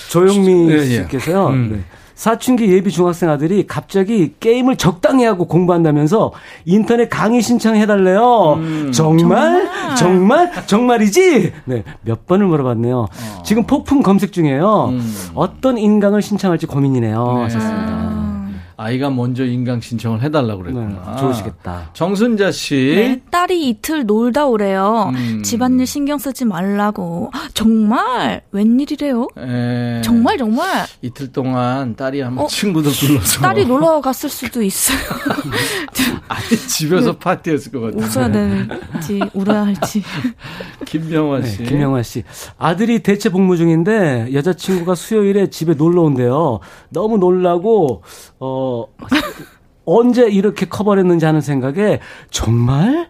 조영미 0.08 0.70
예, 0.70 0.76
예. 0.76 0.84
씨께서요. 1.02 1.48
음. 1.48 1.72
네. 1.72 1.84
사춘기 2.16 2.72
예비 2.72 2.90
중학생 2.90 3.28
아들이 3.28 3.66
갑자기 3.66 4.32
게임을 4.40 4.76
적당히 4.76 5.24
하고 5.26 5.44
공부한다면서 5.46 6.32
인터넷 6.64 7.10
강의 7.10 7.42
신청해달래요. 7.42 8.54
음, 8.54 8.90
정말? 8.92 9.68
정말? 9.96 9.96
정말? 9.96 10.66
정말 10.66 11.02
이지? 11.02 11.52
네. 11.66 11.84
몇 12.00 12.26
번을 12.26 12.46
물어봤네요. 12.46 12.98
어. 13.00 13.42
지금 13.44 13.64
폭풍 13.64 14.02
검색 14.02 14.32
중이에요. 14.32 14.86
음. 14.92 15.14
어떤 15.34 15.76
인강을 15.76 16.22
신청할지 16.22 16.66
고민이네요. 16.66 17.32
네. 17.34 17.42
하셨습니다. 17.42 18.35
아이가 18.78 19.08
먼저 19.08 19.44
인강 19.44 19.80
신청을 19.80 20.22
해달라고 20.22 20.62
그랬구나. 20.62 21.12
네, 21.14 21.20
좋으시겠다. 21.20 21.90
정순자 21.94 22.52
씨. 22.52 22.74
네, 22.74 23.22
딸이 23.30 23.68
이틀 23.68 24.04
놀다 24.04 24.46
오래요. 24.46 25.12
음. 25.14 25.42
집안일 25.42 25.86
신경 25.86 26.18
쓰지 26.18 26.44
말라고. 26.44 27.30
정말 27.54 28.42
웬일이래요? 28.52 29.28
에... 29.38 30.02
정말 30.02 30.36
정말. 30.36 30.86
이틀 31.00 31.32
동안 31.32 31.96
딸이 31.96 32.22
아마 32.22 32.42
어? 32.42 32.46
친구들 32.48 32.92
불러서. 32.92 33.40
딸이 33.40 33.64
놀러 33.64 34.00
갔을 34.02 34.28
수도 34.28 34.62
있어요. 34.62 34.98
아니 36.28 36.48
집에서 36.68 37.12
네. 37.12 37.18
파티했을 37.18 37.72
것 37.72 37.80
같아요. 37.80 38.02
웃어야 38.02 38.30
되는지 38.30 39.20
울어야 39.32 39.66
할지. 39.66 40.02
김명화 40.98 41.42
씨. 41.42 41.58
네, 41.58 41.64
김명화 41.64 42.02
씨. 42.02 42.24
아들이 42.58 43.00
대체 43.00 43.28
복무 43.28 43.56
중인데 43.56 44.30
여자친구가 44.32 44.94
수요일에 44.94 45.48
집에 45.48 45.74
놀러 45.74 46.02
온대요. 46.02 46.60
너무 46.90 47.18
놀라고 47.18 48.02
어 48.40 48.86
언제 49.84 50.28
이렇게 50.28 50.66
커버했는지 50.66 51.24
하는 51.26 51.40
생각에 51.40 52.00
정말 52.30 53.08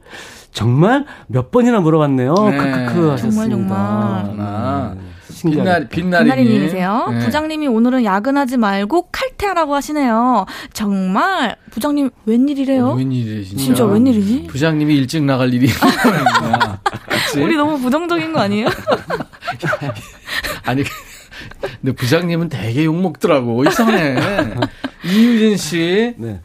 정말 0.53 1.05
몇 1.27 1.51
번이나 1.51 1.81
물어봤네요. 1.81 2.35
네. 2.35 2.57
크크크 2.57 3.09
하셨습니다. 3.11 3.49
정말 3.57 4.25
정말. 4.27 4.47
아, 4.47 4.95
빛나리 5.51 5.89
빛나리님이세요. 5.89 7.09
네. 7.11 7.19
부장님이 7.25 7.67
오늘은 7.69 8.05
야근하지 8.05 8.57
말고 8.57 9.09
칼퇴하라고 9.13 9.75
하시네요. 9.75 10.47
정말 10.73 11.57
부장님 11.71 12.11
웬일이래요? 12.27 12.87
어, 12.89 12.95
웬일이래 12.95 13.43
진짜. 13.45 13.65
진짜 13.65 13.85
웬일이지? 13.85 14.47
부장님이 14.49 14.97
일찍 14.97 15.25
나갈 15.25 15.53
일이 15.53 15.69
우리 17.43 17.57
너무 17.57 17.79
부정적인 17.79 18.33
거 18.33 18.41
아니에요? 18.41 18.69
아니 20.65 20.83
근데 21.61 21.93
부장님은 21.93 22.49
되게 22.49 22.85
욕 22.85 23.01
먹더라고. 23.01 23.65
이상해. 23.65 24.17
이유진 25.05 25.57
씨. 25.57 26.15
네. 26.17 26.41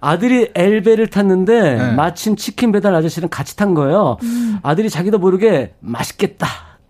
아들이 0.00 0.50
엘베를 0.54 1.08
탔는데 1.08 1.76
네. 1.76 1.92
마침 1.92 2.36
치킨 2.36 2.70
배달 2.70 2.94
아저씨랑 2.94 3.28
같이 3.30 3.56
탄 3.56 3.74
거예요. 3.74 4.18
음. 4.22 4.58
아들이 4.62 4.90
자기도 4.90 5.18
모르게 5.18 5.74
맛있겠다. 5.80 6.46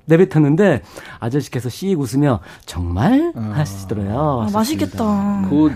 내뱉었는데 0.06 0.82
아저씨께서 1.20 1.68
씩 1.68 1.98
웃으며 2.00 2.40
정말 2.64 3.32
어. 3.34 3.52
하시더래요. 3.54 4.46
아, 4.46 4.50
맛있겠다. 4.52 5.46
곧, 5.50 5.72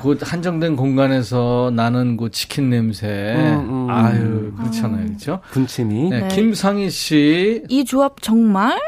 곧 0.00 0.18
한정된 0.22 0.76
공간에서 0.76 1.70
나는 1.74 2.16
그 2.16 2.30
치킨 2.30 2.70
냄새. 2.70 3.34
음, 3.36 3.86
음. 3.86 3.90
아유 3.90 4.52
그렇잖아요, 4.58 5.06
그렇죠? 5.06 5.40
군침이. 5.52 6.10
네, 6.10 6.20
네. 6.20 6.28
김상희 6.28 6.90
씨. 6.90 7.62
이 7.68 7.84
조합 7.84 8.20
정말 8.22 8.78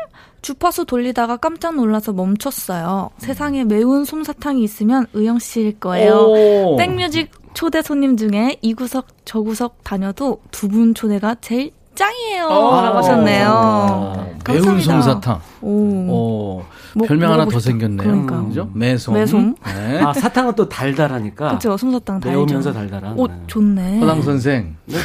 주파수 0.42 0.84
돌리다가 0.84 1.36
깜짝 1.38 1.74
놀라서 1.74 2.12
멈췄어요. 2.12 3.11
세상에 3.18 3.64
매운 3.64 4.05
솜사탕이 4.05 4.62
있으면 4.62 5.07
의영 5.12 5.38
씨일 5.38 5.80
거예요. 5.80 6.76
백뮤직 6.76 7.30
초대 7.53 7.82
손님 7.82 8.16
중에 8.16 8.57
이 8.62 8.74
구석 8.74 9.07
저 9.24 9.40
구석 9.40 9.82
다녀도 9.82 10.40
두 10.51 10.68
분 10.68 10.94
초대가 10.94 11.34
제일 11.40 11.72
짱이에요. 11.97 12.49
라고 12.49 12.97
하셨네요. 12.99 13.49
아, 13.51 14.26
매운 14.49 14.80
솜사탕. 14.80 15.40
오. 15.62 15.70
오. 15.70 16.64
뭐, 16.94 17.07
별명 17.07 17.32
하나 17.32 17.44
더 17.47 17.59
생겼네요. 17.59 18.09
그러니까. 18.09 18.42
그죠? 18.44 18.70
매솜. 18.72 19.12
매솜. 19.14 19.55
네. 19.66 20.01
아, 20.01 20.12
사탕은 20.14 20.55
또 20.55 20.66
달달하니까. 20.68 21.49
그렇죠. 21.49 21.76
솜사탕 21.76 22.20
달죠. 22.20 22.38
매우면서 22.38 22.72
달달한. 22.72 23.18
오, 23.18 23.26
좋네. 23.47 23.99
허당 24.01 24.22
선생. 24.22 24.76
네? 24.86 24.97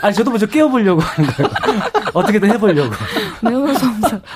아니, 0.00 0.14
저도 0.14 0.30
먼저 0.30 0.46
깨워보려고 0.46 1.00
하는 1.02 1.28
거예요. 1.30 1.50
어떻게든 2.14 2.50
해보려고. 2.52 2.94
매운 3.42 3.74
솜사탕. 3.74 4.22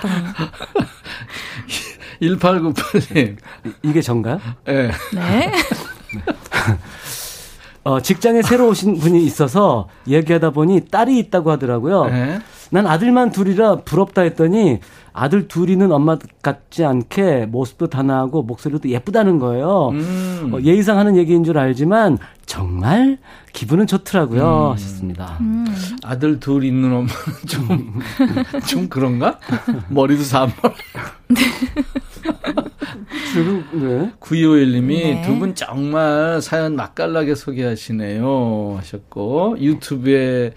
1898님. 2.20 3.36
이게 3.82 4.02
전가요? 4.02 4.38
네. 4.66 4.90
네. 5.14 5.52
어, 7.84 8.00
직장에 8.00 8.42
새로 8.42 8.68
오신 8.68 8.98
분이 8.98 9.24
있어서 9.24 9.88
얘기하다 10.06 10.50
보니 10.50 10.86
딸이 10.90 11.18
있다고 11.18 11.50
하더라고요. 11.50 12.04
네. 12.06 12.38
난 12.72 12.86
아들만 12.86 13.32
둘이라 13.32 13.82
부럽다 13.84 14.22
했더니 14.22 14.80
아들 15.12 15.46
둘이는 15.46 15.92
엄마 15.92 16.16
같지 16.40 16.86
않게 16.86 17.44
모습도 17.44 17.88
단아하고 17.88 18.44
목소리도 18.44 18.88
예쁘다는 18.88 19.38
거예요. 19.38 19.90
음. 19.90 20.50
어, 20.54 20.60
예의상 20.62 20.96
하는 20.98 21.18
얘기인 21.18 21.44
줄 21.44 21.58
알지만 21.58 22.16
정말 22.46 23.18
기분은 23.52 23.86
좋더라고요. 23.86 24.68
음. 24.68 24.72
하셨습니다. 24.72 25.36
음. 25.42 25.66
아들 26.02 26.40
둘 26.40 26.64
있는 26.64 26.84
엄마는 26.92 27.12
좀, 27.46 28.00
좀 28.66 28.88
그런가? 28.88 29.38
머리도 29.90 30.22
산머 30.22 30.54
네. 33.72 34.12
9251님이 34.18 34.88
네. 34.88 35.22
두분 35.26 35.54
정말 35.54 36.40
사연 36.40 36.74
맛깔나게 36.76 37.34
소개하시네요. 37.34 38.76
하셨고, 38.78 39.56
유튜브에 39.60 40.54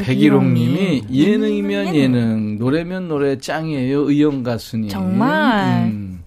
백일홍님이 0.00 1.04
예능이면 1.12 1.94
예능, 1.94 2.58
노래면 2.58 3.08
노래 3.08 3.38
짱이에요. 3.38 4.08
의영 4.08 4.42
가수님. 4.42 4.88
정말. 4.88 5.84
음. 5.86 6.22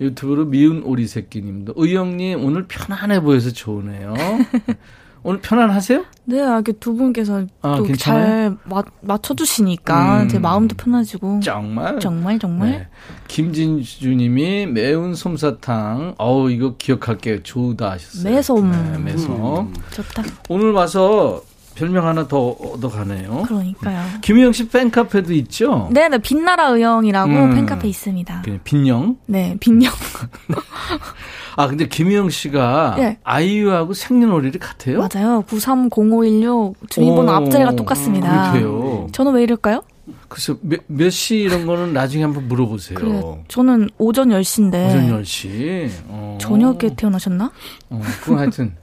유튜브로 0.00 0.46
미운 0.46 0.82
오리 0.82 1.06
새끼님도 1.06 1.74
의영님 1.76 2.44
오늘 2.44 2.66
편안해 2.66 3.20
보여서 3.20 3.50
좋으네요. 3.50 4.14
오늘 5.24 5.40
편안하세요? 5.40 6.04
네, 6.24 6.36
이렇게 6.38 6.72
두 6.72 6.94
분께서 6.94 7.46
아, 7.60 7.76
또잘 7.76 8.56
맞춰주시니까 9.02 10.22
음, 10.22 10.28
제 10.28 10.40
마음도 10.40 10.74
편해지고. 10.76 11.38
정말? 11.40 12.00
정말, 12.00 12.40
정말. 12.40 12.70
네. 12.70 12.88
김진주님이 13.28 14.66
매운 14.66 15.14
솜사탕. 15.14 16.16
어우, 16.18 16.50
이거 16.50 16.74
기억할게요. 16.76 17.40
좋다 17.44 17.92
하셨어요. 17.92 18.34
매솜. 18.34 18.70
네, 18.72 18.98
매솜. 18.98 19.30
음, 19.60 19.74
좋다. 19.92 20.24
오늘 20.48 20.72
와서 20.72 21.40
별명 21.74 22.06
하나 22.06 22.26
더 22.28 22.48
얻어가네요. 22.50 23.42
그러니까요. 23.46 24.02
김우영 24.20 24.52
씨 24.52 24.68
팬카페도 24.68 25.32
있죠? 25.34 25.88
네, 25.92 26.08
네. 26.08 26.18
빛나라 26.18 26.68
의영이라고 26.68 27.30
음, 27.30 27.54
팬카페 27.54 27.88
있습니다. 27.88 28.42
빛영? 28.64 29.16
네, 29.26 29.56
빛영. 29.60 29.92
아, 31.56 31.66
근데 31.66 31.86
김희영 31.86 32.30
씨가 32.30 32.94
네. 32.96 33.18
아이유하고 33.24 33.92
생년월일이 33.94 34.58
같아요? 34.58 35.06
맞아요. 35.12 35.42
930516 35.48 36.76
주민번호 36.88 37.30
앞자리가 37.32 37.72
똑같습니다. 37.76 38.52
그렇게요. 38.52 39.08
저는 39.12 39.32
왜 39.34 39.42
이럴까요? 39.42 39.82
글쎄, 40.28 40.54
몇, 40.62 40.80
몇 40.88 41.10
시 41.10 41.36
이런 41.36 41.66
거는 41.66 41.92
나중에 41.92 42.24
한번 42.24 42.48
물어보세요. 42.48 42.98
그래, 42.98 43.20
저는 43.48 43.88
오전 43.98 44.30
10시인데. 44.30 44.88
오전 44.88 45.22
10시. 45.22 45.90
어. 46.08 46.38
저녁에 46.40 46.78
태어나셨나? 46.96 47.52
어, 47.90 48.02
그건 48.22 48.38
하여튼. 48.38 48.74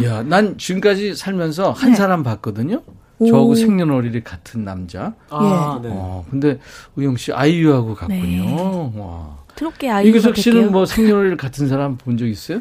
이야, 0.00 0.22
난 0.22 0.56
지금까지 0.58 1.14
살면서 1.14 1.70
한 1.72 1.90
네. 1.90 1.96
사람 1.96 2.22
봤거든요. 2.22 2.82
저하고 3.26 3.54
생년월일이 3.54 4.24
같은 4.24 4.64
남자. 4.64 5.14
아, 5.30 5.78
예. 5.82 5.88
네. 5.88 5.94
어, 5.96 6.24
근데 6.28 6.58
우영 6.96 7.16
씨 7.16 7.32
아이유하고 7.32 7.94
같군요. 7.94 8.20
네. 8.20 8.92
와. 9.00 9.38
트롯계 9.54 9.88
아이유. 9.90 10.08
이규석 10.10 10.36
씨는 10.36 10.72
뭐 10.72 10.84
생년월일 10.86 11.36
같은 11.36 11.68
사람 11.68 11.96
본 11.96 12.16
적 12.16 12.26
있어요? 12.26 12.60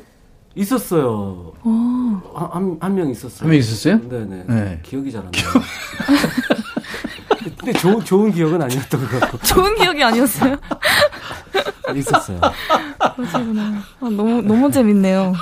있었어요. 0.54 1.54
어. 1.64 2.50
한, 2.54 2.78
한명 2.82 3.10
있었어요. 3.10 3.40
한 3.44 3.50
명 3.50 3.58
있었어요? 3.60 4.08
네네. 4.08 4.44
네. 4.48 4.80
기억이 4.84 5.12
잘 5.12 5.22
안 5.26 5.32
나요. 5.32 5.44
근데 7.44 7.74
좋은, 7.74 8.04
좋은 8.04 8.32
기억은 8.32 8.62
아니었던 8.62 9.08
것 9.08 9.20
같고. 9.20 9.38
좋은 9.40 9.76
기억이 9.76 10.04
아니었어요? 10.04 10.58
있었어요. 11.96 12.40
그러시구나. 13.16 13.62
아, 14.00 14.10
너무, 14.10 14.42
너무 14.42 14.72
재밌네요. 14.72 15.34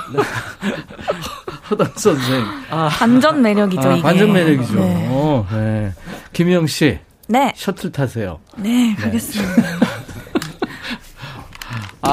허당 1.70 1.88
선생. 1.96 2.44
아. 2.70 2.88
반전 2.88 3.42
매력이죠, 3.42 3.88
아, 3.88 3.92
이게. 3.92 4.02
반전 4.02 4.32
매력이죠. 4.32 4.74
네. 4.74 5.06
어, 5.10 5.46
네. 5.52 5.92
김희영 6.32 6.66
씨. 6.66 6.98
네. 7.28 7.52
셔틀 7.56 7.92
타세요. 7.92 8.40
네, 8.56 8.94
가겠습니다. 8.96 9.54
네. 9.62 9.62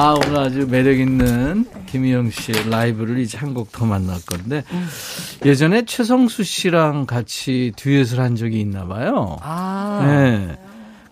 아, 0.00 0.12
오늘 0.14 0.38
아주 0.38 0.66
매력있는 0.68 1.64
김희영 1.86 2.30
씨의 2.30 2.70
라이브를 2.70 3.18
이제 3.18 3.36
한 3.36 3.52
곡 3.52 3.72
더 3.72 3.84
만날 3.84 4.18
건데, 4.24 4.62
예전에 5.44 5.84
최성수 5.86 6.44
씨랑 6.44 7.06
같이 7.06 7.72
듀엣을 7.74 8.20
한 8.20 8.36
적이 8.36 8.60
있나 8.60 8.86
봐요. 8.86 9.38
아. 9.42 10.00
네. 10.06 10.56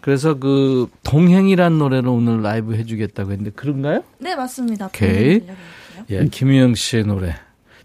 그래서 0.01 0.35
그, 0.35 0.87
동행이란 1.03 1.79
노래를 1.79 2.09
오늘 2.09 2.43
라이브 2.43 2.77
해주겠다고 2.77 3.33
했는데, 3.33 3.51
그런가요? 3.57 4.05
네, 4.21 4.37
맞습니다. 4.37 4.87
오케이. 4.87 5.41
예, 6.11 6.25
김희영 6.27 6.77
씨의 6.77 7.07
노래. 7.07 7.35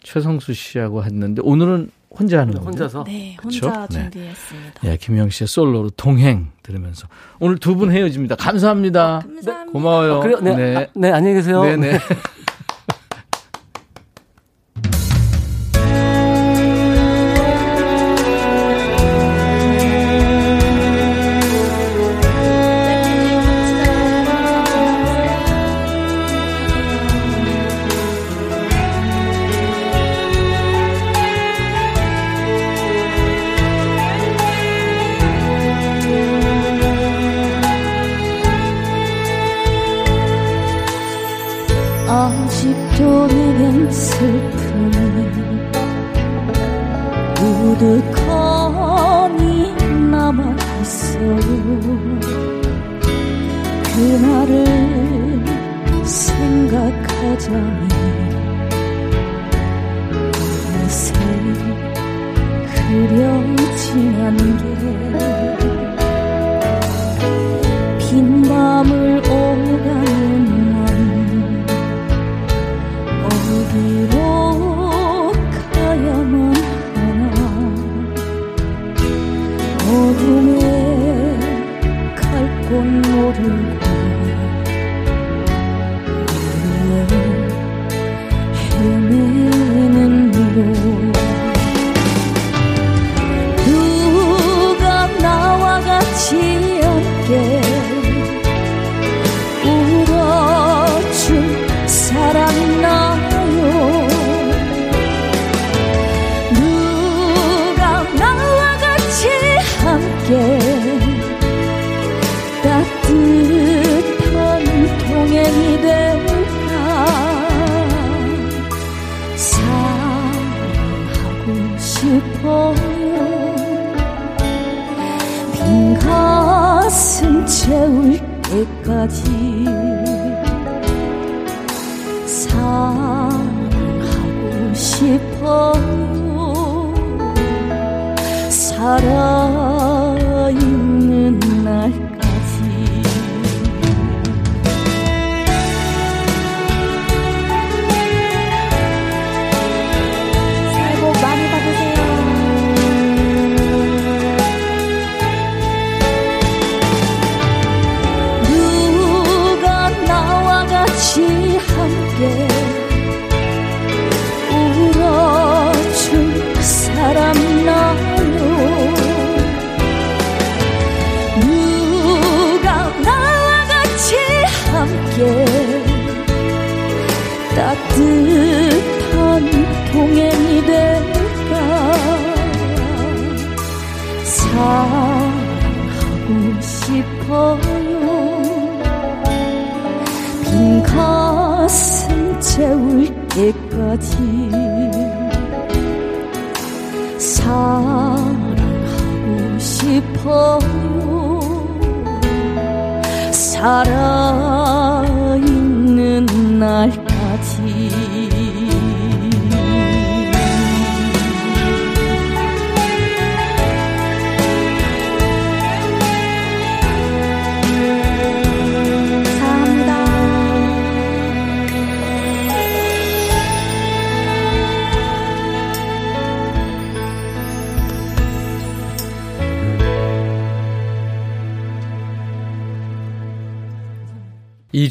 최성수 0.03 0.53
씨하고 0.53 1.03
했는데, 1.03 1.41
오늘은 1.43 1.89
혼자 2.17 2.39
하는 2.39 2.53
거예요? 2.53 2.67
혼자서? 2.67 3.03
네, 3.05 3.35
그쵸? 3.37 3.67
혼자 3.67 3.87
네. 3.87 3.93
준비했습니다. 4.01 4.81
네. 4.83 4.91
예, 4.91 4.97
김영 4.97 5.29
씨의 5.29 5.47
솔로로 5.47 5.89
동행 5.91 6.49
들으면서 6.61 7.07
오늘 7.39 7.57
두 7.57 7.75
분 7.75 7.91
헤어집니다. 7.91 8.35
감사합니다. 8.35 9.17
어, 9.17 9.19
감사합니다. 9.21 9.63
네, 9.65 9.71
고마워요. 9.71 10.15
아, 10.15 10.19
그래요? 10.19 10.39
네, 10.41 10.55
네. 10.55 10.75
아, 10.75 10.85
네, 10.93 11.11
안녕히 11.11 11.35
계세요. 11.35 11.63
네네. 11.63 11.99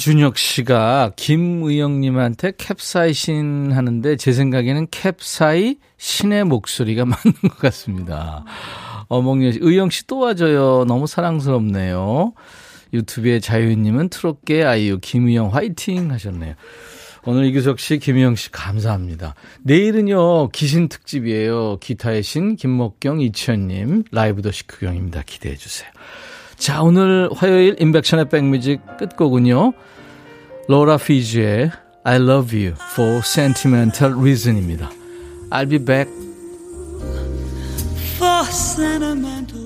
이준혁 0.01 0.39
씨가 0.39 1.13
김의영님한테 1.15 2.53
캡사이신 2.57 3.73
하는데 3.73 4.17
제 4.17 4.33
생각에는 4.33 4.87
캡사이 4.91 5.77
신의 5.99 6.45
목소리가 6.45 7.05
맞는 7.05 7.35
것 7.43 7.59
같습니다. 7.59 8.47
어몽여 9.09 9.53
씨, 9.53 9.59
의영 9.61 9.91
씨 9.91 10.07
또 10.07 10.21
와줘요. 10.21 10.87
너무 10.89 11.07
사랑스럽네요. 11.07 12.33
유튜브의 12.95 13.43
자유님은 13.43 14.09
트롯계 14.09 14.65
아이유 14.65 14.99
김의영 15.03 15.55
화이팅 15.55 16.11
하셨네요. 16.11 16.55
오늘 17.27 17.45
이규석 17.45 17.79
씨, 17.79 17.99
김희영 17.99 18.37
씨 18.37 18.51
감사합니다. 18.51 19.35
내일은요 19.65 20.49
기신 20.49 20.89
특집이에요. 20.89 21.77
기타의 21.77 22.23
신 22.23 22.57
김목경 22.57 23.21
이치현님 23.21 24.05
라이브 24.13 24.41
더시 24.41 24.67
크경입니다. 24.67 25.25
기대해 25.27 25.57
주세요. 25.57 25.91
자 26.61 26.83
오늘 26.83 27.31
화요일 27.35 27.75
인백션의 27.81 28.29
백뮤직 28.29 28.83
끝곡은요. 28.99 29.73
로라 30.69 30.99
피즈의 30.99 31.71
I 32.05 32.17
love 32.17 32.55
you 32.55 32.75
for 32.93 33.21
sentimental 33.25 34.13
reason입니다. 34.13 34.91
I'll 35.51 35.71
be 35.71 35.79
back. 35.79 36.13
For 38.19 38.45
sentimental 38.45 39.60